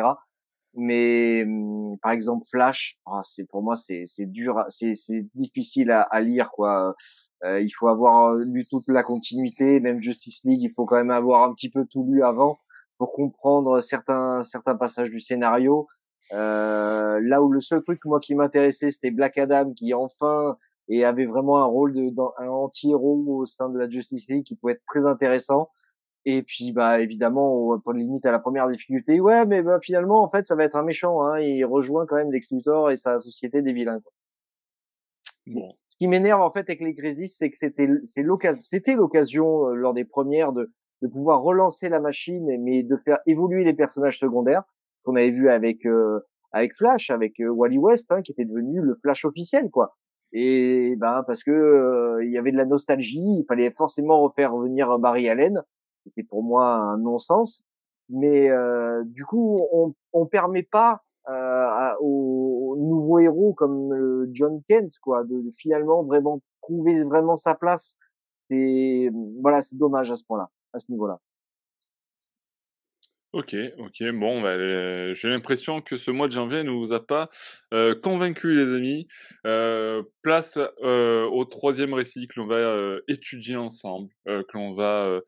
Mais, 0.74 1.44
hum, 1.44 1.96
par 2.02 2.12
exemple, 2.12 2.44
Flash, 2.50 2.98
ah, 3.06 3.20
c'est 3.22 3.44
pour 3.48 3.62
moi, 3.62 3.74
c'est, 3.74 4.02
c'est 4.04 4.26
dur, 4.26 4.64
c'est, 4.68 4.94
c'est 4.94 5.26
difficile 5.34 5.90
à, 5.90 6.02
à 6.02 6.20
lire, 6.20 6.50
quoi. 6.50 6.94
Euh, 7.44 7.60
il 7.60 7.70
faut 7.70 7.88
avoir 7.88 8.34
lu 8.34 8.66
toute 8.68 8.88
la 8.88 9.02
continuité, 9.02 9.80
même 9.80 10.02
Justice 10.02 10.40
League, 10.44 10.60
il 10.62 10.72
faut 10.74 10.86
quand 10.86 10.96
même 10.96 11.10
avoir 11.10 11.44
un 11.48 11.54
petit 11.54 11.70
peu 11.70 11.86
tout 11.86 12.04
lu 12.10 12.22
avant 12.22 12.58
pour 12.98 13.12
comprendre 13.12 13.80
certains 13.80 14.42
certains 14.42 14.74
passages 14.76 15.10
du 15.10 15.20
scénario. 15.20 15.86
Euh, 16.32 17.20
là 17.22 17.42
où 17.42 17.50
le 17.50 17.60
seul 17.60 17.82
truc 17.82 18.04
moi 18.04 18.20
qui 18.20 18.34
m'intéressait 18.34 18.90
c'était 18.90 19.10
Black 19.10 19.38
Adam 19.38 19.72
qui 19.72 19.94
enfin 19.94 20.58
et 20.88 21.02
avait 21.04 21.24
vraiment 21.24 21.58
un 21.58 21.64
rôle 21.64 21.94
de 21.94 22.10
dans, 22.10 22.34
un 22.36 22.48
anti-héros 22.48 23.24
au 23.28 23.46
sein 23.46 23.70
de 23.70 23.78
la 23.78 23.88
Justice 23.88 24.28
League 24.28 24.44
qui 24.44 24.54
pouvait 24.54 24.74
être 24.74 24.84
très 24.86 25.06
intéressant. 25.06 25.70
Et 26.26 26.42
puis 26.42 26.72
bah 26.72 27.00
évidemment 27.00 27.78
pour 27.80 27.92
limite 27.94 28.26
à 28.26 28.32
la 28.32 28.38
première 28.38 28.68
difficulté, 28.68 29.20
ouais 29.20 29.46
mais 29.46 29.62
bah, 29.62 29.78
finalement 29.80 30.22
en 30.22 30.28
fait 30.28 30.44
ça 30.44 30.54
va 30.54 30.64
être 30.64 30.76
un 30.76 30.82
méchant. 30.82 31.22
Hein, 31.22 31.40
il 31.40 31.64
rejoint 31.64 32.04
quand 32.06 32.16
même 32.16 32.32
Lex 32.32 32.52
Luthor 32.52 32.90
et 32.90 32.96
sa 32.96 33.18
société 33.18 33.62
des 33.62 33.72
vilains. 33.72 34.00
Quoi. 34.00 34.12
Bon. 35.46 35.72
Ce 35.86 35.96
qui 35.96 36.08
m'énerve 36.08 36.42
en 36.42 36.50
fait 36.50 36.68
avec 36.68 36.80
les 36.80 36.94
Crisis, 36.94 37.36
c'est 37.38 37.50
que 37.50 37.56
c'était 37.56 37.88
c'est 38.04 38.22
l'occasion, 38.22 38.60
c'était 38.62 38.94
l'occasion 38.94 39.68
euh, 39.68 39.74
lors 39.74 39.94
des 39.94 40.04
premières 40.04 40.52
de 40.52 40.70
de 41.00 41.06
pouvoir 41.06 41.42
relancer 41.42 41.88
la 41.88 42.00
machine, 42.00 42.44
mais 42.60 42.82
de 42.82 42.96
faire 42.96 43.20
évoluer 43.26 43.64
les 43.64 43.72
personnages 43.72 44.18
secondaires 44.18 44.64
qu'on 45.08 45.16
avait 45.16 45.30
vu 45.30 45.50
avec 45.50 45.84
euh, 45.86 46.20
avec 46.52 46.74
Flash, 46.74 47.10
avec 47.10 47.40
euh, 47.40 47.48
Wally 47.48 47.78
West, 47.78 48.12
hein, 48.12 48.22
qui 48.22 48.32
était 48.32 48.44
devenu 48.44 48.80
le 48.80 48.94
Flash 48.94 49.24
officiel, 49.24 49.70
quoi. 49.70 49.96
Et 50.32 50.96
ben 50.96 51.22
parce 51.26 51.42
que 51.42 52.18
il 52.22 52.30
y 52.30 52.38
avait 52.38 52.52
de 52.52 52.56
la 52.56 52.66
nostalgie, 52.66 53.38
il 53.40 53.44
fallait 53.48 53.70
forcément 53.70 54.20
refaire 54.22 54.52
revenir 54.52 54.98
Barry 54.98 55.28
Allen, 55.28 55.62
c'était 56.04 56.22
pour 56.22 56.42
moi 56.42 56.74
un 56.74 56.98
non-sens. 56.98 57.64
Mais 58.10 58.50
du 59.06 59.24
coup, 59.24 59.66
on 59.72 59.94
on 60.12 60.26
permet 60.26 60.62
pas 60.62 61.02
euh, 61.30 61.94
aux, 62.00 62.76
nouveaux 62.78 63.18
héros 63.18 63.52
comme 63.52 63.92
euh, 63.92 64.30
John 64.32 64.62
Kent, 64.66 64.98
quoi, 65.02 65.24
de, 65.24 65.42
finalement 65.54 66.02
vraiment 66.02 66.40
trouver 66.62 67.04
vraiment 67.04 67.36
sa 67.36 67.54
place. 67.54 67.98
C'est 68.48 69.10
voilà, 69.42 69.60
c'est 69.60 69.76
dommage 69.76 70.10
à 70.10 70.16
ce 70.16 70.24
point-là, 70.24 70.48
à 70.72 70.78
ce 70.78 70.90
niveau-là. 70.90 71.20
Ok, 73.34 73.54
ok, 73.76 74.10
bon, 74.14 74.40
bah, 74.40 74.48
euh, 74.52 75.12
j'ai 75.12 75.28
l'impression 75.28 75.82
que 75.82 75.98
ce 75.98 76.10
mois 76.10 76.28
de 76.28 76.32
janvier 76.32 76.62
ne 76.62 76.70
vous 76.70 76.94
a 76.94 77.06
pas 77.06 77.28
euh, 77.74 77.94
convaincu, 77.94 78.54
les 78.54 78.74
amis. 78.74 79.06
Euh, 79.46 80.02
place 80.22 80.58
au 80.82 81.44
troisième 81.44 81.92
récit 81.92 82.26
que 82.26 82.40
l'on 82.40 82.46
va 82.46 82.98
étudier 83.08 83.56
ensemble, 83.56 84.10
que 84.26 84.52
l'on 84.54 84.74
va 84.74 85.20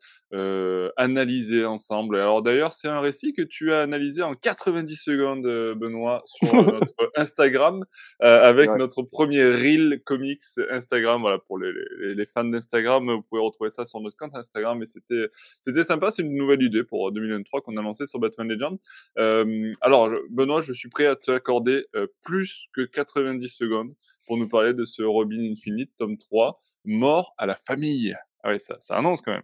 analyser 0.97 1.65
ensemble. 1.65 2.17
Alors 2.17 2.43
d'ailleurs, 2.43 2.71
c'est 2.71 2.87
un 2.87 2.99
récit 2.99 3.33
que 3.33 3.41
tu 3.41 3.73
as 3.73 3.81
analysé 3.81 4.21
en 4.21 4.33
90 4.33 4.95
secondes, 4.95 5.43
Benoît, 5.75 6.21
sur 6.25 6.53
notre 6.53 7.11
Instagram, 7.15 7.83
avec 8.19 8.69
notre 8.77 9.01
premier 9.01 9.43
reel 9.43 10.01
comics 10.05 10.41
Instagram. 10.69 11.21
Voilà, 11.21 11.39
pour 11.39 11.57
les, 11.57 11.71
les, 11.99 12.15
les 12.15 12.25
fans 12.27 12.43
d'Instagram, 12.43 13.11
vous 13.11 13.23
pouvez 13.23 13.41
retrouver 13.41 13.71
ça 13.71 13.85
sur 13.85 14.01
notre 14.01 14.17
compte 14.17 14.35
Instagram. 14.35 14.81
Et 14.83 14.85
c'était, 14.85 15.29
c'était 15.61 15.83
sympa. 15.83 16.11
C'est 16.11 16.21
une 16.21 16.35
nouvelle 16.35 16.61
idée 16.61 16.83
pour 16.83 17.11
2023 17.11 17.61
qu'on 17.61 17.75
a 17.77 17.81
sur 17.93 18.19
Batman 18.19 18.47
Legend. 18.47 18.77
Euh, 19.17 19.73
alors, 19.81 20.09
Benoît, 20.29 20.61
je 20.61 20.73
suis 20.73 20.89
prêt 20.89 21.05
à 21.05 21.15
te 21.15 21.31
accorder 21.31 21.85
euh, 21.95 22.07
plus 22.23 22.67
que 22.73 22.81
90 22.81 23.47
secondes 23.47 23.93
pour 24.25 24.37
nous 24.37 24.47
parler 24.47 24.73
de 24.73 24.85
ce 24.85 25.03
Robin 25.03 25.43
Infinite, 25.51 25.91
tome 25.97 26.17
3, 26.17 26.59
mort 26.85 27.33
à 27.37 27.45
la 27.45 27.55
famille. 27.55 28.15
Ah 28.43 28.49
ouais, 28.49 28.59
ça, 28.59 28.77
ça 28.79 28.97
annonce 28.97 29.21
quand 29.21 29.31
même. 29.31 29.43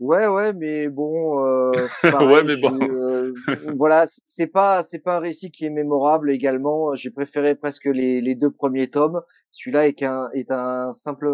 Ouais, 0.00 0.26
ouais, 0.26 0.54
mais 0.54 0.88
bon. 0.88 1.44
Euh, 1.44 1.72
ouais, 2.04 2.42
mais 2.42 2.56
bon. 2.56 2.78
Euh, 2.80 3.34
voilà, 3.76 4.04
c'est 4.06 4.46
pas, 4.46 4.82
c'est 4.82 4.98
pas 4.98 5.16
un 5.16 5.20
récit 5.20 5.50
qui 5.50 5.66
est 5.66 5.70
mémorable 5.70 6.30
également. 6.30 6.94
J'ai 6.94 7.10
préféré 7.10 7.54
presque 7.54 7.84
les, 7.84 8.22
les 8.22 8.34
deux 8.34 8.50
premiers 8.50 8.88
tomes. 8.88 9.20
Celui-là 9.50 9.86
est 9.88 10.02
un, 10.02 10.30
est 10.32 10.50
un 10.50 10.90
simple, 10.92 11.30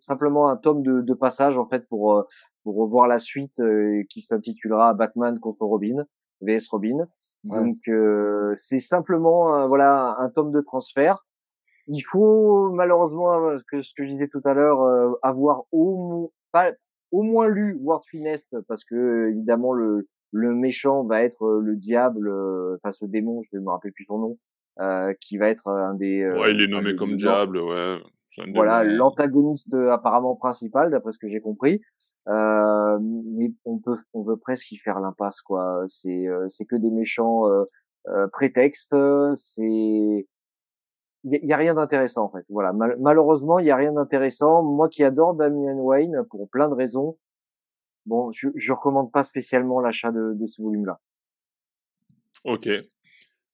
simplement 0.00 0.48
un 0.48 0.56
tome 0.56 0.82
de, 0.82 1.00
de 1.00 1.14
passage 1.14 1.58
en 1.58 1.66
fait 1.66 1.88
pour, 1.88 2.12
euh, 2.12 2.22
pour 2.64 2.76
revoir 2.76 3.06
la 3.06 3.20
suite 3.20 3.60
euh, 3.60 4.02
qui 4.10 4.20
s'intitulera 4.20 4.94
Batman 4.94 5.38
contre 5.38 5.62
Robin, 5.62 6.04
vs 6.40 6.66
Robin. 6.72 7.06
Donc 7.44 7.88
c'est 8.54 8.80
simplement, 8.80 9.68
voilà, 9.68 10.16
un 10.18 10.28
tome 10.28 10.50
de 10.50 10.60
transfert. 10.60 11.24
Il 11.86 12.00
faut 12.00 12.70
malheureusement, 12.72 13.56
que 13.70 13.80
ce 13.80 13.94
que 13.96 14.02
je 14.02 14.08
disais 14.08 14.28
tout 14.28 14.42
à 14.44 14.54
l'heure, 14.54 15.16
avoir 15.22 15.62
au 15.70 16.32
pas 16.50 16.72
au 17.10 17.22
moins 17.22 17.48
lu 17.48 17.78
World 17.80 18.04
Finest 18.04 18.56
parce 18.68 18.84
que 18.84 19.30
évidemment 19.30 19.72
le 19.72 20.06
le 20.32 20.54
méchant 20.54 21.04
va 21.04 21.22
être 21.22 21.44
euh, 21.44 21.60
le 21.60 21.76
diable, 21.76 22.28
euh, 22.28 22.76
enfin 22.76 22.92
ce 22.92 23.04
démon, 23.04 23.42
je 23.50 23.56
ne 23.56 23.62
me 23.62 23.70
rappelle 23.70 23.92
plus 23.92 24.04
son 24.04 24.18
nom, 24.18 24.38
euh, 24.80 25.14
qui 25.20 25.38
va 25.38 25.48
être 25.48 25.68
un 25.68 25.94
des. 25.94 26.26
ouais, 26.26 26.52
il 26.52 26.60
est 26.60 26.68
nommé 26.68 26.94
comme 26.94 27.16
diable, 27.16 27.58
ouais. 27.58 27.98
Voilà 28.54 28.84
l'antagoniste 28.84 29.74
apparemment 29.74 30.36
principal 30.36 30.90
d'après 30.90 31.12
ce 31.12 31.18
que 31.18 31.26
j'ai 31.28 31.40
compris. 31.40 31.80
Euh, 32.28 32.98
mais 33.00 33.50
on 33.64 33.78
peut 33.78 33.96
on 34.12 34.22
veut 34.22 34.36
presque 34.36 34.70
y 34.70 34.76
faire 34.76 35.00
l'impasse 35.00 35.40
quoi. 35.40 35.82
C'est 35.86 36.26
c'est 36.48 36.66
que 36.66 36.76
des 36.76 36.90
méchants 36.90 37.44
prétextes. 38.32 38.94
C'est 39.34 40.26
il 41.24 41.44
y, 41.44 41.52
a 41.52 41.56
rien 41.56 41.74
d'intéressant 41.74 42.24
en 42.24 42.30
fait. 42.30 42.44
Voilà, 42.48 42.72
malheureusement, 42.72 43.58
il 43.58 43.66
y 43.66 43.70
a 43.70 43.76
rien 43.76 43.92
d'intéressant. 43.92 44.62
Moi 44.62 44.88
qui 44.88 45.02
adore 45.02 45.34
Damian 45.34 45.78
Wayne 45.78 46.24
pour 46.30 46.48
plein 46.48 46.68
de 46.68 46.74
raisons, 46.74 47.18
bon, 48.06 48.30
je, 48.30 48.48
je 48.54 48.72
recommande 48.72 49.10
pas 49.10 49.22
spécialement 49.22 49.80
l'achat 49.80 50.12
de, 50.12 50.34
de, 50.34 50.46
ce 50.46 50.62
volume-là. 50.62 51.00
Ok, 52.44 52.68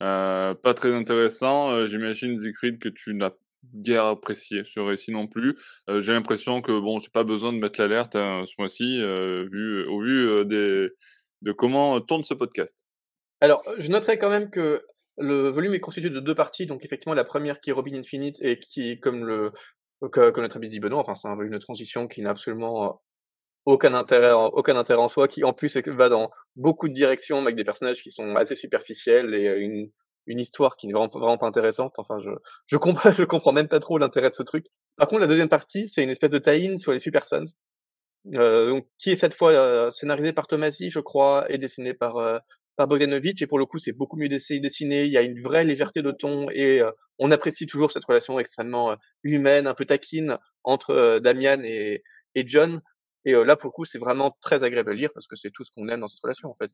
euh, 0.03 0.55
pas 0.55 0.75
très 0.75 0.95
intéressant. 0.95 1.71
Euh, 1.71 1.87
J'imagine 1.87 2.39
Siegfried 2.39 2.79
que 2.79 2.91
tu 2.91 3.15
n'as 3.15 3.33
guère 3.75 4.05
apprécié 4.05 4.63
ce 4.65 4.81
récit 4.81 5.13
non 5.13 5.27
plus. 5.27 5.57
Euh, 5.89 6.01
J'ai 6.01 6.13
l'impression 6.13 6.61
que 6.61 6.79
bon, 6.79 6.99
j'ai 6.99 7.11
pas 7.11 7.25
besoin 7.25 7.53
de 7.53 7.59
mettre 7.59 7.81
l'alerte 7.81 8.17
hein, 8.17 8.45
ce 8.47 8.55
mois-ci, 8.59 9.01
euh, 9.01 9.47
vu 9.51 9.87
au 9.87 10.01
vu 10.01 10.29
euh, 10.29 10.45
des 10.45 10.91
de 11.43 11.53
comment 11.53 12.01
tourne 12.01 12.23
ce 12.23 12.35
podcast. 12.35 12.87
Alors, 13.41 13.63
je 13.77 13.91
noterai 13.91 14.19
quand 14.19 14.31
même 14.31 14.51
que 14.51 14.83
le 15.19 15.49
volume 15.49 15.75
est 15.75 15.81
constitué 15.81 16.11
de 16.11 16.21
deux 16.21 16.35
parties, 16.35 16.67
donc 16.67 16.85
effectivement 16.85 17.15
la 17.15 17.25
première 17.25 17.61
qui 17.61 17.71
est 17.71 17.73
Robin 17.73 17.95
Infinite 17.95 18.37
et 18.41 18.59
qui, 18.59 18.99
comme 19.01 19.25
le 19.25 19.53
comme 20.11 20.43
notre 20.43 20.57
ami 20.57 20.69
dit 20.69 20.81
Benoît, 20.81 21.01
enfin 21.01 21.15
c'est 21.15 21.29
un 21.29 21.37
volume 21.37 21.53
de 21.53 21.59
transition 21.59 22.09
qui 22.09 22.21
n'a 22.21 22.31
absolument 22.31 23.01
aucun 23.65 23.95
intérêt, 23.95 24.33
aucun 24.33 24.77
intérêt 24.77 25.01
en 25.01 25.09
soi, 25.09 25.29
qui 25.29 25.45
en 25.45 25.53
plus 25.53 25.77
va 25.87 26.09
dans 26.09 26.31
beaucoup 26.57 26.89
de 26.89 26.95
directions 26.95 27.39
avec 27.39 27.57
des 27.57 27.65
personnages 27.65 28.03
qui 28.03 28.11
sont 28.11 28.37
assez 28.37 28.55
superficiels 28.55 29.35
et 29.35 29.49
euh, 29.49 29.59
une, 29.59 29.91
une 30.27 30.41
histoire 30.41 30.77
qui 30.77 30.87
n'est 30.87 30.93
vraiment, 30.93 31.09
vraiment 31.09 31.39
pas 31.39 31.47
intéressante. 31.47 31.95
Enfin, 31.99 32.19
je 32.23 32.31
je 32.67 32.77
comprends 32.77 33.13
je 33.13 33.25
comprends 33.25 33.53
même 33.53 33.69
pas 33.69 33.81
trop 33.81 33.99
l'intérêt 33.99 34.31
de 34.31 34.35
ce 34.35 34.43
truc. 34.43 34.67
Par 34.97 35.09
contre, 35.09 35.23
la 35.23 35.27
deuxième 35.27 35.49
partie, 35.49 35.89
c'est 35.89 36.03
une 36.03 36.11
espèce 36.11 36.31
de 36.31 36.39
tie-in 36.39 36.79
sur 36.79 36.93
les 36.93 36.99
Super 36.99 37.25
Sons, 37.25 37.47
euh, 38.35 38.69
donc 38.71 38.87
qui 38.99 39.11
est 39.11 39.17
cette 39.17 39.35
fois 39.35 39.53
euh, 39.53 39.91
scénarisé 39.91 40.33
par 40.33 40.47
Tomasi, 40.47 40.91
je 40.91 41.01
crois, 41.01 41.47
et 41.51 41.59
dessiné 41.59 41.95
par 41.95 42.17
euh, 42.17 42.39
par 42.77 42.89
Bogdanovich 42.89 43.43
et 43.43 43.47
pour 43.47 43.59
le 43.59 43.67
coup 43.67 43.79
c'est 43.79 43.93
beaucoup 43.93 44.17
mieux 44.17 44.29
dessiné, 44.29 45.05
il 45.05 45.11
y 45.11 45.19
a 45.19 45.23
une 45.23 45.41
vraie 45.43 45.65
légèreté 45.65 46.03
de 46.03 46.11
ton 46.11 46.49
et 46.51 46.81
euh, 46.81 46.91
on 47.19 47.31
apprécie 47.31 47.67
toujours 47.67 47.93
cette 47.93 48.05
relation 48.05 48.39
extrêmement 48.39 48.93
euh, 48.93 48.97
humaine, 49.23 49.67
un 49.67 49.75
peu 49.75 49.85
taquine 49.85 50.39
entre 50.65 50.91
euh, 50.91 51.21
Damian 51.21 51.63
et, 51.63 52.03
et 52.35 52.47
John. 52.47 52.81
Et 53.27 53.33
là 53.33 53.57
pour 53.57 53.69
le 53.69 53.73
coup 53.73 53.85
c'est 53.87 53.99
vraiment 53.99 54.37
très 54.43 54.63
agréable 54.65 54.91
à 54.91 54.95
lire 54.95 55.11
parce 55.15 55.27
que 55.27 55.37
c'est 55.37 55.51
tout 55.51 55.65
ce 55.65 55.71
qu'on 55.75 55.89
aime 55.89 56.01
dans 56.01 56.09
cette 56.09 56.21
relation 56.23 56.51
en 56.51 56.55
fait, 56.55 56.71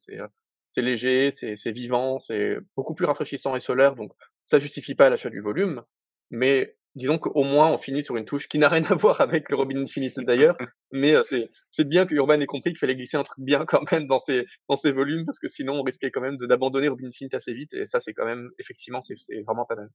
c'est 0.71 0.83
léger, 0.83 1.31
c'est 1.31 1.71
vivant, 1.71 2.19
c'est 2.19 2.57
beaucoup 2.77 2.95
plus 2.95 3.07
rafraîchissant 3.07 3.55
et 3.55 3.61
solaire. 3.61 3.95
Donc 3.95 4.11
ça 4.43 4.59
justifie 4.59 4.97
pas 4.97 5.11
l'achat 5.11 5.31
du 5.31 5.41
volume 5.41 5.83
mais 6.31 6.77
disons 6.94 7.18
qu'au 7.18 7.44
moins 7.44 7.70
on 7.70 7.79
finit 7.79 8.03
sur 8.03 8.16
une 8.16 8.24
touche 8.24 8.48
qui 8.48 8.59
n'a 8.59 8.68
rien 8.68 8.85
à 8.85 8.94
voir 8.96 9.20
avec 9.20 9.50
le 9.50 9.57
Robin 9.57 9.83
Infinite 9.83 10.18
d'ailleurs, 10.20 10.57
mais 10.92 11.14
euh, 11.14 11.22
c'est 11.24 11.50
c'est 11.70 11.88
bien 11.88 12.07
que 12.07 12.14
Urban 12.14 12.40
ait 12.40 12.46
compris 12.46 12.70
qu'il 12.70 12.79
fallait 12.79 12.96
glisser 12.96 13.16
un 13.16 13.22
truc 13.22 13.38
bien 13.38 13.64
quand 13.66 13.90
même 13.92 14.07
dans 14.07 14.18
ses 14.18 14.46
dans 14.68 14.76
ses 14.76 14.92
volumes 14.92 15.24
parce 15.24 15.38
que 15.38 15.48
sinon 15.48 15.74
on 15.74 15.83
risquait 15.83 16.11
quand 16.11 16.20
même 16.20 16.37
d'abandonner 16.37 16.88
Robin 16.88 17.07
Infinite 17.07 17.35
assez 17.35 17.53
vite 17.53 17.72
et 17.74 17.87
ça 17.87 18.00
c'est 18.00 18.12
quand 18.12 18.26
même 18.26 18.50
effectivement 18.59 19.00
c'est 19.03 19.16
c'est 19.16 19.42
vraiment 19.42 19.64
pas 19.64 19.76
mal. 19.76 19.88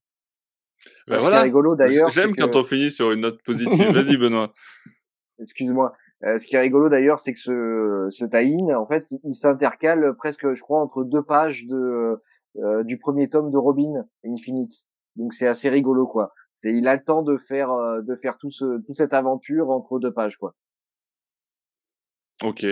Ben 1.08 1.18
voilà. 1.18 1.42
rigolo 1.42 1.76
d'ailleurs. 1.76 2.10
J'aime 2.10 2.36
quand 2.36 2.56
on 2.56 2.64
finit 2.64 2.92
sur 2.92 3.12
une 3.12 3.22
note 3.22 3.42
positive. 3.44 3.92
Vas-y 3.92 4.18
Benoît. 4.18 4.54
Excuse-moi. 5.40 5.94
Euh, 6.24 6.38
ce 6.38 6.48
qui 6.48 6.56
est 6.56 6.60
rigolo 6.60 6.90
d'ailleurs, 6.90 7.20
c'est 7.20 7.34
que 7.34 7.40
ce, 7.40 8.08
ce 8.10 8.26
tie 8.26 8.74
en 8.74 8.88
fait, 8.88 9.12
il 9.24 9.34
s'intercale 9.34 10.16
presque, 10.18 10.54
je 10.54 10.62
crois, 10.62 10.82
entre 10.82 11.04
deux 11.04 11.22
pages 11.22 11.66
de 11.66 12.22
euh, 12.58 12.84
du 12.84 12.98
premier 12.98 13.30
tome 13.30 13.52
de 13.52 13.58
Robin 13.58 14.06
Infinite. 14.26 14.86
Donc 15.18 15.34
c'est 15.34 15.48
assez 15.48 15.70
rigolo, 15.70 16.08
quoi 16.08 16.34
c'est 16.56 16.74
il 16.74 16.88
a 16.88 16.96
le 16.96 17.04
temps 17.04 17.22
de 17.22 17.38
faire 17.38 17.72
euh, 17.72 18.02
de 18.02 18.16
faire 18.16 18.40
tout 18.40 18.50
ce 18.50 18.82
toute 18.82 18.96
cette 18.96 19.14
aventure 19.14 19.70
entre 19.70 20.00
deux 20.00 20.12
pages 20.12 20.38
quoi. 20.38 20.56
Ok. 22.42 22.66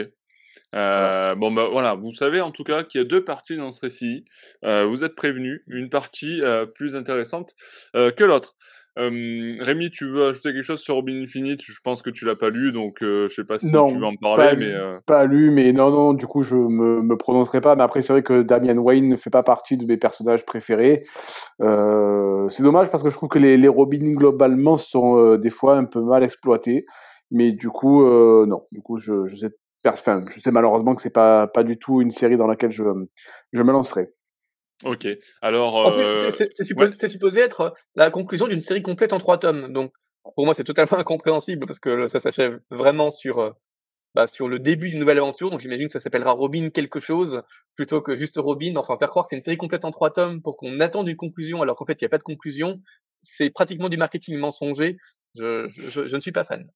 Euh, 0.76 1.36
bon 1.36 1.52
bah 1.52 1.68
voilà, 1.72 1.96
vous 1.96 2.12
savez 2.12 2.42
en 2.42 2.52
tout 2.52 2.64
cas 2.64 2.84
qu'il 2.84 3.02
y 3.02 3.04
a 3.04 3.08
deux 3.08 3.24
parties 3.24 3.58
dans 3.58 3.72
ce 3.72 3.82
récit. 3.82 4.26
Euh, 4.64 4.86
vous 4.86 5.04
êtes 5.04 5.16
prévenus, 5.16 5.62
une 5.68 5.90
partie 5.90 6.42
euh, 6.42 6.66
plus 6.66 6.96
intéressante 6.96 7.54
que 7.94 8.24
l'autre. 8.24 8.56
Euh, 9.00 9.56
Rémi, 9.60 9.90
tu 9.90 10.06
veux 10.06 10.28
ajouter 10.28 10.54
quelque 10.54 10.64
chose 10.64 10.82
sur 10.82 10.96
Robin 10.96 11.20
Infinite? 11.22 11.62
Je 11.64 11.80
pense 11.84 12.04
que 12.04 12.12
tu 12.12 12.26
l'as 12.26 12.36
pas 12.36 12.50
lu, 12.50 12.72
donc 12.72 13.02
euh, 13.02 13.28
je 13.28 13.34
sais 13.34 13.44
pas 13.44 13.58
si 13.58 13.72
tu 13.72 13.76
veux 13.76 14.06
en 14.06 14.16
parler, 14.16 14.50
pas, 14.50 14.56
mais 14.56 14.72
euh... 14.72 15.00
pas 15.06 15.26
lu, 15.26 15.50
mais 15.50 15.74
non, 15.74 15.90
non. 15.90 16.14
Du 16.14 16.28
coup, 16.28 16.44
je 16.44 16.56
me, 16.56 17.02
me 17.02 17.18
prononcerai 17.18 17.60
pas. 17.60 17.76
Mais 17.76 17.84
après, 17.84 18.04
c'est 18.04 18.14
vrai 18.14 18.22
que 18.22 18.44
Damian 18.44 18.78
Wayne 18.78 19.08
ne 19.08 19.16
fait 19.16 19.32
pas 19.32 19.42
partie 19.42 19.78
de 19.78 19.86
mes 19.86 19.98
personnages 19.98 20.46
préférés. 20.46 21.06
Euh, 21.62 22.48
c'est 22.50 22.62
dommage 22.62 22.92
parce 22.92 23.02
que 23.02 23.10
je 23.10 23.16
trouve 23.16 23.30
que 23.30 23.40
les, 23.40 23.58
les 23.58 23.68
Robin 23.68 24.14
globalement 24.14 24.78
sont 24.78 25.18
euh, 25.18 25.38
des 25.38 25.50
fois 25.50 25.76
un 25.76 25.86
peu 25.86 26.02
mal 26.02 26.24
exploités. 26.24 26.86
Mais 27.32 27.52
du 27.52 27.70
coup, 27.70 28.04
euh, 28.04 28.46
non. 28.46 28.68
Du 28.72 28.82
coup, 28.82 28.98
je, 28.98 29.26
je 29.26 29.36
sais, 29.36 29.50
enfin, 29.88 30.24
je 30.28 30.40
sais 30.40 30.52
malheureusement 30.52 30.94
que 30.94 31.02
c'est 31.02 31.10
pas 31.10 31.48
pas 31.48 31.64
du 31.64 31.80
tout 31.80 32.00
une 32.00 32.12
série 32.12 32.38
dans 32.38 32.48
laquelle 32.48 32.72
je 32.72 32.84
je 33.54 33.64
me 33.64 33.72
lancerai. 33.72 34.10
Ok. 34.84 35.08
Alors, 35.42 35.98
euh... 35.98 36.30
c'est 36.32 36.52
supposé, 36.64 36.94
ouais. 36.96 37.10
supposé, 37.10 37.42
être 37.42 37.74
la 37.96 38.10
conclusion 38.10 38.48
d'une 38.48 38.62
série 38.62 38.82
complète 38.82 39.14
en 39.14 39.20
trois 39.20 39.38
tomes. 39.38 39.72
Donc, 39.72 39.94
pour 40.36 40.46
moi, 40.46 40.54
c'est 40.54 40.64
totalement 40.64 40.98
incompréhensible 41.00 41.66
parce 41.66 41.80
que 41.80 42.08
ça 42.08 42.20
s'achève 42.20 42.60
vraiment 42.70 43.12
sur 43.12 43.40
euh, 43.40 43.52
bah, 44.16 44.28
sur 44.28 44.48
le 44.48 44.60
début 44.60 44.90
d'une 44.90 45.00
nouvelle 45.00 45.18
aventure. 45.18 45.50
Donc, 45.50 45.62
j'imagine 45.62 45.88
que 45.88 45.94
ça 45.94 46.00
s'appellera 46.00 46.32
Robin 46.32 46.70
quelque 46.70 47.00
chose 47.00 47.44
plutôt 47.76 48.02
que 48.02 48.16
juste 48.16 48.38
Robin. 48.38 48.76
Enfin, 48.76 48.98
faire 48.98 49.10
croire 49.10 49.26
que 49.26 49.30
c'est 49.30 49.38
une 49.38 49.44
série 49.44 49.58
complète 49.58 49.86
en 49.86 49.92
trois 49.92 50.12
tomes 50.12 50.42
pour 50.42 50.58
qu'on 50.58 50.80
attende 50.80 51.08
une 51.08 51.16
conclusion 51.16 51.62
alors 51.62 51.76
qu'en 51.76 51.86
fait, 51.86 52.02
il 52.02 52.04
n'y 52.04 52.08
a 52.08 52.10
pas 52.10 52.18
de 52.18 52.24
conclusion. 52.24 52.80
c'est 53.22 53.50
pratiquement 53.50 53.90
du 53.90 53.98
marketing 53.98 54.38
mensonger. 54.38 54.98
Je, 55.36 55.70
je, 55.70 56.08
je 56.08 56.16
ne 56.16 56.22
suis 56.22 56.32
pas 56.32 56.44
fan. 56.44 56.70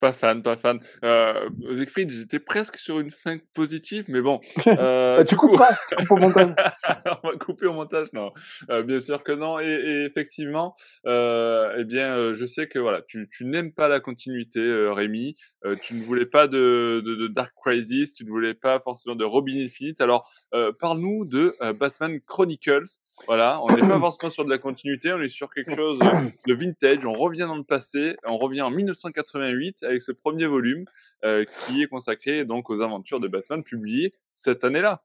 Pas 0.00 0.12
fan, 0.12 0.44
pas 0.44 0.56
fan. 0.56 0.78
Euh, 1.04 1.48
Siegfried, 1.72 2.08
j'étais 2.10 2.38
presque 2.38 2.76
sur 2.76 3.00
une 3.00 3.10
fin 3.10 3.38
positive, 3.54 4.04
mais 4.08 4.20
bon. 4.20 4.40
Euh, 4.78 5.24
tu 5.24 5.34
coupes 5.34 5.58
pas, 5.58 5.76
au 6.10 6.16
montage. 6.16 6.54
on 7.22 7.28
va 7.28 7.36
couper 7.36 7.66
au 7.66 7.72
montage, 7.72 8.12
non. 8.12 8.32
Euh, 8.70 8.82
bien 8.82 9.00
sûr 9.00 9.24
que 9.24 9.32
non. 9.32 9.58
Et, 9.58 9.64
et 9.64 10.04
effectivement, 10.04 10.74
euh, 11.06 11.74
eh 11.78 11.84
bien, 11.84 12.16
euh, 12.16 12.34
je 12.34 12.46
sais 12.46 12.68
que 12.68 12.78
voilà, 12.78 13.02
tu, 13.02 13.28
tu 13.28 13.44
n'aimes 13.44 13.72
pas 13.72 13.88
la 13.88 13.98
continuité, 13.98 14.60
euh, 14.60 14.92
Rémi. 14.92 15.34
Euh, 15.64 15.74
tu 15.82 15.94
ne 15.94 16.02
voulais 16.04 16.26
pas 16.26 16.46
de, 16.46 17.02
de, 17.04 17.16
de, 17.16 17.26
Dark 17.26 17.52
Crisis, 17.60 18.14
tu 18.14 18.24
ne 18.24 18.30
voulais 18.30 18.54
pas 18.54 18.78
forcément 18.78 19.16
de 19.16 19.24
Robin 19.24 19.56
Infinite. 19.64 20.00
Alors, 20.00 20.30
parle-nous 20.78 21.24
de 21.24 21.56
Batman 21.72 22.20
Chronicles. 22.26 23.00
Voilà, 23.26 23.60
on 23.62 23.74
n'est 23.74 23.86
pas 23.86 23.98
forcément 23.98 24.30
sur 24.30 24.44
de 24.44 24.50
la 24.50 24.58
continuité, 24.58 25.12
on 25.12 25.20
est 25.20 25.28
sur 25.28 25.50
quelque 25.50 25.74
chose 25.74 25.98
de 25.98 26.54
vintage. 26.54 27.04
On 27.04 27.12
revient 27.12 27.46
dans 27.48 27.56
le 27.56 27.64
passé, 27.64 28.16
on 28.24 28.36
revient 28.36 28.62
en 28.62 28.70
1988 28.70 29.82
avec 29.82 30.00
ce 30.00 30.12
premier 30.12 30.46
volume 30.46 30.84
euh, 31.24 31.44
qui 31.44 31.82
est 31.82 31.86
consacré 31.86 32.44
donc 32.44 32.70
aux 32.70 32.80
aventures 32.80 33.20
de 33.20 33.28
Batman 33.28 33.62
publiées 33.62 34.14
cette 34.34 34.64
année-là. 34.64 35.02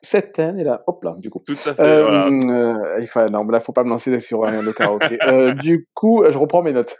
Cette 0.00 0.38
année-là, 0.38 0.84
hop 0.86 1.02
là, 1.02 1.16
du 1.18 1.28
coup. 1.28 1.42
Tout 1.44 1.52
à 1.52 1.74
fait. 1.74 1.80
Euh, 1.80 2.02
voilà. 2.02 2.26
euh, 2.28 2.98
il 3.00 3.08
faut, 3.08 3.24
non, 3.28 3.44
là, 3.48 3.58
faut 3.58 3.72
pas 3.72 3.82
me 3.82 3.90
lancer 3.90 4.16
sur 4.20 4.44
un 4.46 4.62
le 4.62 4.72
karaoké. 4.72 5.18
euh, 5.26 5.54
du 5.54 5.88
coup, 5.92 6.22
je 6.28 6.38
reprends 6.38 6.62
mes 6.62 6.72
notes. 6.72 6.96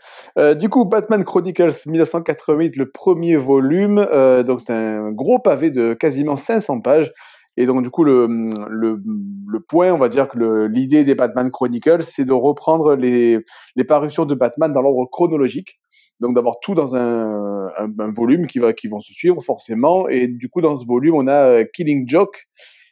Du 0.57 0.69
coup, 0.69 0.85
Batman 0.85 1.23
Chronicles 1.25 1.75
1988, 1.87 2.77
le 2.77 2.91
premier 2.91 3.37
volume. 3.37 4.05
Donc, 4.45 4.61
c'est 4.61 4.73
un 4.73 5.13
gros 5.13 5.39
pavé 5.39 5.71
de 5.71 5.95
quasiment 5.95 6.37
500 6.37 6.81
pages. 6.81 7.13
Et 7.61 7.67
donc, 7.67 7.83
du 7.83 7.91
coup, 7.91 8.05
le, 8.05 8.29
le, 8.71 9.03
le 9.49 9.61
point, 9.61 9.93
on 9.93 9.99
va 9.99 10.09
dire 10.09 10.29
que 10.29 10.67
l'idée 10.67 11.03
des 11.03 11.17
Batman 11.17 11.51
Chronicles, 11.51 12.05
c'est 12.05 12.25
de 12.25 12.33
reprendre 12.33 12.95
les, 12.95 13.41
les 13.75 13.85
parutions 13.85 14.27
de 14.27 14.37
Batman 14.37 14.73
dans 14.73 14.81
l'ordre 14.81 15.07
chronologique. 15.11 15.81
Donc 16.21 16.37
d'avoir 16.37 16.61
tout 16.61 16.77
dans 16.77 16.95
un, 16.95 17.67
un, 17.77 17.93
un, 17.99 18.13
volume 18.13 18.47
qui 18.47 18.61
va 18.61 18.73
qui 18.73 18.87
vont 18.87 19.01
se 19.01 19.13
suivre 19.13 19.43
forcément. 19.43 20.09
Et 20.09 20.29
du 20.29 20.49
coup 20.49 20.61
dans 20.61 20.77
ce 20.77 20.87
volume 20.87 21.15
on 21.15 21.29
a 21.29 21.65
Killing 21.65 22.09
Joke 22.09 22.47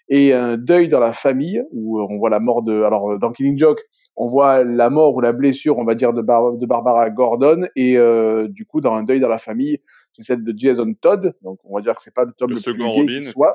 et 0.09 0.33
un 0.33 0.57
deuil 0.57 0.89
dans 0.89 1.01
la 1.01 1.13
famille 1.13 1.63
où 1.73 2.01
on 2.01 2.19
voit 2.19 2.31
la 2.31 2.39
mort 2.39 2.63
de 2.63 2.83
alors 2.83 3.19
dans 3.19 3.33
Killing 3.33 3.59
Joke 3.59 3.81
on 4.15 4.29
voit 4.29 4.63
la 4.63 4.91
mort 4.91 5.15
ou 5.17 5.21
la 5.21 5.33
blessure 5.33 5.77
on 5.79 5.85
va 5.85 5.97
dire 5.97 6.13
de, 6.13 6.23
Bar 6.23 6.53
de 6.53 6.67
Barbara 6.67 7.11
Gordon. 7.11 7.67
Et 7.75 7.99
euh, 7.99 8.47
du 8.47 8.65
coup 8.65 8.81
dans 8.81 8.95
un 8.95 9.03
deuil 9.03 9.19
dans 9.19 9.29
la 9.29 9.39
famille 9.39 9.79
c'est 10.13 10.23
celle 10.23 10.45
de 10.45 10.53
Jason 10.57 10.95
Todd. 11.01 11.35
Donc 11.43 11.59
on 11.65 11.75
va 11.75 11.83
dire 11.83 11.97
que 11.97 12.03
c'est 12.03 12.15
pas 12.15 12.25
le 12.25 12.33
tome 12.33 12.51
le, 12.51 12.55
le 12.57 12.61
second 12.61 12.93
plus 12.93 13.01
Robin, 13.01 13.21
qui 13.21 13.25
soit 13.25 13.53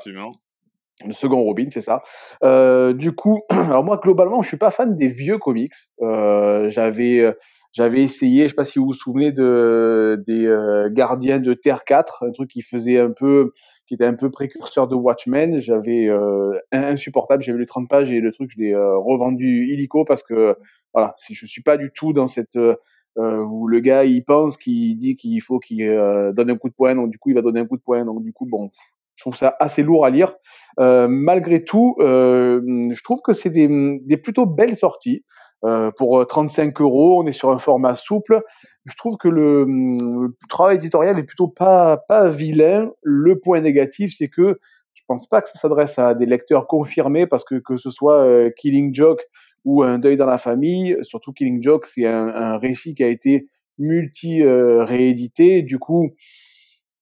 le 1.04 1.12
second 1.12 1.42
Robin, 1.42 1.66
c'est 1.70 1.80
ça. 1.80 2.02
Euh, 2.44 2.92
du 2.92 3.12
coup, 3.12 3.40
alors 3.50 3.84
moi 3.84 3.98
globalement, 4.02 4.42
je 4.42 4.48
suis 4.48 4.56
pas 4.56 4.70
fan 4.70 4.94
des 4.94 5.08
vieux 5.08 5.38
comics. 5.38 5.72
Euh, 6.00 6.68
j'avais 6.68 7.34
j'avais 7.72 8.02
essayé, 8.02 8.44
je 8.44 8.48
sais 8.48 8.54
pas 8.54 8.66
si 8.66 8.78
vous 8.78 8.86
vous 8.86 8.92
souvenez 8.92 9.32
de 9.32 10.22
des 10.26 10.44
euh, 10.44 10.90
Gardiens 10.92 11.38
de 11.38 11.54
Terre 11.54 11.84
4, 11.84 12.24
un 12.28 12.30
truc 12.30 12.50
qui 12.50 12.60
faisait 12.60 12.98
un 12.98 13.10
peu, 13.10 13.50
qui 13.86 13.94
était 13.94 14.04
un 14.04 14.14
peu 14.14 14.30
précurseur 14.30 14.88
de 14.88 14.94
Watchmen. 14.94 15.58
J'avais 15.58 16.06
euh, 16.06 16.52
insupportable, 16.70 17.42
j'avais 17.42 17.58
les 17.58 17.66
30 17.66 17.88
pages 17.88 18.12
et 18.12 18.20
le 18.20 18.30
truc 18.30 18.50
je 18.54 18.58
l'ai 18.62 18.74
euh, 18.74 18.98
revendu 18.98 19.68
illico 19.72 20.04
parce 20.04 20.22
que 20.22 20.54
voilà, 20.92 21.14
je 21.30 21.46
suis 21.46 21.62
pas 21.62 21.78
du 21.78 21.90
tout 21.90 22.12
dans 22.12 22.26
cette 22.26 22.56
euh, 22.56 22.76
où 23.16 23.66
le 23.66 23.80
gars 23.80 24.04
il 24.04 24.22
pense 24.22 24.58
qu'il 24.58 24.98
dit 24.98 25.14
qu'il 25.14 25.40
faut 25.40 25.58
qu'il 25.58 25.86
donne 26.34 26.50
un 26.50 26.56
coup 26.56 26.68
de 26.68 26.74
poing, 26.74 26.94
donc 26.94 27.08
du 27.08 27.18
coup 27.18 27.30
il 27.30 27.34
va 27.34 27.40
donner 27.40 27.60
un 27.60 27.66
coup 27.66 27.78
de 27.78 27.82
poing, 27.82 28.04
donc 28.04 28.22
du 28.22 28.34
coup 28.34 28.44
bon, 28.44 28.68
je 29.14 29.24
trouve 29.24 29.36
ça 29.36 29.54
assez 29.60 29.82
lourd 29.82 30.04
à 30.04 30.10
lire. 30.10 30.34
Euh, 30.80 31.06
malgré 31.08 31.64
tout, 31.64 31.96
euh, 32.00 32.60
je 32.90 33.02
trouve 33.02 33.20
que 33.22 33.32
c'est 33.32 33.50
des, 33.50 33.68
des, 34.02 34.16
plutôt 34.16 34.46
belles 34.46 34.76
sorties. 34.76 35.24
Euh, 35.64 35.92
pour 35.96 36.26
35 36.26 36.80
euros, 36.80 37.22
on 37.22 37.26
est 37.26 37.32
sur 37.32 37.50
un 37.50 37.58
format 37.58 37.94
souple. 37.94 38.40
Je 38.84 38.96
trouve 38.96 39.16
que 39.16 39.28
le, 39.28 39.64
le 39.64 40.36
travail 40.48 40.76
éditorial 40.76 41.18
est 41.18 41.24
plutôt 41.24 41.46
pas 41.46 41.98
pas 42.08 42.28
vilain. 42.28 42.90
Le 43.02 43.38
point 43.38 43.60
négatif, 43.60 44.12
c'est 44.16 44.28
que 44.28 44.58
je 44.94 45.02
pense 45.06 45.28
pas 45.28 45.40
que 45.40 45.48
ça 45.48 45.58
s'adresse 45.58 45.98
à 45.98 46.14
des 46.14 46.26
lecteurs 46.26 46.66
confirmés 46.66 47.26
parce 47.26 47.44
que 47.44 47.56
que 47.56 47.76
ce 47.76 47.90
soit 47.90 48.24
euh, 48.24 48.50
Killing 48.56 48.94
Joke 48.94 49.22
ou 49.64 49.84
Un 49.84 50.00
deuil 50.00 50.16
dans 50.16 50.26
la 50.26 50.38
famille, 50.38 50.96
surtout 51.02 51.32
Killing 51.32 51.62
Joke, 51.62 51.86
c'est 51.86 52.04
un, 52.04 52.26
un, 52.26 52.58
récit 52.58 52.94
qui 52.94 53.04
a 53.04 53.08
été 53.08 53.46
multi 53.78 54.42
réédité. 54.42 55.62
Du 55.62 55.78
coup, 55.78 56.10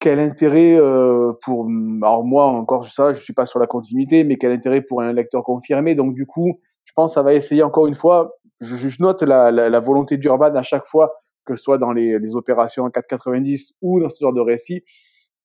quel 0.00 0.18
intérêt 0.18 0.76
euh, 0.76 1.32
pour 1.44 1.66
alors 2.02 2.24
moi 2.24 2.46
encore 2.46 2.84
ça 2.84 3.12
je 3.12 3.20
suis 3.20 3.34
pas 3.34 3.46
sur 3.46 3.58
la 3.58 3.66
continuité 3.66 4.24
mais 4.24 4.36
quel 4.36 4.52
intérêt 4.52 4.80
pour 4.80 5.02
un 5.02 5.12
lecteur 5.12 5.44
confirmé? 5.44 5.94
Donc 5.94 6.14
du 6.14 6.26
coup 6.26 6.58
je 6.84 6.92
pense 6.94 7.12
que 7.12 7.14
ça 7.14 7.22
va 7.22 7.34
essayer 7.34 7.62
encore 7.62 7.86
une 7.86 7.94
fois 7.94 8.32
je, 8.60 8.76
je 8.76 9.02
note 9.02 9.22
la, 9.22 9.50
la, 9.50 9.68
la 9.68 9.80
volonté 9.80 10.16
d'Urban 10.16 10.54
à 10.54 10.62
chaque 10.62 10.86
fois 10.86 11.12
que 11.44 11.54
ce 11.54 11.62
soit 11.62 11.78
dans 11.78 11.92
les, 11.92 12.18
les 12.18 12.34
opérations 12.34 12.84
en 12.84 12.88
4,90 12.88 13.74
ou 13.82 14.00
dans 14.00 14.08
ce 14.08 14.18
genre 14.20 14.32
de 14.32 14.40
récit 14.40 14.82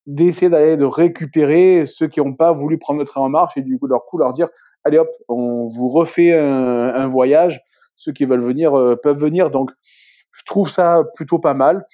d'essayer 0.05 0.49
d'aller 0.49 0.77
de 0.77 0.85
récupérer 0.85 1.85
ceux 1.85 2.07
qui 2.07 2.19
n'ont 2.19 2.33
pas 2.33 2.53
voulu 2.53 2.77
prendre 2.77 2.99
le 2.99 3.05
train 3.05 3.21
en 3.21 3.29
marche 3.29 3.57
et 3.57 3.61
du 3.61 3.77
coup 3.77 3.87
leur 3.87 4.05
coup 4.05 4.17
leur 4.17 4.33
dire 4.33 4.47
allez 4.83 4.99
hop 4.99 5.09
on 5.27 5.67
vous 5.67 5.89
refait 5.89 6.33
un, 6.37 6.89
un 6.93 7.07
voyage. 7.07 7.61
Ceux 7.97 8.11
qui 8.11 8.25
veulent 8.25 8.43
venir 8.43 8.77
euh, 8.77 8.95
peuvent 9.01 9.19
venir. 9.19 9.49
Donc 9.51 9.71
je 10.31 10.43
trouve 10.45 10.69
ça 10.69 11.03
plutôt 11.15 11.39
pas 11.39 11.53
mal 11.53 11.85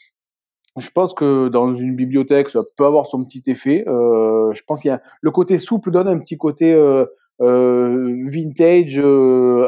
je 0.77 0.89
pense 0.89 1.13
que 1.13 1.49
dans 1.49 1.73
une 1.73 1.95
bibliothèque, 1.95 2.49
ça 2.49 2.61
peut 2.77 2.85
avoir 2.85 3.05
son 3.05 3.23
petit 3.23 3.43
effet. 3.47 3.83
Euh, 3.87 4.53
je 4.53 4.61
pense 4.65 4.81
qu'il 4.81 4.89
y 4.89 4.93
a 4.93 5.01
le 5.21 5.31
côté 5.31 5.59
souple 5.59 5.91
donne 5.91 6.07
un 6.07 6.19
petit 6.19 6.37
côté 6.37 6.73
euh, 6.73 7.05
euh, 7.41 8.21
vintage 8.25 8.99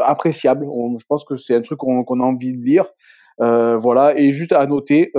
appréciable. 0.06 0.66
Je 0.98 1.06
pense 1.08 1.26
que 1.26 1.36
c'est 1.36 1.56
un 1.56 1.62
truc 1.62 1.80
qu'on 1.80 2.04
qu 2.04 2.13
a 2.13 2.24
envie 2.24 2.56
de 2.58 2.63
lire. 2.63 2.86
Voilà. 3.39 4.18
Et 4.18 4.32
juste 4.32 4.54
à 4.54 4.66
noter, 4.66 5.12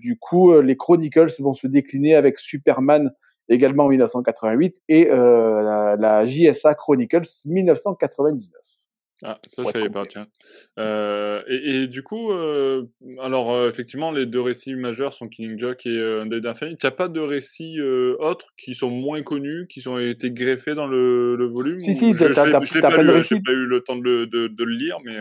du 0.00 0.18
coup, 0.18 0.58
les 0.60 0.76
Chronicles 0.76 1.34
vont 1.40 1.52
se 1.52 1.66
décliner 1.66 2.14
avec 2.14 2.38
Superman 2.38 3.12
également 3.48 3.84
en 3.84 3.88
1988 3.88 4.82
et 4.88 5.04
la, 5.04 5.96
la 5.96 6.24
JSA 6.24 6.74
Chronicles 6.74 7.28
1999. 7.44 8.75
Ah, 9.24 9.38
ça, 9.46 9.62
je 9.64 9.70
savais 9.70 9.88
pas, 9.88 10.04
tiens. 10.04 10.26
Euh, 10.78 11.40
et, 11.48 11.84
et, 11.84 11.88
du 11.88 12.02
coup, 12.02 12.32
euh, 12.32 12.84
alors, 13.22 13.54
euh, 13.54 13.70
effectivement, 13.70 14.10
les 14.10 14.26
deux 14.26 14.42
récits 14.42 14.74
majeurs 14.74 15.14
sont 15.14 15.26
Killing 15.28 15.58
Joke 15.58 15.86
et 15.86 15.96
euh, 15.96 16.22
Undead 16.22 16.44
Infinite. 16.44 16.78
Tu 16.78 16.90
pas 16.90 17.08
de 17.08 17.20
récits 17.20 17.80
autres 18.18 18.52
qui 18.58 18.74
sont 18.74 18.90
moins 18.90 19.22
connus, 19.22 19.66
qui 19.68 19.86
ont 19.88 19.98
été 19.98 20.30
greffés 20.30 20.74
dans 20.74 20.86
le, 20.86 21.34
le 21.36 21.46
volume 21.46 21.78
Si, 21.78 21.94
si, 21.94 22.12
t'as 22.14 22.28
pas, 22.28 22.42
pas, 22.44 22.60
lu, 22.60 22.66
hein, 22.82 23.40
pas 23.44 23.52
eu 23.52 23.64
le 23.64 23.80
temps 23.80 23.96
de 23.96 24.02
le, 24.02 24.26
de, 24.26 24.48
de 24.48 24.64
le 24.64 24.74
lire, 24.74 24.98
mais... 25.04 25.16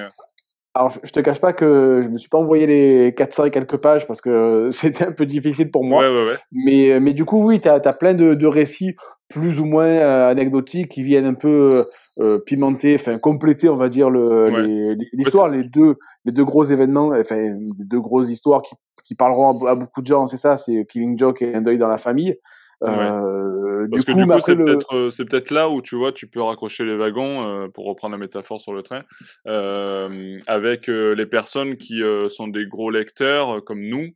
Alors, 0.78 0.92
je 1.04 1.12
te 1.12 1.22
cache 1.22 1.40
pas 1.40 1.54
que 1.54 2.02
je 2.04 2.10
me 2.10 2.18
suis 2.18 2.28
pas 2.28 2.38
envoyé 2.38 2.68
les 2.68 3.14
400 3.16 3.46
et 3.46 3.52
quelques 3.52 3.78
pages 3.78 4.06
parce 4.08 4.20
que 4.20 4.68
c'était 4.72 5.06
un 5.06 5.14
peu 5.14 5.26
difficile 5.26 5.72
pour 5.72 5.86
moi. 5.86 6.02
Ouais, 6.02 6.10
ouais, 6.10 6.28
ouais. 6.32 6.38
Mais, 6.52 7.00
mais 7.00 7.14
du 7.14 7.24
coup, 7.24 7.46
oui, 7.46 7.62
tu 7.62 7.70
as, 7.70 7.80
plein 7.94 8.14
de, 8.14 8.34
de 8.34 8.48
récits 8.48 8.98
plus 9.30 9.62
ou 9.62 9.66
moins 9.66 10.00
anecdotiques 10.28 10.90
qui 10.90 11.02
viennent 11.02 11.26
un 11.26 11.34
peu 11.34 11.88
euh, 12.20 12.40
pimenter, 12.40 12.96
enfin 12.96 13.18
compléter, 13.18 13.70
on 13.70 13.76
va 13.76 13.90
dire 13.90 14.10
le 14.10 14.50
Ouais. 14.52 14.96
l'histoire, 15.14 15.50
Ouais, 15.50 15.58
les 15.58 15.68
deux 15.68 15.96
les 16.26 16.32
deux 16.32 16.46
gros 16.46 16.64
événements, 16.64 17.12
enfin 17.20 17.36
les 17.36 17.86
deux 17.86 18.00
grosses 18.00 18.30
histoires 18.30 18.62
qui, 18.62 18.76
qui 19.04 19.16
parleront 19.16 19.66
à, 19.66 19.72
à 19.72 19.76
beaucoup 19.76 20.02
de 20.02 20.08
gens, 20.08 20.28
c'est 20.28 20.38
ça, 20.38 20.58
c'est 20.58 20.86
Killing 20.90 21.20
Joke 21.20 21.42
et 21.42 21.54
Un 21.54 21.62
deuil 21.62 21.78
dans 21.78 21.88
la 21.88 21.98
famille. 21.98 22.38
Euh, 22.84 23.88
Parce 23.90 24.06
du 24.06 24.14
coup, 24.14 24.20
du 24.20 24.28
coup, 24.28 24.40
c'est 24.42 24.54
le... 24.56 24.66
peut-être 24.66 24.96
euh, 24.96 25.10
c'est 25.10 25.24
peut-être 25.26 25.50
là 25.52 25.70
où 25.70 25.82
tu 25.82 25.96
vois, 25.96 26.12
tu 26.12 26.28
peux 26.28 26.42
raccrocher 26.42 26.84
les 26.84 26.98
wagons 26.98 27.44
euh, 27.44 27.68
pour 27.70 27.86
reprendre 27.86 28.12
la 28.12 28.18
métaphore 28.18 28.60
sur 28.60 28.74
le 28.74 28.84
train, 28.84 29.04
euh, 29.48 30.38
avec 30.48 30.90
euh, 30.90 31.14
les 31.16 31.26
personnes 31.26 31.78
qui 31.78 32.04
euh, 32.04 32.28
sont 32.28 32.50
des 32.50 32.66
gros 32.66 32.92
lecteurs 32.92 33.64
comme 33.64 33.82
nous, 33.82 34.10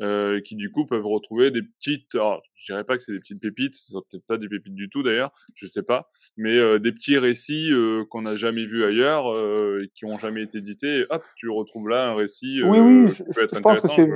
euh, 0.00 0.40
qui 0.40 0.56
du 0.56 0.70
coup 0.70 0.84
peuvent 0.84 1.06
retrouver 1.06 1.50
des 1.50 1.62
petites, 1.62 2.14
alors, 2.14 2.42
je 2.54 2.72
dirais 2.72 2.84
pas 2.84 2.96
que 2.96 3.02
c'est 3.02 3.12
des 3.12 3.18
petites 3.18 3.40
pépites, 3.40 3.74
ce 3.74 3.92
sont 3.92 4.02
peut-être 4.10 4.26
pas 4.26 4.36
des 4.36 4.48
pépites 4.48 4.74
du 4.74 4.88
tout 4.88 5.02
d'ailleurs, 5.02 5.32
je 5.54 5.66
sais 5.66 5.82
pas, 5.82 6.10
mais 6.36 6.56
euh, 6.56 6.78
des 6.78 6.92
petits 6.92 7.18
récits 7.18 7.70
euh, 7.72 8.04
qu'on 8.10 8.22
n'a 8.22 8.34
jamais 8.34 8.66
vus 8.66 8.84
ailleurs 8.84 9.26
et 9.82 9.88
qui 9.94 10.04
ont 10.04 10.18
jamais 10.18 10.42
été 10.42 10.58
édités. 10.58 11.00
Et 11.00 11.06
hop, 11.10 11.22
tu 11.36 11.48
retrouves 11.48 11.88
là 11.88 12.08
un 12.08 12.14
récit. 12.14 12.62
oui, 12.62 12.78
oui, 12.78 13.08
je, 13.08 13.60
pense 13.60 13.80
que 13.80 13.88
c'est 13.88 14.08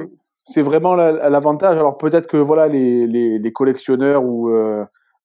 c'est 0.46 0.62
vraiment 0.62 0.94
la- 0.94 1.28
l'avantage. 1.28 1.76
Alors 1.76 1.96
peut-être 1.96 2.26
que 2.26 2.36
voilà 2.36 2.66
les, 2.66 3.06
les, 3.06 3.38
les 3.38 3.52
collectionneurs 3.52 4.24
ou 4.24 4.50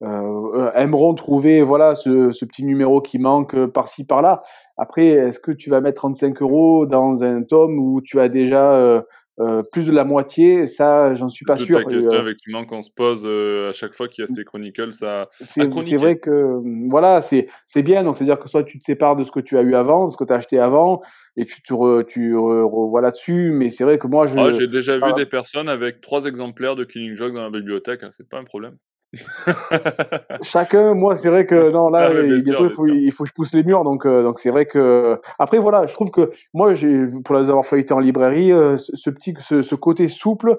euh, 0.04 0.72
aimeront 0.76 1.14
trouver 1.14 1.62
voilà 1.62 1.96
ce, 1.96 2.32
ce 2.32 2.44
petit 2.44 2.66
numéro 2.66 3.02
qui 3.02 3.18
manque 3.18 3.66
par-ci 3.68 4.04
par-là. 4.06 4.44
Après, 4.78 5.08
est-ce 5.08 5.40
que 5.40 5.52
tu 5.52 5.70
vas 5.70 5.80
mettre 5.80 6.02
35 6.02 6.42
euros 6.42 6.86
dans 6.86 7.24
un 7.24 7.44
tome 7.44 7.80
où 7.80 8.02
tu 8.02 8.20
as 8.20 8.28
déjà 8.28 8.74
euh, 8.74 9.02
euh, 9.40 9.64
plus 9.64 9.86
de 9.86 9.92
la 9.92 10.04
moitié 10.06 10.66
Ça, 10.66 11.14
j'en 11.14 11.30
suis 11.30 11.46
pas 11.46 11.56
de 11.56 11.66
sûr. 11.66 11.78
ta 11.80 11.84
question, 11.86 12.14
euh, 12.14 12.22
effectivement, 12.22 12.66
qu'on 12.66 12.82
se 12.82 12.90
pose 12.90 13.24
euh, 13.26 13.70
à 13.70 13.74
chaque 13.74 13.94
fois 13.94 14.08
qu'il 14.08 14.22
y 14.22 14.26
a 14.26 14.28
ces 14.28 14.44
chronicles 14.44 14.92
à 15.04 15.28
c'est 15.42 15.68
vrai 15.98 16.18
que 16.18 16.60
voilà 16.90 17.22
c'est 17.22 17.48
c'est 17.68 17.84
bien 17.84 18.04
donc 18.04 18.18
c'est 18.18 18.24
à 18.24 18.28
dire 18.28 18.40
que 18.40 18.48
soit 18.48 18.64
tu 18.64 18.80
te 18.80 18.84
sépares 18.84 19.16
de 19.16 19.24
ce 19.24 19.32
que 19.32 19.40
tu 19.40 19.58
as 19.58 19.62
eu 19.62 19.76
avant 19.76 20.06
de 20.06 20.12
ce 20.12 20.18
que 20.18 20.24
tu 20.24 20.34
as 20.34 20.38
acheté 20.38 20.60
avant 20.60 21.02
et 21.38 21.46
tu 21.46 21.62
te 21.62 21.74
re, 21.74 22.04
tu 22.06 22.34
re- 22.36 22.64
revois 22.64 23.02
là-dessus 23.02 23.52
mais 23.52 23.70
c'est 23.70 23.84
vrai 23.84 23.98
que 23.98 24.08
moi 24.08 24.26
je 24.26 24.36
Ah, 24.38 24.52
j'ai 24.52 24.68
déjà 24.68 24.94
vu 24.94 25.00
voilà. 25.00 25.16
des 25.16 25.26
personnes 25.26 25.70
avec 25.70 26.02
trois 26.02 26.26
exemplaires 26.26 26.76
de 26.76 26.84
Killing 26.84 27.16
Joke 27.16 27.34
dans 27.34 27.44
la 27.44 27.50
bibliothèque, 27.50 28.04
hein, 28.04 28.10
c'est 28.12 28.28
pas 28.28 28.40
un 28.40 28.44
problème. 28.44 28.78
Chacun, 30.42 30.94
moi, 30.94 31.16
c'est 31.16 31.30
vrai 31.30 31.46
que 31.46 31.72
non, 31.72 31.90
là, 31.90 32.12
il, 32.12 32.42
faut, 32.70 32.88
il, 32.88 33.12
faut, 33.12 33.24
que 33.24 33.30
je 33.30 33.34
pousse 33.34 33.54
les 33.54 33.64
murs, 33.64 33.84
donc 33.84 34.06
euh, 34.06 34.24
donc 34.24 34.40
c'est 34.40 34.50
vrai 34.50 34.66
que 34.66 35.20
après 35.40 35.60
voilà, 35.60 35.86
je 35.86 35.94
trouve 35.94 36.12
que 36.12 36.32
moi, 36.54 36.74
j'ai 36.74 37.06
pour 37.24 37.36
les 37.36 37.50
avoir 37.50 37.66
feuilleté 37.66 37.94
en 37.94 38.00
librairie, 38.00 38.52
euh, 38.52 38.78
ce, 38.78 39.10
petit, 39.10 39.34
ce, 39.40 39.62
ce, 39.62 39.76
côté 39.76 40.08
souple 40.08 40.58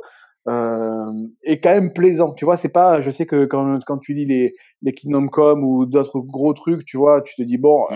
euh, 0.49 1.13
est 1.43 1.61
quand 1.61 1.71
même 1.71 1.93
plaisant. 1.93 2.33
Tu 2.33 2.45
vois, 2.45 2.57
c'est 2.57 2.69
pas, 2.69 3.01
je 3.01 3.11
sais 3.11 3.27
que 3.27 3.45
quand 3.47 3.79
quand 3.87 3.99
tu 3.99 4.15
lis 4.15 4.27
les 4.27 4.55
les 4.83 4.93
Kingdom 4.93 5.29
Come 5.29 5.65
ou 5.65 5.87
d'autres 5.87 6.21
gros 6.21 6.53
trucs, 6.53 6.85
tu 6.85 6.97
vois, 6.97 7.23
tu 7.23 7.35
te 7.37 7.43
dis 7.43 7.59
bon. 7.59 7.87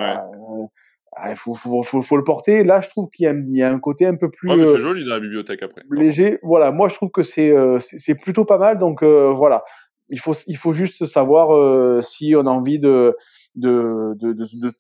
Il 1.29 1.35
faut, 1.35 1.55
faut, 1.55 1.83
faut, 1.83 2.03
faut, 2.03 2.17
le 2.17 2.23
porter. 2.23 2.63
Là, 2.63 2.81
je 2.81 2.89
trouve 2.89 3.09
qu'il 3.11 3.27
y, 3.27 3.59
y, 3.59 3.63
a 3.65 3.69
un 3.69 3.81
côté 3.81 4.07
un 4.07 4.15
peu 4.15 4.31
plus. 4.31 4.49
Ouais, 4.49 4.65
c'est 4.65 4.79
joli 4.79 5.05
dans 5.05 5.15
la 5.15 5.21
bibliothèque 5.21 5.61
après. 5.61 5.83
Léger. 5.91 6.39
Voilà, 6.45 6.71
moi 6.71 6.89
je 6.89 6.95
trouve 6.95 7.11
que 7.11 7.25
c'est 7.25 7.53
c'est 7.81 8.15
plutôt 8.15 8.45
pas 8.45 8.59
mal. 8.59 8.79
Donc 8.79 9.03
voilà, 9.03 9.65
il 10.11 10.19
faut, 10.19 10.35
il 10.47 10.57
faut 10.57 10.73
juste 10.73 11.07
savoir 11.07 11.55
euh, 11.55 12.01
si 12.03 12.35
on 12.37 12.47
a 12.47 12.51
envie 12.51 12.79
de, 12.79 13.17
de, 13.57 14.15
de, 14.17 14.33
de, 14.33 14.73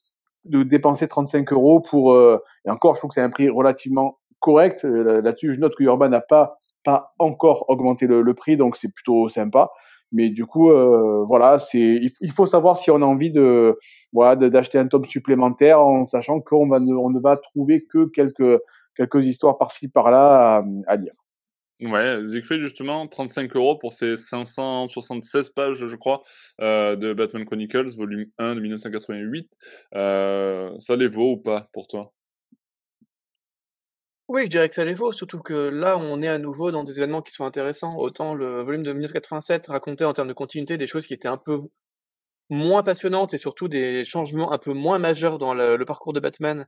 de 0.44 0.62
dépenser 0.62 1.08
35 1.08 1.52
euros 1.52 1.80
pour. 1.80 2.12
Euh, 2.12 2.42
et 2.66 2.70
encore, 2.70 2.94
je 2.94 3.00
trouve 3.00 3.10
que 3.10 3.14
c'est 3.14 3.22
un 3.22 3.30
prix 3.30 3.48
relativement 3.48 4.18
correct. 4.40 4.84
Euh, 4.84 5.22
là-dessus, 5.22 5.54
je 5.54 5.60
note 5.60 5.74
que 5.76 5.84
Urban 5.84 6.08
n'a 6.08 6.20
pas, 6.20 6.58
pas 6.84 7.12
encore 7.18 7.66
augmenté 7.68 8.06
le, 8.06 8.34
prix, 8.34 8.56
donc 8.56 8.76
c'est 8.76 8.92
plutôt 8.92 9.28
sympa. 9.28 9.70
Mais 10.12 10.28
du 10.28 10.44
coup, 10.44 10.70
euh, 10.70 11.24
voilà, 11.26 11.58
c'est 11.60 12.00
il, 12.20 12.32
faut 12.32 12.46
savoir 12.46 12.76
si 12.76 12.90
on 12.90 12.96
a 12.96 13.04
envie 13.04 13.30
de 13.30 13.78
voilà 14.12 14.34
d'acheter 14.34 14.76
un 14.78 14.88
tome 14.88 15.04
supplémentaire 15.04 15.80
en 15.80 16.02
sachant 16.02 16.40
qu'on 16.40 16.66
va 16.66 16.80
ne, 16.80 16.92
on 16.92 17.10
ne 17.10 17.20
va 17.20 17.36
trouver 17.36 17.84
que 17.84 18.06
quelques 18.06 18.58
quelques 18.96 19.24
histoires 19.24 19.56
par-ci 19.56 19.88
par-là 19.88 20.56
à, 20.56 20.64
à 20.88 20.96
lire. 20.96 21.12
Ouais, 21.82 22.26
Siegfried, 22.26 22.60
justement, 22.60 23.06
35 23.06 23.56
euros 23.56 23.78
pour 23.78 23.94
ces 23.94 24.16
576 24.16 25.48
pages, 25.48 25.86
je 25.86 25.96
crois, 25.96 26.22
euh, 26.60 26.94
de 26.94 27.14
Batman 27.14 27.46
Chronicles, 27.46 27.96
volume 27.96 28.26
1 28.36 28.54
de 28.54 28.60
1988. 28.60 29.50
Euh, 29.94 30.70
ça 30.78 30.96
les 30.96 31.08
vaut 31.08 31.32
ou 31.32 31.36
pas 31.38 31.70
pour 31.72 31.86
toi? 31.86 32.12
Oui, 34.28 34.44
je 34.44 34.50
dirais 34.50 34.68
que 34.68 34.74
ça 34.74 34.84
les 34.84 34.92
vaut, 34.92 35.10
surtout 35.12 35.40
que 35.40 35.54
là, 35.54 35.96
on 35.96 36.20
est 36.20 36.28
à 36.28 36.38
nouveau 36.38 36.70
dans 36.70 36.84
des 36.84 36.98
événements 36.98 37.22
qui 37.22 37.32
sont 37.32 37.44
intéressants. 37.44 37.96
Autant 37.96 38.34
le 38.34 38.62
volume 38.62 38.82
de 38.82 38.92
1987 38.92 39.68
racontait 39.68 40.04
en 40.04 40.12
termes 40.12 40.28
de 40.28 40.34
continuité 40.34 40.76
des 40.76 40.86
choses 40.86 41.06
qui 41.06 41.14
étaient 41.14 41.28
un 41.28 41.38
peu 41.38 41.62
moins 42.50 42.82
passionnantes 42.82 43.32
et 43.32 43.38
surtout 43.38 43.68
des 43.68 44.04
changements 44.04 44.52
un 44.52 44.58
peu 44.58 44.74
moins 44.74 44.98
majeurs 44.98 45.38
dans 45.38 45.54
le 45.54 45.82
parcours 45.84 46.12
de 46.12 46.20
Batman 46.20 46.66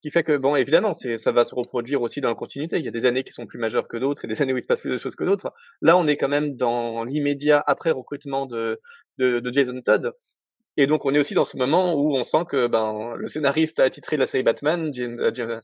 qui 0.00 0.10
fait 0.10 0.22
que, 0.22 0.36
bon, 0.36 0.56
évidemment, 0.56 0.94
c'est, 0.94 1.18
ça 1.18 1.32
va 1.32 1.44
se 1.44 1.54
reproduire 1.54 2.00
aussi 2.00 2.20
dans 2.20 2.28
la 2.28 2.34
continuité. 2.34 2.78
Il 2.78 2.84
y 2.84 2.88
a 2.88 2.92
des 2.92 3.04
années 3.04 3.22
qui 3.22 3.32
sont 3.32 3.46
plus 3.46 3.58
majeures 3.58 3.86
que 3.86 3.96
d'autres 3.96 4.24
et 4.24 4.28
des 4.28 4.34
années 4.42 4.52
où 4.52 4.56
il 4.56 4.62
se 4.62 4.66
passe 4.66 4.80
plus 4.80 4.90
de 4.90 4.98
choses 4.98 5.14
que 5.14 5.24
d'autres. 5.24 5.52
Là, 5.82 5.96
on 5.96 6.06
est 6.06 6.16
quand 6.16 6.28
même 6.28 6.56
dans 6.56 7.04
l'immédiat 7.04 7.62
après 7.66 7.90
recrutement 7.90 8.46
de, 8.46 8.80
de, 9.18 9.40
de, 9.40 9.52
Jason 9.52 9.80
Todd. 9.82 10.12
Et 10.76 10.86
donc, 10.86 11.04
on 11.04 11.14
est 11.14 11.18
aussi 11.18 11.34
dans 11.34 11.44
ce 11.44 11.56
moment 11.56 11.94
où 11.94 12.14
on 12.16 12.24
sent 12.24 12.44
que 12.48 12.66
ben, 12.66 13.14
le 13.16 13.28
scénariste 13.28 13.80
a 13.80 13.90
titré 13.90 14.16
la 14.16 14.26
série 14.26 14.42
Batman, 14.42 14.90
James, 14.94 15.20
euh, 15.20 15.30
James, 15.34 15.60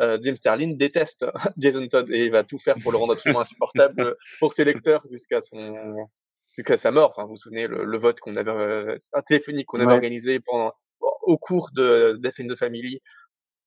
euh, 0.00 0.18
James 0.20 0.36
Sterling, 0.36 0.76
déteste 0.76 1.24
Jason 1.56 1.86
Todd 1.86 2.10
et 2.10 2.26
il 2.26 2.32
va 2.32 2.42
tout 2.42 2.58
faire 2.58 2.76
pour 2.82 2.90
le 2.90 2.98
rendre 2.98 3.12
absolument 3.12 3.40
insupportable 3.40 4.16
pour 4.40 4.52
ses 4.52 4.64
lecteurs 4.64 5.04
jusqu'à 5.10 5.42
son 5.42 6.08
jusqu'à 6.56 6.78
sa 6.78 6.90
mort. 6.90 7.10
Enfin, 7.10 7.24
vous 7.24 7.32
vous 7.32 7.36
souvenez 7.36 7.66
le, 7.68 7.84
le 7.84 7.98
vote 7.98 8.18
qu'on 8.18 8.36
avait 8.36 8.50
euh, 8.50 8.98
téléphonique 9.26 9.66
qu'on 9.66 9.78
avait 9.78 9.92
organisé 9.92 10.40
pendant 10.40 10.72
au 11.00 11.36
cours 11.36 11.70
de 11.74 12.18
Death 12.22 12.40
in 12.40 12.48
the 12.48 12.56
Family 12.56 13.02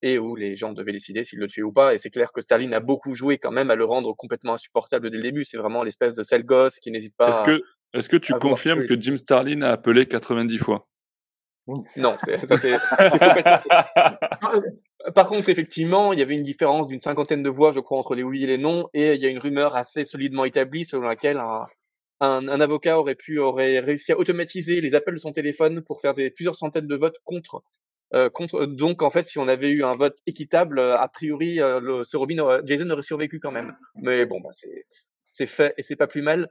et 0.01 0.17
où 0.17 0.35
les 0.35 0.55
gens 0.55 0.73
devaient 0.73 0.91
décider 0.91 1.23
s'ils 1.23 1.39
le 1.39 1.47
tuaient 1.47 1.63
ou 1.63 1.71
pas. 1.71 1.93
Et 1.93 1.97
c'est 1.97 2.09
clair 2.09 2.31
que 2.31 2.41
Sterling 2.41 2.73
a 2.73 2.79
beaucoup 2.79 3.15
joué 3.15 3.37
quand 3.37 3.51
même 3.51 3.69
à 3.69 3.75
le 3.75 3.85
rendre 3.85 4.13
complètement 4.13 4.53
insupportable 4.53 5.09
dès 5.09 5.17
le 5.17 5.23
début. 5.23 5.45
C'est 5.45 5.57
vraiment 5.57 5.83
l'espèce 5.83 6.13
de 6.13 6.23
sale 6.23 6.43
gosse 6.43 6.77
qui 6.79 6.91
n'hésite 6.91 7.15
pas. 7.15 7.29
Est-ce 7.29 7.41
que, 7.41 7.61
est-ce 7.93 8.09
que 8.09 8.17
tu 8.17 8.33
confirmes 8.33 8.85
que 8.85 8.99
Jim 8.99 9.17
Sterling 9.17 9.63
a 9.63 9.71
appelé 9.71 10.05
90 10.05 10.57
fois? 10.57 10.87
Non, 11.95 12.17
c'est, 12.25 12.39
complètement. 12.39 12.79
Par 15.15 15.27
contre, 15.27 15.49
effectivement, 15.49 16.13
il 16.13 16.19
y 16.19 16.21
avait 16.21 16.35
une 16.35 16.43
différence 16.43 16.87
d'une 16.87 17.01
cinquantaine 17.01 17.43
de 17.43 17.49
voix, 17.49 17.71
je 17.73 17.79
crois, 17.79 17.99
entre 17.99 18.15
les 18.15 18.23
oui 18.23 18.43
et 18.43 18.47
les 18.47 18.57
non, 18.57 18.89
et 18.93 19.13
il 19.13 19.21
y 19.21 19.25
a 19.25 19.29
une 19.29 19.37
rumeur 19.37 19.75
assez 19.75 20.03
solidement 20.03 20.45
établie 20.45 20.85
selon 20.85 21.03
laquelle 21.03 21.37
un, 21.37 21.67
un, 22.21 22.47
un, 22.47 22.61
avocat 22.61 22.99
aurait 22.99 23.15
pu 23.15 23.39
aurait 23.39 23.79
réussi 23.79 24.11
à 24.11 24.17
automatiser 24.17 24.81
les 24.81 24.95
appels 24.95 25.13
de 25.13 25.19
son 25.19 25.31
téléphone 25.31 25.83
pour 25.83 26.01
faire 26.01 26.15
des 26.15 26.31
plusieurs 26.31 26.55
centaines 26.55 26.87
de 26.87 26.95
votes 26.95 27.19
contre 27.23 27.63
euh, 28.13 28.29
contre, 28.29 28.65
donc 28.65 29.03
en 29.03 29.11
fait, 29.11 29.25
si 29.25 29.37
on 29.37 29.47
avait 29.47 29.69
eu 29.69 29.83
un 29.83 29.91
vote 29.91 30.17
équitable, 30.25 30.79
euh, 30.79 30.97
a 30.97 31.07
priori, 31.07 31.61
euh, 31.61 31.79
le, 31.79 32.03
ce 32.03 32.17
Robin, 32.17 32.61
Jason 32.65 32.89
aurait 32.89 33.03
survécu 33.03 33.39
quand 33.39 33.51
même. 33.51 33.75
Mais 33.95 34.25
bon, 34.25 34.39
bah, 34.41 34.49
c'est 35.29 35.45
fait 35.45 35.73
et 35.77 35.83
c'est 35.83 35.95
pas 35.95 36.07
plus 36.07 36.21
mal. 36.21 36.49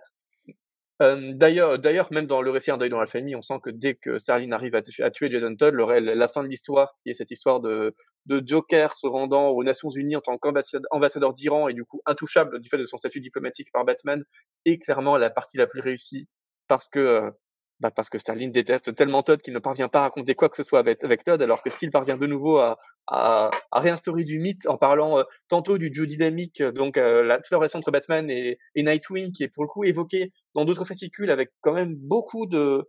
d'ailleurs, 1.01 1.79
d'ailleurs, 1.79 2.13
même 2.13 2.27
dans 2.27 2.43
le 2.43 2.51
récit 2.51 2.71
Un 2.71 2.79
deuil 2.79 2.91
dans 2.91 3.01
la 3.01 3.07
famille, 3.07 3.37
on 3.37 3.43
sent 3.43 3.61
que 3.63 3.71
dès 3.71 3.95
que 3.95 4.19
Sterling 4.19 4.53
arrive 4.53 4.75
à, 4.75 5.11
tuer 5.11 5.31
Jason 5.31 5.55
Todd, 5.57 5.75
le, 5.75 5.99
la 6.01 6.29
fin 6.29 6.43
de 6.43 6.49
l'histoire, 6.49 6.95
qui 7.03 7.11
est 7.11 7.15
cette 7.15 7.31
histoire 7.31 7.61
de, 7.61 7.95
de 8.27 8.43
Joker 8.45 8.97
se 8.97 9.07
rendant 9.07 9.49
aux 9.49 9.65
Nations 9.65 9.91
Unies 9.91 10.17
en 10.17 10.21
tant 10.21 10.39
qu'ambassadeur 10.39 11.33
d'Iran 11.35 11.69
et 11.69 11.75
du 11.75 11.85
coup 11.85 12.01
intouchable 12.07 12.61
du 12.61 12.69
fait 12.69 12.79
de 12.79 12.85
son 12.85 12.99
statut 12.99 13.21
diplomatique 13.21 13.69
par 13.73 13.85
Batman, 13.85 14.25
est 14.65 14.79
clairement 14.79 15.17
la 15.17 15.31
partie 15.31 15.57
la 15.57 15.67
plus 15.67 15.81
réussie 15.81 16.29
parce 16.69 16.89
que 16.89 17.33
bah 17.81 17.91
parce 17.93 18.11
que 18.11 18.19
Sterling 18.19 18.51
déteste 18.51 18.95
tellement 18.95 19.23
Todd 19.23 19.41
qu'il 19.41 19.55
ne 19.55 19.59
parvient 19.61 19.89
pas 19.89 20.01
à 20.01 20.03
raconter 20.03 20.35
quoi 20.35 20.49
que 20.49 20.57
ce 20.57 20.63
soit 20.63 20.81
avec, 20.81 21.03
avec 21.05 21.25
Todd, 21.25 21.41
alors 21.41 21.63
que 21.63 21.71
s'il 21.71 21.91
parvient 21.91 22.17
de 22.17 22.27
nouveau 22.27 22.59
à, 22.59 22.79
à, 23.07 23.51
à, 23.71 23.81
réinstaurer 23.81 24.25
du 24.25 24.39
mythe 24.39 24.67
en 24.67 24.77
parlant 24.77 25.19
euh, 25.19 25.23
tantôt 25.49 25.79
du 25.79 25.91
duo 25.91 26.05
dynamique, 26.05 26.61
euh, 26.61 26.73
donc 26.73 26.97
euh, 26.97 27.23
la, 27.23 27.41
relation 27.53 27.79
entre 27.79 27.93
Batman 27.93 28.29
et, 28.31 28.59
et, 28.75 28.83
Nightwing, 28.83 29.33
qui 29.33 29.45
est 29.45 29.49
pour 29.49 29.63
le 29.63 29.69
coup 29.69 29.85
évoqué 29.85 30.33
dans 30.55 30.65
d'autres 30.65 30.85
fascicules 30.85 31.31
avec 31.31 31.51
quand 31.61 31.73
même 31.73 31.95
beaucoup 31.95 32.47
de 32.47 32.85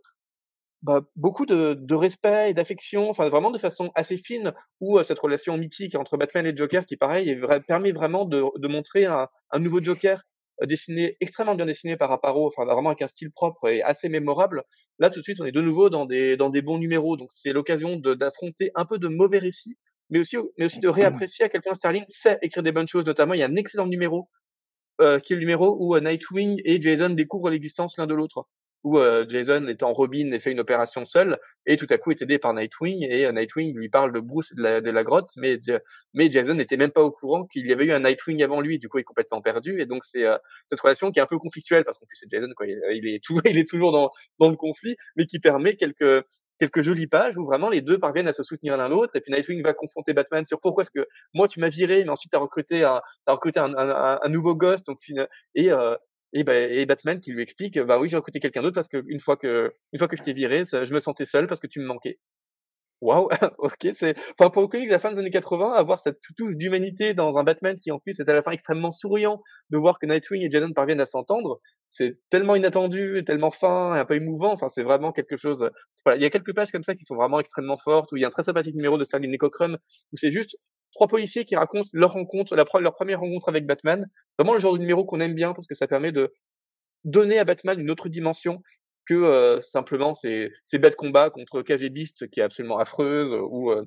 bah, 0.82 1.02
beaucoup 1.14 1.44
de, 1.44 1.74
de 1.74 1.94
respect 1.94 2.50
et 2.50 2.54
d'affection, 2.54 3.10
enfin 3.10 3.28
vraiment 3.28 3.50
de 3.50 3.58
façon 3.58 3.90
assez 3.94 4.16
fine, 4.16 4.54
où 4.80 5.02
cette 5.04 5.18
relation 5.18 5.58
mythique 5.58 5.94
entre 5.94 6.16
Batman 6.16 6.46
et 6.46 6.56
Joker, 6.56 6.86
qui 6.86 6.96
pareil, 6.96 7.28
est 7.28 7.60
permet 7.66 7.92
vraiment 7.92 8.24
de, 8.24 8.42
de 8.56 8.68
montrer 8.68 9.04
un, 9.04 9.28
un 9.50 9.58
nouveau 9.58 9.82
Joker 9.82 10.24
dessiné, 10.66 11.16
extrêmement 11.20 11.54
bien 11.54 11.66
dessiné 11.66 11.96
par 11.96 12.10
Aparo, 12.12 12.46
enfin 12.46 12.64
vraiment 12.64 12.90
avec 12.90 13.02
un 13.02 13.08
style 13.08 13.30
propre 13.30 13.68
et 13.68 13.82
assez 13.82 14.08
mémorable. 14.08 14.64
Là, 14.98 15.10
tout 15.10 15.20
de 15.20 15.24
suite, 15.24 15.40
on 15.40 15.44
est 15.44 15.52
de 15.52 15.60
nouveau 15.60 15.90
dans 15.90 16.06
des, 16.06 16.36
dans 16.36 16.50
des 16.50 16.62
bons 16.62 16.78
numéros. 16.78 17.16
Donc, 17.16 17.30
c'est 17.32 17.52
l'occasion 17.52 17.96
d'affronter 17.96 18.70
un 18.74 18.84
peu 18.84 18.98
de 18.98 19.08
mauvais 19.08 19.38
récits, 19.38 19.76
mais 20.10 20.18
aussi, 20.18 20.36
mais 20.58 20.66
aussi 20.66 20.80
de 20.80 20.88
réapprécier 20.88 21.44
à 21.44 21.48
quel 21.48 21.62
point 21.62 21.74
Sterling 21.74 22.04
sait 22.08 22.38
écrire 22.42 22.62
des 22.62 22.72
bonnes 22.72 22.88
choses. 22.88 23.04
Notamment, 23.04 23.34
il 23.34 23.40
y 23.40 23.42
a 23.42 23.46
un 23.46 23.56
excellent 23.56 23.86
numéro, 23.86 24.28
euh, 25.00 25.18
qui 25.18 25.32
est 25.32 25.36
le 25.36 25.40
numéro 25.40 25.76
où 25.80 25.96
euh, 25.96 26.00
Nightwing 26.00 26.60
et 26.64 26.80
Jason 26.80 27.10
découvrent 27.10 27.50
l'existence 27.50 27.96
l'un 27.96 28.06
de 28.06 28.14
l'autre 28.14 28.46
où 28.82 28.98
euh, 28.98 29.26
Jason 29.28 29.66
étant 29.68 29.92
Robin 29.92 30.32
et 30.32 30.40
fait 30.40 30.50
une 30.50 30.60
opération 30.60 31.04
seul 31.04 31.38
et 31.66 31.76
tout 31.76 31.86
à 31.90 31.98
coup 31.98 32.10
est 32.10 32.22
aidé 32.22 32.38
par 32.38 32.54
Nightwing 32.54 33.04
et 33.04 33.26
euh, 33.26 33.32
Nightwing 33.32 33.76
lui 33.76 33.88
parle 33.88 34.12
de 34.12 34.20
Bruce 34.20 34.54
de 34.54 34.62
la, 34.62 34.80
de 34.80 34.90
la 34.90 35.04
grotte 35.04 35.30
mais 35.36 35.60
mais 36.14 36.30
Jason 36.30 36.54
n'était 36.54 36.76
même 36.76 36.90
pas 36.90 37.02
au 37.02 37.10
courant 37.10 37.44
qu'il 37.44 37.66
y 37.66 37.72
avait 37.72 37.84
eu 37.84 37.92
un 37.92 38.00
Nightwing 38.00 38.42
avant 38.42 38.60
lui 38.60 38.78
du 38.78 38.88
coup 38.88 38.98
il 38.98 39.02
est 39.02 39.04
complètement 39.04 39.42
perdu 39.42 39.80
et 39.80 39.86
donc 39.86 40.04
c'est 40.04 40.24
euh, 40.24 40.38
cette 40.66 40.80
relation 40.80 41.10
qui 41.10 41.18
est 41.18 41.22
un 41.22 41.26
peu 41.26 41.38
conflictuelle 41.38 41.84
parce 41.84 41.98
qu'en 41.98 42.06
plus 42.06 42.16
c'est 42.16 42.30
Jason 42.30 42.48
quoi 42.56 42.66
il, 42.66 43.06
est 43.06 43.22
tout, 43.22 43.40
il 43.44 43.58
est 43.58 43.68
toujours 43.68 43.92
dans 43.92 44.10
dans 44.38 44.48
le 44.48 44.56
conflit 44.56 44.96
mais 45.16 45.26
qui 45.26 45.40
permet 45.40 45.76
quelques 45.76 46.24
quelques 46.58 46.82
jolies 46.82 47.06
pages 47.06 47.36
où 47.36 47.44
vraiment 47.44 47.70
les 47.70 47.80
deux 47.80 47.98
parviennent 47.98 48.28
à 48.28 48.32
se 48.32 48.42
soutenir 48.42 48.76
l'un 48.76 48.88
l'autre 48.88 49.14
et 49.16 49.20
puis 49.20 49.32
Nightwing 49.32 49.62
va 49.62 49.74
confronter 49.74 50.14
Batman 50.14 50.46
sur 50.46 50.60
pourquoi 50.60 50.82
est-ce 50.82 50.90
que 50.90 51.06
moi 51.34 51.48
tu 51.48 51.60
m'as 51.60 51.70
viré 51.70 52.04
mais 52.04 52.10
ensuite 52.10 52.32
t'as 52.32 52.38
recruté 52.38 52.84
un 52.84 53.00
as 53.26 53.32
recruté 53.32 53.60
un, 53.60 53.74
un, 53.74 54.18
un, 54.22 54.28
nouveau 54.28 54.54
gosse 54.54 54.84
donc 54.84 54.98
et 55.54 55.72
euh, 55.72 55.96
et, 56.32 56.44
bah, 56.44 56.58
et 56.58 56.86
Batman 56.86 57.20
qui 57.20 57.32
lui 57.32 57.42
explique, 57.42 57.78
bah 57.78 57.98
oui, 57.98 58.08
j'ai 58.08 58.16
recruté 58.16 58.40
quelqu'un 58.40 58.62
d'autre 58.62 58.74
parce 58.74 58.88
que 58.88 59.02
une 59.08 59.20
fois 59.20 59.36
que, 59.36 59.74
une 59.92 59.98
fois 59.98 60.08
que 60.08 60.16
je 60.16 60.22
t'ai 60.22 60.32
viré, 60.32 60.64
je 60.64 60.92
me 60.94 61.00
sentais 61.00 61.26
seul 61.26 61.46
parce 61.46 61.60
que 61.60 61.66
tu 61.66 61.80
me 61.80 61.86
manquais. 61.86 62.18
Waouh, 63.00 63.28
ok, 63.58 63.88
c'est, 63.94 64.14
enfin 64.38 64.50
pour 64.50 64.62
le 64.62 64.68
comics 64.68 64.86
de 64.86 64.92
la 64.92 64.98
fin 64.98 65.10
des 65.12 65.18
années 65.18 65.30
80, 65.30 65.72
avoir 65.72 66.00
cette 66.00 66.20
touche 66.36 66.54
d'humanité 66.56 67.14
dans 67.14 67.38
un 67.38 67.44
Batman 67.44 67.76
qui 67.78 67.90
en 67.90 67.98
plus 67.98 68.20
est 68.20 68.28
à 68.28 68.34
la 68.34 68.42
fin 68.42 68.50
extrêmement 68.50 68.92
souriant 68.92 69.42
de 69.70 69.78
voir 69.78 69.98
que 69.98 70.06
Nightwing 70.06 70.42
et 70.42 70.50
Jason 70.50 70.72
parviennent 70.72 71.00
à 71.00 71.06
s'entendre, 71.06 71.60
c'est 71.88 72.18
tellement 72.28 72.56
inattendu, 72.56 73.24
tellement 73.26 73.50
fin, 73.50 73.96
et 73.96 73.98
un 73.98 74.04
peu 74.04 74.14
émouvant. 74.14 74.52
Enfin, 74.52 74.68
c'est 74.68 74.82
vraiment 74.82 75.12
quelque 75.12 75.36
chose. 75.36 75.68
Voilà, 76.04 76.18
il 76.18 76.22
y 76.22 76.26
a 76.26 76.30
quelques 76.30 76.54
pages 76.54 76.70
comme 76.70 76.82
ça 76.82 76.94
qui 76.94 77.04
sont 77.04 77.16
vraiment 77.16 77.40
extrêmement 77.40 77.78
fortes 77.78 78.12
où 78.12 78.16
il 78.16 78.20
y 78.20 78.24
a 78.24 78.28
un 78.28 78.30
très 78.30 78.42
sympathique 78.44 78.76
numéro 78.76 78.98
de 78.98 79.04
Sterling 79.04 79.36
Cochran 79.38 79.74
où 80.12 80.16
c'est 80.16 80.30
juste 80.30 80.56
trois 80.92 81.08
policiers 81.08 81.44
qui 81.44 81.56
racontent 81.56 81.88
leur 81.92 82.12
rencontre, 82.12 82.56
la, 82.56 82.64
leur 82.80 82.94
première 82.94 83.20
rencontre 83.20 83.48
avec 83.48 83.66
Batman. 83.66 84.08
Vraiment 84.38 84.54
le 84.54 84.60
genre 84.60 84.74
de 84.74 84.78
numéro 84.78 85.04
qu'on 85.04 85.20
aime 85.20 85.34
bien 85.34 85.52
parce 85.52 85.66
que 85.66 85.74
ça 85.74 85.86
permet 85.86 86.12
de 86.12 86.32
donner 87.04 87.38
à 87.38 87.44
Batman 87.44 87.78
une 87.78 87.90
autre 87.90 88.08
dimension 88.08 88.62
que 89.06 89.14
euh, 89.14 89.60
simplement 89.60 90.14
ces, 90.14 90.52
ces 90.64 90.78
bêtes 90.78 90.96
combats 90.96 91.30
contre 91.30 91.62
KG 91.62 91.88
Beast 91.88 92.28
qui 92.30 92.40
est 92.40 92.44
absolument 92.44 92.78
affreuse 92.78 93.32
ou 93.32 93.70
euh, 93.70 93.84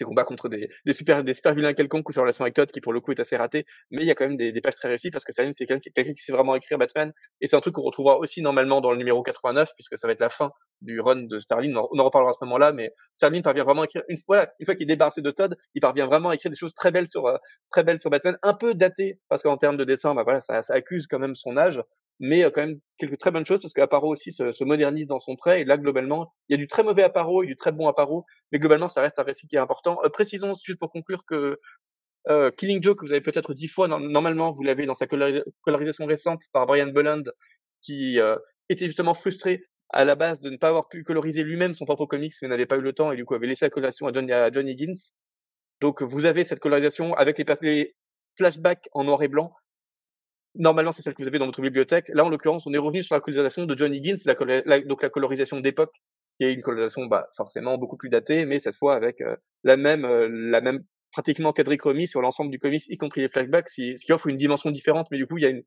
ses 0.00 0.04
combats 0.04 0.24
contre 0.24 0.48
des, 0.48 0.70
super, 0.92 1.22
des 1.22 1.34
super 1.34 1.54
vilains 1.54 1.74
quelconques 1.74 2.08
ou 2.08 2.12
sur 2.12 2.22
relation 2.22 2.42
avec 2.42 2.54
Todd 2.54 2.70
qui 2.70 2.80
pour 2.80 2.92
le 2.92 3.00
coup 3.00 3.12
est 3.12 3.20
assez 3.20 3.36
raté. 3.36 3.66
Mais 3.90 4.02
il 4.02 4.06
y 4.06 4.10
a 4.10 4.14
quand 4.14 4.26
même 4.26 4.36
des, 4.36 4.50
des 4.50 4.60
pages 4.60 4.74
très 4.74 4.88
réussies 4.88 5.10
parce 5.10 5.24
que 5.24 5.32
Sterling 5.32 5.54
c'est 5.54 5.66
quelqu'un 5.66 6.12
qui 6.12 6.22
sait 6.22 6.32
vraiment 6.32 6.54
écrire 6.56 6.78
Batman 6.78 7.12
et 7.40 7.46
c'est 7.46 7.56
un 7.56 7.60
truc 7.60 7.74
qu'on 7.74 7.82
retrouvera 7.82 8.18
aussi 8.18 8.42
normalement 8.42 8.80
dans 8.80 8.90
le 8.90 8.96
numéro 8.96 9.22
89 9.22 9.70
puisque 9.76 9.98
ça 9.98 10.06
va 10.06 10.12
être 10.14 10.20
la 10.20 10.30
fin 10.30 10.50
du 10.80 11.00
run 11.00 11.22
de 11.22 11.38
Sterling. 11.38 11.76
On 11.76 11.98
en 11.98 12.04
reparlera 12.04 12.30
à 12.30 12.34
ce 12.34 12.44
moment-là, 12.44 12.72
mais 12.72 12.94
Sterling 13.12 13.42
parvient 13.42 13.64
vraiment 13.64 13.82
à 13.82 13.84
écrire 13.84 14.02
une 14.08 14.18
fois, 14.18 14.48
une 14.58 14.66
fois 14.66 14.74
qu'il 14.74 14.84
est 14.84 14.94
débarrassé 14.94 15.20
de 15.20 15.30
Todd, 15.30 15.56
il 15.74 15.80
parvient 15.80 16.06
vraiment 16.06 16.30
à 16.30 16.34
écrire 16.34 16.50
des 16.50 16.56
choses 16.56 16.74
très 16.74 16.90
belles 16.90 17.08
sur, 17.08 17.26
euh, 17.26 17.36
très 17.70 17.84
belles 17.84 18.00
sur 18.00 18.08
Batman, 18.08 18.38
un 18.42 18.54
peu 18.54 18.74
datées 18.74 19.20
parce 19.28 19.42
qu'en 19.42 19.58
termes 19.58 19.76
de 19.76 19.84
dessin, 19.84 20.14
bah 20.14 20.22
voilà, 20.22 20.40
ça 20.40 20.62
accuse 20.70 21.06
quand 21.06 21.18
même 21.18 21.34
son 21.34 21.56
âge, 21.58 21.82
mais 22.20 22.42
quand 22.52 22.60
même 22.60 22.78
quelques 22.98 23.18
très 23.18 23.30
bonnes 23.30 23.46
choses 23.46 23.60
parce 23.62 23.72
qu'Aparo 23.72 24.12
aussi 24.12 24.30
se, 24.30 24.52
se, 24.52 24.62
modernise 24.62 25.08
dans 25.08 25.18
son 25.18 25.34
trait. 25.34 25.62
Et 25.62 25.64
là, 25.64 25.78
globalement, 25.78 26.32
il 26.48 26.52
y 26.52 26.54
a 26.54 26.58
du 26.58 26.68
très 26.68 26.82
mauvais 26.82 27.02
Aparo 27.02 27.42
et 27.42 27.46
du 27.46 27.56
très 27.56 27.72
bon 27.72 27.88
Aparo, 27.88 28.26
mais 28.52 28.58
globalement, 28.58 28.88
ça 28.88 29.00
reste 29.00 29.18
un 29.18 29.22
récit 29.24 29.48
qui 29.48 29.56
est 29.56 29.60
important. 29.60 29.98
précisons 30.12 30.54
juste 30.62 30.78
pour 30.78 30.92
conclure 30.92 31.24
que 31.24 31.58
euh, 32.28 32.50
Killing 32.50 32.82
Joke, 32.82 33.02
vous 33.02 33.12
avez 33.12 33.22
peut-être 33.22 33.54
dix 33.54 33.68
fois, 33.68 33.88
normalement, 33.88 34.50
vous 34.50 34.62
l'avez 34.62 34.86
dans 34.86 34.94
sa 34.94 35.06
colorisation 35.06 36.06
récente 36.06 36.42
par 36.52 36.66
Brian 36.66 36.88
Bolland, 36.88 37.22
qui 37.80 38.20
euh, 38.20 38.36
était 38.68 38.86
justement 38.86 39.14
frustré 39.14 39.64
à 39.88 40.04
la 40.04 40.14
base 40.14 40.40
de 40.40 40.50
ne 40.50 40.56
pas 40.56 40.68
avoir 40.68 40.88
pu 40.88 41.02
coloriser 41.02 41.42
lui-même 41.42 41.74
son 41.74 41.84
propre 41.84 42.06
comics, 42.06 42.34
mais 42.42 42.48
n'avait 42.48 42.66
pas 42.66 42.76
eu 42.76 42.82
le 42.82 42.92
temps 42.92 43.10
et 43.10 43.16
du 43.16 43.24
coup 43.24 43.34
avait 43.34 43.46
laissé 43.46 43.64
la 43.64 43.70
colorisation 43.70 44.06
à 44.06 44.12
John, 44.12 44.30
à 44.30 44.52
John 44.52 44.68
Higgins. 44.68 44.94
Donc 45.80 46.02
vous 46.02 46.26
avez 46.26 46.44
cette 46.44 46.60
colorisation 46.60 47.14
avec 47.14 47.38
les, 47.38 47.44
les 47.62 47.96
flashbacks 48.36 48.88
en 48.92 49.04
noir 49.04 49.22
et 49.22 49.28
blanc. 49.28 49.52
Normalement, 50.56 50.92
c'est 50.92 51.02
celle 51.02 51.14
que 51.14 51.22
vous 51.22 51.28
avez 51.28 51.38
dans 51.38 51.46
votre 51.46 51.62
bibliothèque. 51.62 52.10
Là, 52.12 52.24
en 52.24 52.28
l'occurrence, 52.28 52.66
on 52.66 52.72
est 52.72 52.78
revenu 52.78 53.02
sur 53.02 53.14
la 53.14 53.20
colorisation 53.20 53.66
de 53.66 53.78
John 53.78 53.94
Higgins, 53.94 54.18
donc 54.86 55.02
la 55.02 55.10
colorisation 55.10 55.60
d'époque, 55.60 55.92
qui 56.38 56.46
est 56.46 56.52
une 56.52 56.62
colorisation 56.62 57.06
bah, 57.06 57.28
forcément 57.36 57.78
beaucoup 57.78 57.96
plus 57.96 58.08
datée, 58.08 58.44
mais 58.46 58.58
cette 58.58 58.76
fois 58.76 58.94
avec 58.94 59.20
euh, 59.20 59.36
la 59.62 59.76
même, 59.76 60.02
la 60.06 60.60
même 60.60 60.80
pratiquement 61.12 61.52
quadrichromie 61.52 62.08
sur 62.08 62.20
l'ensemble 62.20 62.50
du 62.50 62.58
comics, 62.58 62.84
y 62.88 62.96
compris 62.96 63.20
les 63.20 63.28
flashbacks, 63.28 63.68
ce 63.68 64.04
qui 64.04 64.12
offre 64.12 64.26
une 64.26 64.36
dimension 64.36 64.70
différente. 64.70 65.08
Mais 65.10 65.18
du 65.18 65.26
coup, 65.26 65.38
il 65.38 65.42
y 65.42 65.46
a 65.46 65.50
une 65.50 65.62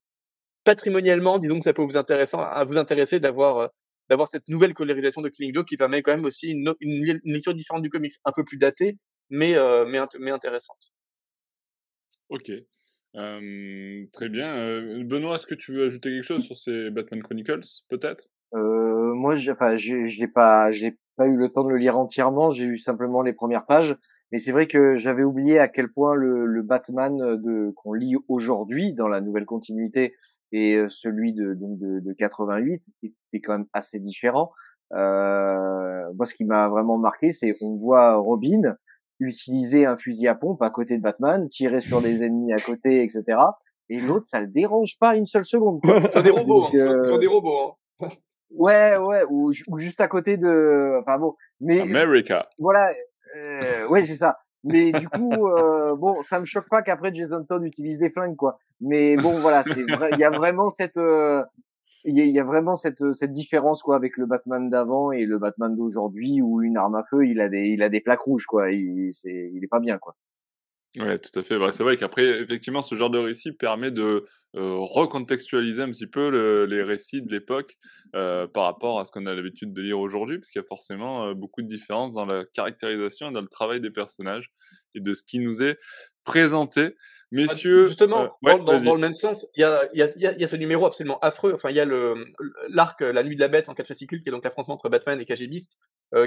patrimonialement, 0.63 1.39
disons 1.39 1.59
que 1.59 1.63
ça 1.63 1.73
peut 1.73 1.84
vous 1.84 1.97
intéresser, 1.97 2.38
à 2.38 2.63
vous 2.63 2.77
intéresser 2.77 3.19
d'avoir 3.19 3.57
euh, 3.57 3.67
d'avoir 4.09 4.27
cette 4.27 4.47
nouvelle 4.49 4.73
colorisation 4.73 5.21
de 5.21 5.29
Killing 5.29 5.53
Joke 5.53 5.67
qui 5.67 5.77
permet 5.77 6.01
quand 6.01 6.11
même 6.11 6.25
aussi 6.25 6.51
une, 6.51 6.73
une, 6.81 7.19
lecture 7.23 7.53
différente 7.53 7.84
du 7.84 7.89
comics, 7.89 8.13
un 8.25 8.31
peu 8.34 8.43
plus 8.43 8.57
datée, 8.57 8.97
mais 9.29 9.55
euh, 9.55 9.86
mais, 9.86 9.99
mais 10.19 10.31
intéressante. 10.31 10.91
Ok. 12.29 12.51
Très 13.14 14.30
bien. 14.30 14.55
Euh, 14.55 15.03
Benoît, 15.03 15.36
est-ce 15.36 15.47
que 15.47 15.55
tu 15.55 15.72
veux 15.74 15.86
ajouter 15.86 16.09
quelque 16.09 16.24
chose 16.24 16.43
sur 16.43 16.57
ces 16.57 16.89
Batman 16.89 17.22
Chronicles, 17.22 17.61
peut-être? 17.89 18.30
Euh, 18.55 19.14
Moi, 19.14 19.36
enfin, 19.51 19.78
je 19.78 20.20
n'ai 20.20 20.28
pas, 20.28 20.72
j'ai 20.72 20.97
pas 21.16 21.28
eu 21.28 21.36
le 21.36 21.49
temps 21.49 21.64
de 21.64 21.70
le 21.70 21.78
lire 21.78 21.97
entièrement. 21.97 22.49
J'ai 22.49 22.66
eu 22.66 22.78
simplement 22.78 23.22
les 23.22 23.34
premières 23.34 23.66
pages. 23.66 23.95
Mais 24.32 24.39
c'est 24.39 24.51
vrai 24.51 24.68
que 24.68 24.95
j'avais 24.95 25.24
oublié 25.24 25.59
à 25.59 25.68
quel 25.68 25.91
point 25.91 26.16
le, 26.16 26.47
le 26.47 26.64
Batman 26.64 27.39
qu'on 27.76 27.93
lit 27.93 28.16
aujourd'hui 28.28 28.93
dans 28.93 29.07
la 29.07 29.22
nouvelle 29.22 29.45
continuité 29.45 30.16
et 30.51 30.84
celui 30.89 31.34
de 31.34 31.53
donc 31.53 31.78
de, 31.78 31.99
de 31.99 32.14
88 32.14 32.84
est 33.34 33.41
quand 33.41 33.57
même 33.57 33.68
assez 33.74 33.99
différent. 33.99 34.51
Euh, 34.93 36.14
moi, 36.16 36.26
ce 36.26 36.36
qui 36.36 36.45
m'a 36.45 36.68
vraiment 36.70 36.97
marqué, 36.97 37.32
c'est 37.32 37.57
on 37.61 37.76
voit 37.76 38.16
Robin 38.16 38.76
utiliser 39.26 39.86
un 39.86 39.97
fusil 39.97 40.28
à 40.28 40.36
pompe 40.36 40.61
à 40.61 40.69
côté 40.69 40.97
de 40.97 41.01
Batman, 41.01 41.47
tirer 41.47 41.82
sur 41.82 42.01
des 42.01 42.24
ennemis 42.24 42.53
à 42.53 42.59
côté, 42.59 43.03
etc. 43.03 43.39
Et 43.89 43.99
l'autre, 43.99 44.26
ça 44.26 44.41
le 44.41 44.47
dérange 44.47 44.97
pas 44.99 45.15
une 45.15 45.28
seule 45.28 45.45
seconde. 45.45 45.82
Sur 46.11 46.24
des 46.24 46.30
robots, 46.30 46.65
hein. 46.65 46.78
euh... 46.78 47.03
sur 47.03 47.19
des 47.19 47.28
robots. 47.28 47.76
Hein. 48.01 48.07
Ouais, 48.55 48.97
ouais, 48.97 49.24
ou, 49.32 49.51
ou, 49.67 49.80
juste 49.80 49.99
à 49.99 50.07
côté 50.07 50.38
de, 50.38 50.99
enfin 51.01 51.17
bon, 51.17 51.34
mais 51.59 51.82
America. 51.82 52.47
Voilà, 52.59 52.93
euh, 53.36 53.88
ouais, 53.88 54.03
c'est 54.03 54.15
ça. 54.15 54.38
Mais 54.63 54.91
du 54.91 55.09
coup, 55.09 55.47
euh, 55.47 55.95
bon, 55.95 56.21
ça 56.24 56.39
me 56.39 56.45
choque 56.45 56.69
pas 56.69 56.82
qu'après 56.82 57.13
Jason 57.13 57.43
Todd 57.43 57.63
utilise 57.65 57.99
des 57.99 58.09
flingues, 58.09 58.36
quoi. 58.36 58.59
Mais 58.80 59.15
bon, 59.15 59.39
voilà, 59.39 59.63
c'est 59.63 59.84
vrai. 59.91 60.11
Il 60.13 60.19
y 60.19 60.24
a 60.24 60.30
vraiment 60.30 60.69
cette, 60.69 60.97
euh, 60.97 61.43
il 62.05 62.17
y, 62.17 62.39
a 62.39 62.43
vraiment 62.43 62.75
cette 62.75 63.13
cette 63.13 63.31
différence, 63.31 63.81
quoi, 63.81 63.95
avec 63.95 64.17
le 64.17 64.25
Batman 64.25 64.69
d'avant 64.69 65.11
et 65.11 65.25
le 65.25 65.37
Batman 65.37 65.75
d'aujourd'hui, 65.75 66.41
où 66.41 66.61
une 66.61 66.77
arme 66.77 66.95
à 66.95 67.03
feu, 67.09 67.25
il 67.25 67.39
a 67.39 67.49
des, 67.49 67.67
il 67.67 67.81
a 67.81 67.89
des 67.89 68.01
plaques 68.01 68.21
rouges, 68.21 68.45
quoi. 68.45 68.71
Il, 68.71 69.11
c'est, 69.13 69.51
il 69.53 69.63
est 69.63 69.67
pas 69.67 69.79
bien, 69.79 69.97
quoi. 69.97 70.15
Ouais, 70.99 71.17
tout 71.17 71.39
à 71.39 71.41
fait. 71.41 71.57
Bah, 71.57 71.71
c'est 71.71 71.83
vrai 71.83 71.97
qu'après, 71.97 72.41
effectivement, 72.41 72.83
ce 72.83 72.93
genre 72.93 73.09
de 73.09 73.17
récit 73.17 73.51
permet 73.51 73.89
de 73.89 74.25
euh, 74.55 74.75
recontextualiser 74.77 75.81
un 75.81 75.89
petit 75.89 76.05
peu 76.05 76.29
le, 76.29 76.65
les 76.65 76.83
récits 76.83 77.23
de 77.23 77.31
l'époque 77.31 77.77
euh, 78.15 78.45
par 78.47 78.65
rapport 78.65 78.99
à 78.99 79.05
ce 79.05 79.11
qu'on 79.11 79.25
a 79.25 79.33
l'habitude 79.33 79.73
de 79.73 79.81
lire 79.81 79.99
aujourd'hui, 79.99 80.37
parce 80.37 80.51
qu'il 80.51 80.61
y 80.61 80.63
a 80.63 80.67
forcément 80.67 81.25
euh, 81.25 81.33
beaucoup 81.33 81.63
de 81.63 81.67
différences 81.67 82.13
dans 82.13 82.25
la 82.25 82.45
caractérisation 82.53 83.31
et 83.31 83.33
dans 83.33 83.41
le 83.41 83.47
travail 83.47 83.81
des 83.81 83.89
personnages 83.89 84.51
et 84.93 84.99
de 84.99 85.13
ce 85.13 85.23
qui 85.23 85.39
nous 85.39 85.63
est 85.63 85.79
présenté. 86.24 86.89
Ah, 86.95 86.99
Messieurs, 87.32 87.88
justement, 87.88 88.38
dans, 88.43 88.59
dans, 88.59 88.93
le 88.93 89.01
même 89.01 89.15
sens, 89.15 89.47
il 89.55 89.61
y 89.61 89.63
a, 89.63 89.89
y, 89.95 90.03
a, 90.03 90.07
y 90.17 90.43
a 90.43 90.47
ce 90.47 90.55
numéro 90.55 90.86
absolument 90.86 91.17
affreux. 91.21 91.51
Enfin, 91.55 91.71
il 91.71 91.76
y 91.76 91.80
a 91.80 91.86
l'arc 92.69 93.01
La 93.01 93.24
Nuit 93.24 93.36
de 93.36 93.39
la 93.39 93.47
Bête 93.47 93.69
en 93.69 93.74
quatre 93.74 93.88
fascicules, 93.88 94.21
qui 94.21 94.30
est 94.30 94.32
donc 94.32 94.43
l'affrontement 94.43 94.76
entre 94.76 94.88
Batman 94.88 95.19
et 95.19 95.26
KG 95.26 95.47
Beast, 95.47 95.78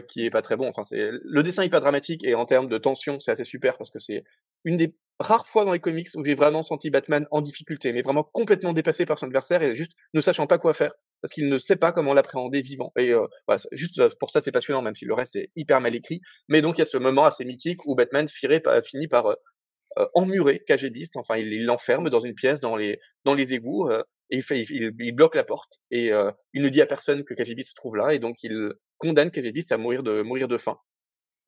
qui 0.08 0.26
est 0.26 0.30
pas 0.30 0.42
très 0.42 0.56
bon. 0.56 0.68
Enfin, 0.68 0.82
c'est 0.82 1.10
le 1.12 1.42
dessin 1.44 1.62
est 1.62 1.66
hyper 1.66 1.80
dramatique 1.80 2.24
et 2.24 2.34
en 2.34 2.44
termes 2.44 2.68
de 2.68 2.76
tension, 2.76 3.20
c'est 3.20 3.30
assez 3.30 3.44
super 3.44 3.78
parce 3.78 3.90
que 3.90 4.00
c'est 4.00 4.24
une 4.64 4.78
des 4.78 4.96
rares 5.20 5.46
fois 5.46 5.64
dans 5.64 5.72
les 5.72 5.78
comics 5.78 6.08
où 6.16 6.24
j'ai 6.24 6.34
vraiment 6.34 6.64
senti 6.64 6.90
Batman 6.90 7.26
en 7.30 7.40
difficulté, 7.40 7.92
mais 7.92 8.02
vraiment 8.02 8.24
complètement 8.24 8.72
dépassé 8.72 9.06
par 9.06 9.18
son 9.18 9.26
adversaire 9.26 9.62
et 9.62 9.74
juste 9.74 9.92
ne 10.12 10.20
sachant 10.20 10.48
pas 10.48 10.58
quoi 10.58 10.74
faire 10.74 10.92
parce 11.22 11.32
qu'il 11.32 11.48
ne 11.48 11.58
sait 11.58 11.76
pas 11.76 11.92
comment 11.92 12.14
l'appréhender 12.14 12.62
vivant. 12.62 12.92
Et 12.96 13.12
euh, 13.12 13.26
voilà, 13.46 13.62
juste 13.72 13.98
euh, 13.98 14.10
pour 14.20 14.30
ça, 14.30 14.40
c'est 14.40 14.52
passionnant, 14.52 14.82
même 14.82 14.94
si 14.94 15.04
le 15.04 15.14
reste 15.14 15.36
est 15.36 15.50
hyper 15.56 15.80
mal 15.80 15.94
écrit. 15.94 16.20
Mais 16.48 16.62
donc 16.62 16.78
il 16.78 16.80
y 16.80 16.82
a 16.82 16.86
ce 16.86 16.98
moment 16.98 17.24
assez 17.24 17.44
mythique 17.44 17.84
où 17.86 17.94
Batman 17.94 18.28
finit 18.28 19.08
par 19.08 19.26
euh, 19.26 19.34
euh, 19.34 19.34
emmurer 20.14 20.62
KGBiste, 20.66 21.16
enfin 21.16 21.36
il 21.36 21.64
l'enferme 21.64 22.10
dans 22.10 22.20
une 22.20 22.34
pièce 22.34 22.60
dans 22.60 22.76
les 22.76 23.00
dans 23.24 23.34
les 23.34 23.54
égouts 23.54 23.88
euh, 23.88 24.02
et 24.30 24.38
il, 24.38 24.42
fait, 24.42 24.60
il, 24.62 24.92
il, 24.98 25.12
bloque 25.12 25.36
la 25.36 25.44
porte 25.44 25.80
et 25.90 26.10
il 26.52 26.62
ne 26.62 26.68
dit 26.68 26.82
à 26.82 26.86
personne 26.86 27.22
que 27.22 27.32
KGBiste 27.32 27.70
se 27.70 27.74
trouve 27.74 27.96
là 27.96 28.12
et 28.12 28.18
donc 28.18 28.42
il 28.42 28.72
condamne 28.98 29.30
KGBiste 29.30 29.70
à 29.72 29.76
mourir 29.76 30.02
de 30.02 30.22
mourir 30.22 30.48
de 30.48 30.58
faim. 30.58 30.78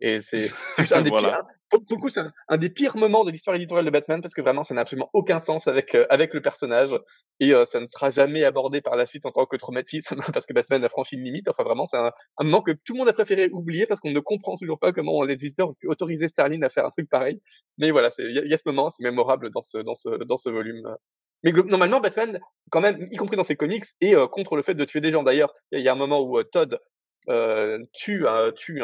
Et 0.01 0.21
c'est 0.21 0.51
un 0.93 1.03
des 1.03 1.11
pires, 1.11 1.43
pour, 1.71 1.81
beaucoup, 1.83 2.09
c'est 2.09 2.21
un, 2.49 2.57
des 2.57 2.71
pires 2.71 2.97
moments 2.97 3.25
de 3.25 3.31
l'histoire 3.31 3.57
éditoriale 3.57 3.85
de 3.85 3.91
Batman 3.91 4.23
parce 4.23 4.33
que 4.33 4.41
vraiment, 4.41 4.65
ça 4.65 4.75
n'a 4.75 4.83
absolument 4.83 5.11
aucun 5.13 5.43
sens 5.43 5.67
avec 5.67 5.95
euh, 5.95 6.07
avec 6.09 6.33
le 6.35 6.41
personnage 6.41 6.91
et 7.41 7.53
euh, 7.53 7.65
ça 7.65 7.81
ne 7.81 7.87
sera 7.89 8.11
jamais 8.11 8.45
abordé 8.45 8.81
par 8.81 8.97
la 8.97 9.07
suite 9.07 9.27
en 9.27 9.33
tant 9.33 9.45
que 9.45 9.57
traumatisme 9.57 10.21
parce 10.33 10.47
que 10.47 10.53
Batman 10.53 10.83
a 10.85 10.89
franchi 10.89 11.17
une 11.17 11.25
limite. 11.25 11.49
Enfin, 11.49 11.65
vraiment, 11.65 11.87
c'est 11.87 11.97
un, 11.97 12.13
un, 12.39 12.45
moment 12.45 12.63
que 12.63 12.73
tout 12.73 12.95
le 12.95 12.99
monde 12.99 13.09
a 13.09 13.13
préféré 13.13 13.51
oublier 13.53 13.87
parce 13.87 14.01
qu'on 14.01 14.11
ne 14.11 14.21
comprend 14.21 14.57
toujours 14.57 14.79
pas 14.79 14.93
comment 14.93 15.23
les 15.25 15.35
éditeurs 15.35 15.71
ont 15.71 15.75
pu 15.75 15.89
autoriser 15.89 16.29
Starlin 16.29 16.63
à 16.63 16.69
faire 16.69 16.87
un 16.87 16.91
truc 16.91 17.09
pareil. 17.11 17.41
Mais 17.79 17.91
voilà, 17.91 18.11
il 18.19 18.31
y, 18.31 18.49
y, 18.49 18.55
a 18.55 18.59
ce 18.59 18.63
moment, 18.67 18.91
c'est 18.91 19.03
mémorable 19.03 19.51
dans 19.51 19.63
ce 19.63 19.79
dans 19.79 19.95
ce 19.95 20.09
dans 20.25 20.37
ce 20.37 20.49
volume. 20.49 20.97
Mais 21.45 21.53
normalement, 21.53 22.01
Batman, 22.01 22.41
quand 22.71 22.81
même, 22.81 23.07
y 23.11 23.17
compris 23.17 23.37
dans 23.37 23.45
ses 23.45 23.57
comics, 23.57 23.85
est 24.01 24.15
euh, 24.15 24.27
contre 24.27 24.57
le 24.57 24.63
fait 24.63 24.75
de 24.75 24.85
tuer 24.85 25.01
des 25.01 25.13
gens. 25.13 25.23
D'ailleurs, 25.23 25.55
il 25.71 25.81
y, 25.81 25.89
a 25.89 25.93
un 25.93 25.97
moment 25.97 26.21
où 26.21 26.43
Todd 26.43 26.81
euh, 27.29 27.79
tue, 27.93 28.25
tue, 28.57 28.83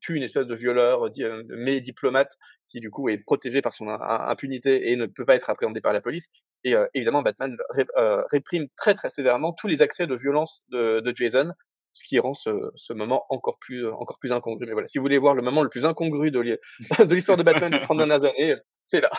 tue 0.00 0.16
une 0.16 0.22
espèce 0.22 0.46
de 0.46 0.54
violeur, 0.54 1.06
euh, 1.06 1.42
mais 1.48 1.80
diplomate, 1.80 2.36
qui 2.66 2.80
du 2.80 2.90
coup 2.90 3.08
est 3.08 3.18
protégé 3.18 3.60
par 3.60 3.72
son 3.72 3.88
impunité 3.88 4.90
et 4.90 4.96
ne 4.96 5.06
peut 5.06 5.26
pas 5.26 5.34
être 5.34 5.50
appréhendé 5.50 5.80
par 5.80 5.92
la 5.92 6.00
police. 6.00 6.30
Et 6.64 6.74
euh, 6.74 6.86
évidemment, 6.94 7.22
Batman 7.22 7.56
euh, 7.98 8.22
réprime 8.30 8.68
très 8.76 8.94
très 8.94 9.10
sévèrement 9.10 9.52
tous 9.52 9.66
les 9.66 9.82
accès 9.82 10.06
de 10.06 10.14
violence 10.14 10.64
de, 10.70 11.12
Jason, 11.14 11.52
ce 11.92 12.04
qui 12.04 12.18
rend 12.18 12.34
ce, 12.34 12.50
ce, 12.76 12.92
moment 12.92 13.26
encore 13.28 13.58
plus 13.58 13.86
encore 13.86 14.18
plus 14.18 14.32
incongru. 14.32 14.66
Mais 14.66 14.72
voilà, 14.72 14.88
si 14.88 14.98
vous 14.98 15.04
voulez 15.04 15.18
voir 15.18 15.34
le 15.34 15.42
moment 15.42 15.62
le 15.62 15.68
plus 15.68 15.84
incongru 15.84 16.30
de 16.30 16.58
l'histoire 17.14 17.36
de 17.36 17.42
Batman 17.42 17.70
des 17.70 17.80
30 17.80 17.98
dernières 17.98 18.24
années, 18.24 18.56
c'est 18.84 19.00
là. 19.00 19.10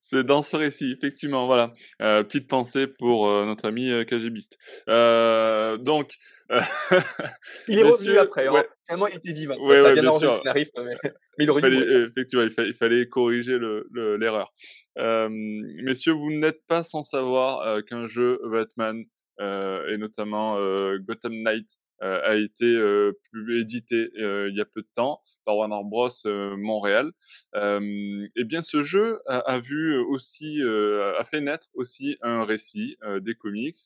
C'est 0.00 0.24
dans 0.24 0.42
ce 0.42 0.56
récit, 0.56 0.92
effectivement, 0.92 1.46
voilà. 1.46 1.72
Euh, 2.02 2.22
petite 2.22 2.48
pensée 2.48 2.86
pour 2.86 3.28
euh, 3.28 3.44
notre 3.44 3.66
ami 3.66 3.90
euh, 3.90 4.04
KGBiste. 4.04 4.58
Euh, 4.88 5.76
donc, 5.76 6.12
il 7.68 7.78
est 7.78 7.82
revenu 7.82 8.18
après. 8.18 8.46
Hein. 8.46 8.52
Ouais. 8.52 9.10
il 9.12 9.16
était 9.16 9.32
vivant. 9.32 9.56
Ouais, 9.60 9.80
ouais, 9.80 9.94
bien 9.94 10.18
sûr. 10.18 10.36
Scénariste, 10.38 10.78
mais, 10.78 10.94
mais 11.38 11.44
il, 11.44 11.50
il 11.54 11.60
fallait, 11.60 12.06
effectivement, 12.08 12.44
il 12.44 12.50
fallait, 12.50 12.68
il 12.68 12.74
fallait 12.74 13.06
corriger 13.06 13.58
l'erreur. 13.92 14.52
Le, 14.96 15.82
messieurs, 15.82 16.12
vous 16.12 16.32
n'êtes 16.32 16.64
pas 16.66 16.82
sans 16.82 17.02
savoir 17.02 17.82
qu'un 17.84 18.06
jeu 18.06 18.40
Batman 18.50 19.04
et 19.40 19.96
notamment 19.98 20.56
Gotham 20.98 21.34
Knight 21.42 21.78
a 22.00 22.36
été 22.36 22.76
euh, 22.76 23.12
édité 23.50 24.10
euh, 24.18 24.48
il 24.50 24.56
y 24.56 24.60
a 24.60 24.64
peu 24.64 24.82
de 24.82 24.88
temps 24.94 25.20
par 25.44 25.56
Warner 25.56 25.80
Bros 25.84 26.08
Montréal. 26.56 27.10
et 27.54 28.44
bien 28.44 28.62
ce 28.62 28.82
jeu 28.82 29.18
a, 29.26 29.38
a 29.38 29.58
vu 29.58 29.96
aussi 29.98 30.62
a 30.62 31.24
fait 31.24 31.40
naître 31.40 31.68
aussi 31.74 32.16
un 32.22 32.44
récit 32.44 32.96
des 33.20 33.34
comics 33.34 33.76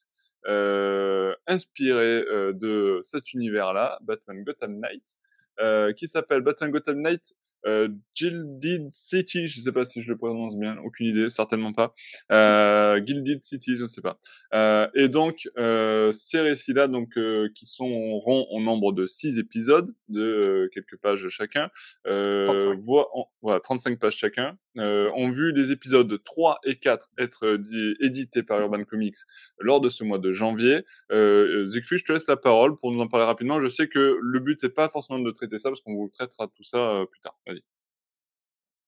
euh, 0.49 1.37
inspiré 1.47 2.25
euh, 2.29 2.53
de 2.53 2.99
cet 3.05 3.33
univers-là, 3.33 3.99
Batman 4.03 4.43
Gotham 4.43 4.81
Knight, 4.81 5.21
euh, 5.61 5.93
qui 5.93 6.09
s'appelle 6.09 6.41
Batman 6.41 6.73
Gotham 6.73 7.01
Knight 7.01 7.33
euh, 7.67 7.89
Gilded 8.15 8.91
City, 8.91 9.49
je 9.49 9.61
sais 9.61 9.73
pas 9.73 9.85
si 9.85 10.01
je 10.03 10.11
le 10.11 10.17
prononce 10.17 10.57
bien, 10.57 10.77
aucune 10.85 11.07
idée, 11.07 11.31
certainement 11.31 11.73
pas. 11.73 11.95
Euh, 12.31 13.01
Gilded 13.05 13.45
City, 13.45 13.77
je 13.77 13.83
ne 13.83 13.87
sais 13.87 14.01
pas. 14.01 14.19
Euh, 14.55 14.89
et 14.95 15.09
donc 15.09 15.49
euh, 15.59 16.13
ces 16.13 16.41
récits-là, 16.41 16.89
donc 16.89 17.17
euh, 17.17 17.49
qui 17.55 17.67
sont 17.67 18.19
ronds 18.19 18.47
en 18.51 18.61
nombre 18.61 18.93
de 18.93 19.07
six 19.07 19.39
épisodes 19.39 19.95
de 20.09 20.23
euh, 20.23 20.69
quelques 20.73 20.97
pages 20.97 21.29
chacun, 21.29 21.71
voient, 22.05 23.09
voilà 23.43 23.61
35 23.61 23.99
pages 23.99 24.17
chacun, 24.17 24.59
ont 24.77 25.31
vu 25.31 25.53
les 25.53 25.73
épisodes 25.73 26.23
3 26.25 26.59
et 26.65 26.77
4 26.77 27.11
être 27.19 27.61
édités 28.01 28.43
par 28.43 28.61
Urban 28.61 28.85
Comics 28.85 29.17
lors 29.59 29.81
de 29.81 29.89
ce 29.89 30.05
mois 30.05 30.19
de 30.19 30.33
janvier. 30.33 30.85
Euh, 31.11 31.67
je 31.67 32.05
te 32.05 32.13
laisse 32.13 32.27
la 32.27 32.37
parole 32.37 32.77
pour 32.77 32.91
nous 32.93 33.01
en 33.01 33.09
parler 33.09 33.27
rapidement. 33.27 33.61
Je 33.61 33.69
sais 33.69 33.89
que 33.89 34.19
le 34.21 34.41
but 34.41 34.59
c'est 34.61 34.75
pas 34.75 34.89
forcément 34.89 35.19
de 35.19 35.31
traiter 35.31 35.59
ça 35.59 35.69
parce 35.69 35.81
qu'on 35.81 35.95
vous 35.95 36.09
traitera 36.09 36.49
tout 36.49 36.65
ça 36.65 37.05
plus 37.11 37.21
tard. 37.21 37.37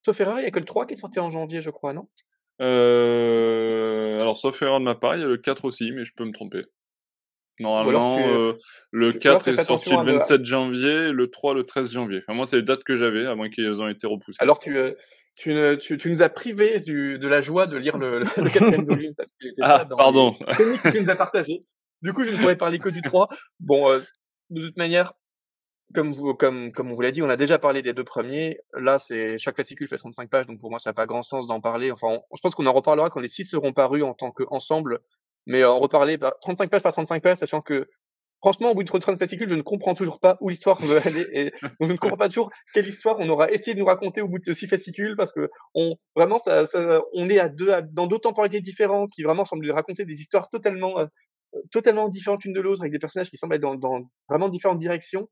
Sauf 0.04 0.20
erreur, 0.20 0.38
il 0.38 0.42
n'y 0.42 0.48
a 0.48 0.50
que 0.50 0.58
le 0.58 0.64
3 0.64 0.86
qui 0.86 0.94
est 0.94 0.96
sorti 0.98 1.18
en 1.18 1.30
janvier, 1.30 1.62
je 1.62 1.70
crois, 1.70 1.92
non? 1.92 2.08
Euh, 2.60 4.20
Alors, 4.20 4.36
sauf 4.36 4.60
erreur 4.62 4.78
de 4.78 4.84
ma 4.84 4.94
part, 4.94 5.16
il 5.16 5.22
y 5.22 5.24
a 5.24 5.28
le 5.28 5.38
4 5.38 5.64
aussi, 5.64 5.92
mais 5.92 6.04
je 6.04 6.12
peux 6.14 6.24
me 6.24 6.32
tromper. 6.32 6.64
Normalement, 7.60 8.18
euh, 8.18 8.54
le 8.90 9.12
4 9.12 9.48
est 9.48 9.62
sorti 9.62 9.90
le 9.90 10.04
27 10.04 10.44
janvier, 10.44 11.12
le 11.12 11.30
3 11.30 11.54
le 11.54 11.64
13 11.64 11.92
janvier. 11.92 12.20
Enfin, 12.26 12.34
moi, 12.34 12.46
c'est 12.46 12.56
les 12.56 12.62
dates 12.62 12.84
que 12.84 12.96
j'avais, 12.96 13.26
à 13.26 13.34
moins 13.34 13.48
qu'ils 13.48 13.80
ont 13.80 13.88
été 13.88 14.06
repoussés. 14.06 14.38
Alors, 14.40 14.58
tu, 14.58 14.76
euh, 14.76 14.92
tu, 15.36 15.54
tu, 15.80 15.96
tu, 15.96 16.10
nous 16.10 16.22
as 16.22 16.28
privé 16.28 16.80
du, 16.80 17.18
de 17.18 17.28
la 17.28 17.40
joie 17.40 17.66
de 17.66 17.76
lire 17.76 17.96
le, 17.96 18.20
le, 18.20 18.50
quatrième 18.50 18.84
volume. 18.86 19.14
Parce 19.16 19.30
ah, 19.62 19.86
pardon. 19.86 20.32
que 20.32 20.90
tu 20.90 21.00
nous 21.00 21.10
as 21.10 21.16
partagé. 21.16 21.60
Du 22.02 22.12
coup, 22.12 22.24
je 22.24 22.32
ne 22.32 22.36
pourrais 22.36 22.56
parler 22.56 22.78
que 22.78 22.88
du 22.88 23.00
3. 23.00 23.28
Bon, 23.60 23.90
euh, 23.90 24.00
de 24.50 24.66
toute 24.66 24.76
manière, 24.76 25.14
comme, 25.92 26.12
vous, 26.12 26.34
comme, 26.34 26.72
comme 26.72 26.90
on 26.90 26.94
vous 26.94 27.00
l'a 27.00 27.10
dit, 27.10 27.22
on 27.22 27.28
a 27.28 27.36
déjà 27.36 27.58
parlé 27.58 27.82
des 27.82 27.92
deux 27.92 28.04
premiers. 28.04 28.58
Là, 28.74 28.98
c'est 28.98 29.38
chaque 29.38 29.56
fascicule 29.56 29.88
fait 29.88 29.98
35 29.98 30.30
pages, 30.30 30.46
donc 30.46 30.60
pour 30.60 30.70
moi, 30.70 30.78
ça 30.78 30.90
n'a 30.90 30.94
pas 30.94 31.06
grand 31.06 31.22
sens 31.22 31.46
d'en 31.46 31.60
parler. 31.60 31.90
Enfin, 31.90 32.20
je 32.34 32.40
pense 32.40 32.54
qu'on 32.54 32.66
en 32.66 32.72
reparlera 32.72 33.10
quand 33.10 33.20
les 33.20 33.28
six 33.28 33.44
seront 33.44 33.72
parus 33.72 34.02
en 34.02 34.14
tant 34.14 34.30
qu'ensemble 34.30 35.00
mais 35.46 35.64
en 35.64 35.78
reparler 35.78 36.18
35 36.42 36.70
pages 36.70 36.82
par 36.82 36.92
35 36.92 37.22
pages, 37.22 37.38
sachant 37.38 37.60
que 37.60 37.88
franchement, 38.40 38.70
au 38.70 38.74
bout 38.74 38.82
de 38.82 38.88
30 38.88 39.18
fascicules, 39.18 39.48
je 39.48 39.54
ne 39.54 39.62
comprends 39.62 39.94
toujours 39.94 40.20
pas 40.20 40.36
où 40.40 40.50
l'histoire 40.50 40.80
veut 40.82 41.00
aller 41.06 41.26
et 41.32 41.52
je 41.80 41.86
ne 41.86 41.96
comprends 41.96 42.16
pas 42.16 42.28
toujours 42.28 42.50
quelle 42.74 42.86
histoire 42.86 43.16
on 43.18 43.28
aura 43.28 43.50
essayé 43.50 43.74
de 43.74 43.80
nous 43.80 43.86
raconter 43.86 44.20
au 44.20 44.28
bout 44.28 44.38
de 44.38 44.44
ces 44.44 44.54
six 44.54 44.66
fascicules 44.66 45.16
parce 45.16 45.32
que 45.32 45.50
on 45.74 45.96
vraiment 46.14 46.38
ça, 46.38 46.66
ça 46.66 47.00
on 47.14 47.30
est 47.30 47.38
à 47.38 47.48
deux 47.48 47.72
dans 47.92 48.06
deux 48.06 48.18
temporalités 48.18 48.60
différentes 48.60 49.10
qui 49.14 49.22
vraiment 49.22 49.44
semblent 49.44 49.70
raconter 49.70 50.04
des 50.04 50.20
histoires 50.20 50.50
totalement 50.50 50.98
euh, 50.98 51.06
totalement 51.70 52.08
différentes 52.08 52.44
l'une 52.44 52.52
de 52.52 52.60
l'autre 52.60 52.82
avec 52.82 52.92
des 52.92 52.98
personnages 52.98 53.30
qui 53.30 53.38
semblent 53.38 53.54
être 53.54 53.62
dans, 53.62 53.76
dans 53.76 54.02
vraiment 54.28 54.48
différentes 54.48 54.78
directions. 54.78 55.28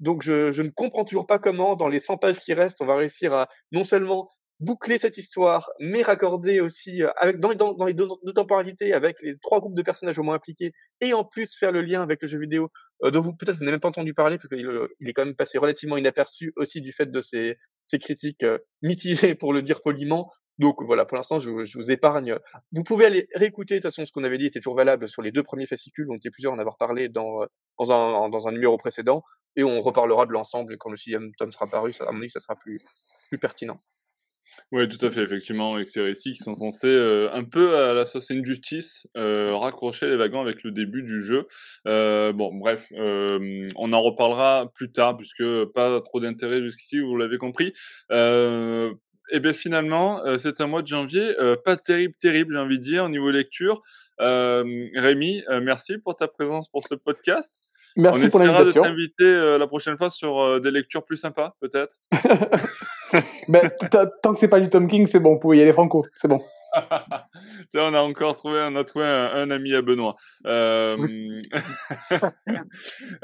Donc 0.00 0.22
je, 0.22 0.52
je 0.52 0.62
ne 0.62 0.68
comprends 0.68 1.04
toujours 1.04 1.26
pas 1.26 1.38
comment 1.38 1.76
dans 1.76 1.88
les 1.88 2.00
100 2.00 2.18
pages 2.18 2.38
qui 2.38 2.54
restent, 2.54 2.80
on 2.80 2.86
va 2.86 2.96
réussir 2.96 3.34
à 3.34 3.48
non 3.72 3.84
seulement 3.84 4.32
boucler 4.60 4.98
cette 4.98 5.18
histoire, 5.18 5.70
mais 5.78 6.02
raccorder 6.02 6.60
aussi 6.60 7.02
euh, 7.02 7.10
avec 7.16 7.38
dans, 7.38 7.54
dans, 7.54 7.74
dans 7.74 7.86
les 7.86 7.94
deux, 7.94 8.08
temporalités 8.34 8.92
avec 8.92 9.16
les 9.22 9.38
trois 9.38 9.60
groupes 9.60 9.76
de 9.76 9.82
personnages 9.82 10.18
au 10.18 10.22
moins 10.22 10.34
impliqués, 10.34 10.72
et 11.00 11.12
en 11.14 11.24
plus 11.24 11.56
faire 11.56 11.72
le 11.72 11.82
lien 11.82 12.02
avec 12.02 12.22
le 12.22 12.28
jeu 12.28 12.38
vidéo 12.38 12.70
euh, 13.04 13.10
dont 13.10 13.20
vous 13.20 13.34
peut-être 13.34 13.56
vous 13.56 13.64
n'avez 13.64 13.72
même 13.72 13.80
pas 13.80 13.88
entendu 13.88 14.14
parler 14.14 14.36
parce 14.36 14.48
qu'il 14.48 14.66
euh, 14.66 14.88
il 15.00 15.08
est 15.08 15.12
quand 15.12 15.24
même 15.24 15.36
passé 15.36 15.58
relativement 15.58 15.96
inaperçu 15.96 16.52
aussi 16.56 16.80
du 16.80 16.92
fait 16.92 17.10
de 17.10 17.20
ses, 17.20 17.56
ses 17.86 17.98
critiques 17.98 18.44
mitigées 18.82 19.34
pour 19.34 19.52
le 19.52 19.62
dire 19.62 19.80
poliment. 19.80 20.30
Donc 20.58 20.82
voilà, 20.82 21.04
pour 21.04 21.16
l'instant, 21.16 21.38
je, 21.38 21.64
je, 21.64 21.78
vous 21.78 21.92
épargne. 21.92 22.36
Vous 22.72 22.82
pouvez 22.82 23.06
aller 23.06 23.28
réécouter, 23.36 23.74
de 23.74 23.78
toute 23.78 23.92
façon, 23.92 24.04
ce 24.04 24.10
qu'on 24.10 24.24
avait 24.24 24.38
dit 24.38 24.46
était 24.46 24.58
toujours 24.58 24.76
valable 24.76 25.08
sur 25.08 25.22
les 25.22 25.30
deux 25.30 25.44
premiers 25.44 25.66
fascicules. 25.66 26.08
On 26.10 26.16
était 26.16 26.30
plusieurs 26.30 26.52
en 26.52 26.58
avoir 26.58 26.76
parlé 26.76 27.08
dans, 27.08 27.46
dans, 27.78 27.92
un, 27.92 28.28
dans 28.28 28.48
un 28.48 28.50
numéro 28.50 28.76
précédent. 28.76 29.22
Et 29.56 29.64
on 29.64 29.80
reparlera 29.80 30.26
de 30.26 30.32
l'ensemble 30.32 30.76
quand 30.78 30.90
le 30.90 30.96
sixième 30.96 31.34
tome 31.36 31.52
sera 31.52 31.66
paru. 31.66 31.92
Ça, 31.92 32.04
à 32.04 32.12
mon 32.12 32.20
avis, 32.20 32.30
ça 32.30 32.40
sera 32.40 32.56
plus, 32.56 32.80
plus 33.28 33.38
pertinent. 33.38 33.80
Oui, 34.72 34.88
tout 34.88 35.04
à 35.04 35.10
fait, 35.10 35.22
effectivement, 35.22 35.74
avec 35.74 35.88
ces 35.88 36.00
récits 36.00 36.32
qui 36.32 36.38
sont 36.38 36.54
censés 36.54 36.88
euh, 36.88 37.30
un 37.32 37.44
peu 37.44 37.76
à 37.76 37.94
la 37.94 38.06
sauce 38.06 38.30
Injustice 38.30 39.06
euh, 39.16 39.54
raccrocher 39.56 40.06
les 40.06 40.16
wagons 40.16 40.40
avec 40.40 40.62
le 40.62 40.72
début 40.72 41.02
du 41.02 41.24
jeu. 41.24 41.46
Euh, 41.86 42.32
bon, 42.32 42.54
bref, 42.54 42.86
on 42.92 43.92
en 43.92 44.02
reparlera 44.02 44.70
plus 44.74 44.92
tard 44.92 45.16
puisque 45.16 45.44
pas 45.74 46.00
trop 46.00 46.20
d'intérêt 46.20 46.62
jusqu'ici, 46.62 47.00
vous 47.00 47.16
l'avez 47.16 47.38
compris. 47.38 47.72
Euh, 48.12 48.92
et 49.30 49.40
bien 49.40 49.52
finalement, 49.52 50.22
c'est 50.38 50.62
un 50.62 50.66
mois 50.66 50.80
de 50.80 50.86
janvier, 50.86 51.34
pas 51.62 51.76
terrible, 51.76 52.14
terrible, 52.18 52.54
j'ai 52.54 52.60
envie 52.60 52.78
de 52.78 52.82
dire, 52.82 53.04
au 53.04 53.10
niveau 53.10 53.30
lecture. 53.30 53.82
Rémi, 54.18 55.42
merci 55.60 55.98
pour 55.98 56.16
ta 56.16 56.28
présence 56.28 56.70
pour 56.70 56.82
ce 56.86 56.94
podcast. 56.94 57.60
Merci 57.96 58.26
On 58.26 58.30
pour 58.30 58.40
l'invitation. 58.40 58.82
de 58.82 58.86
t'inviter 58.86 59.58
la 59.58 59.66
prochaine 59.66 59.96
fois 59.96 60.10
sur 60.10 60.60
des 60.60 60.70
lectures 60.70 61.04
plus 61.04 61.16
sympas, 61.16 61.54
peut-être. 61.60 61.96
ben, 63.48 63.70
tant 64.22 64.34
que 64.34 64.38
c'est 64.40 64.48
pas 64.48 64.60
du 64.60 64.68
Tom 64.68 64.86
King, 64.86 65.06
c'est 65.06 65.20
bon, 65.20 65.34
vous 65.34 65.40
pouvez 65.40 65.58
y 65.58 65.62
aller 65.62 65.72
franco, 65.72 66.04
c'est 66.14 66.28
bon. 66.28 66.40
on 67.74 67.94
a 67.94 68.00
encore 68.00 68.34
trouvé, 68.34 68.66
on 68.70 68.76
a 68.76 68.84
trouvé 68.84 69.04
un, 69.06 69.50
ami 69.50 69.74
à 69.74 69.82
Benoît. 69.82 70.16
Euh... 70.46 70.96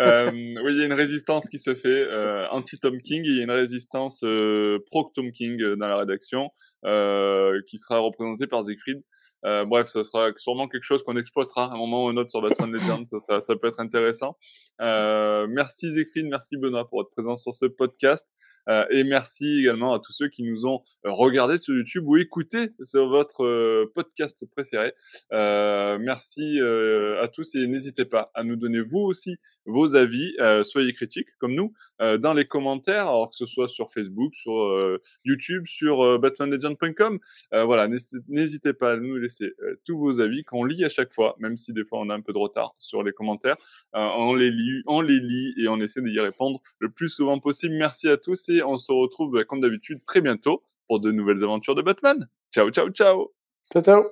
euh, 0.00 0.30
oui, 0.32 0.72
il 0.72 0.78
y 0.78 0.82
a 0.82 0.86
une 0.86 0.92
résistance 0.92 1.48
qui 1.48 1.58
se 1.58 1.74
fait 1.74 2.06
euh, 2.08 2.46
anti-Tom 2.50 3.00
King, 3.02 3.22
il 3.24 3.36
y 3.36 3.40
a 3.40 3.44
une 3.44 3.50
résistance 3.50 4.22
euh, 4.24 4.78
pro-Tom 4.86 5.30
King 5.32 5.60
euh, 5.62 5.76
dans 5.76 5.88
la 5.88 5.96
rédaction 5.96 6.50
euh, 6.84 7.60
qui 7.68 7.78
sera 7.78 7.98
représentée 7.98 8.46
par 8.46 8.64
Siegfried. 8.64 9.02
Euh, 9.44 9.64
bref, 9.64 9.88
ça 9.88 10.04
sera 10.04 10.30
sûrement 10.36 10.68
quelque 10.68 10.84
chose 10.84 11.02
qu'on 11.02 11.16
exploitera 11.16 11.66
à 11.66 11.74
un 11.74 11.76
moment 11.76 12.06
ou 12.06 12.08
un 12.08 12.16
autre 12.16 12.30
sur 12.30 12.40
Batman 12.40 12.72
Legends. 12.72 13.04
Ça, 13.04 13.18
ça, 13.18 13.40
ça, 13.40 13.56
peut 13.56 13.68
être 13.68 13.80
intéressant. 13.80 14.36
Euh, 14.80 15.46
merci 15.48 15.92
Siegfried, 15.92 16.26
merci 16.26 16.56
Benoît 16.56 16.88
pour 16.88 17.00
votre 17.00 17.10
présence 17.10 17.42
sur 17.42 17.54
ce 17.54 17.66
podcast. 17.66 18.26
Euh, 18.68 18.84
et 18.90 19.04
merci 19.04 19.60
également 19.60 19.92
à 19.92 19.98
tous 19.98 20.12
ceux 20.12 20.28
qui 20.28 20.42
nous 20.42 20.66
ont 20.66 20.82
euh, 21.04 21.12
regardé 21.12 21.58
sur 21.58 21.74
YouTube 21.74 22.04
ou 22.06 22.16
écouté 22.16 22.70
sur 22.82 23.08
votre 23.08 23.44
euh, 23.44 23.90
podcast 23.94 24.44
préféré. 24.50 24.92
merci 25.30 26.60
à 26.60 27.28
tous 27.28 27.54
et 27.54 27.66
n'hésitez 27.66 28.04
pas 28.04 28.30
à 28.34 28.44
nous 28.44 28.56
donner 28.56 28.80
vous 28.80 29.00
aussi 29.00 29.36
vos 29.66 29.94
avis. 29.96 30.36
soyez 30.62 30.92
critiques 30.92 31.28
comme 31.38 31.54
nous 31.54 31.72
dans 31.98 32.34
les 32.34 32.44
commentaires, 32.44 33.08
alors 33.08 33.30
que 33.30 33.36
ce 33.36 33.46
soit 33.46 33.68
sur 33.68 33.90
Facebook, 33.90 34.34
sur 34.34 34.98
YouTube, 35.24 35.66
sur 35.66 36.18
batmanlegend.com. 36.18 37.18
voilà, 37.52 37.88
n'hésitez 38.28 38.72
pas 38.72 38.92
à 38.92 38.96
nous 38.96 39.16
laisser 39.16 39.52
tous 39.84 39.98
vos 39.98 40.20
avis 40.20 40.44
qu'on 40.44 40.64
lit 40.64 40.84
à 40.84 40.88
chaque 40.88 41.12
fois, 41.12 41.36
même 41.38 41.56
si 41.56 41.72
des 41.72 41.84
fois 41.84 42.00
on 42.00 42.10
a 42.10 42.14
un 42.14 42.20
peu 42.20 42.32
de 42.32 42.38
retard 42.38 42.74
sur 42.78 43.02
les 43.02 43.12
commentaires. 43.12 43.56
on 43.92 44.34
les 44.34 44.50
lit, 44.50 44.82
on 44.86 45.00
les 45.00 45.20
lit 45.20 45.54
et 45.58 45.68
on 45.68 45.80
essaie 45.80 46.02
d'y 46.02 46.20
répondre 46.20 46.60
le 46.78 46.90
plus 46.90 47.08
souvent 47.08 47.38
possible. 47.38 47.74
Merci 47.74 48.08
à 48.08 48.16
tous 48.16 48.48
et 48.48 48.53
on 48.62 48.76
se 48.76 48.92
retrouve 48.92 49.44
comme 49.44 49.60
d'habitude 49.60 50.04
très 50.04 50.20
bientôt 50.20 50.62
pour 50.86 51.00
de 51.00 51.10
nouvelles 51.10 51.42
aventures 51.42 51.74
de 51.74 51.82
Batman. 51.82 52.28
Ciao, 52.52 52.70
ciao, 52.70 52.88
ciao. 52.90 53.32
Ciao, 53.72 53.82
ciao. 53.82 54.04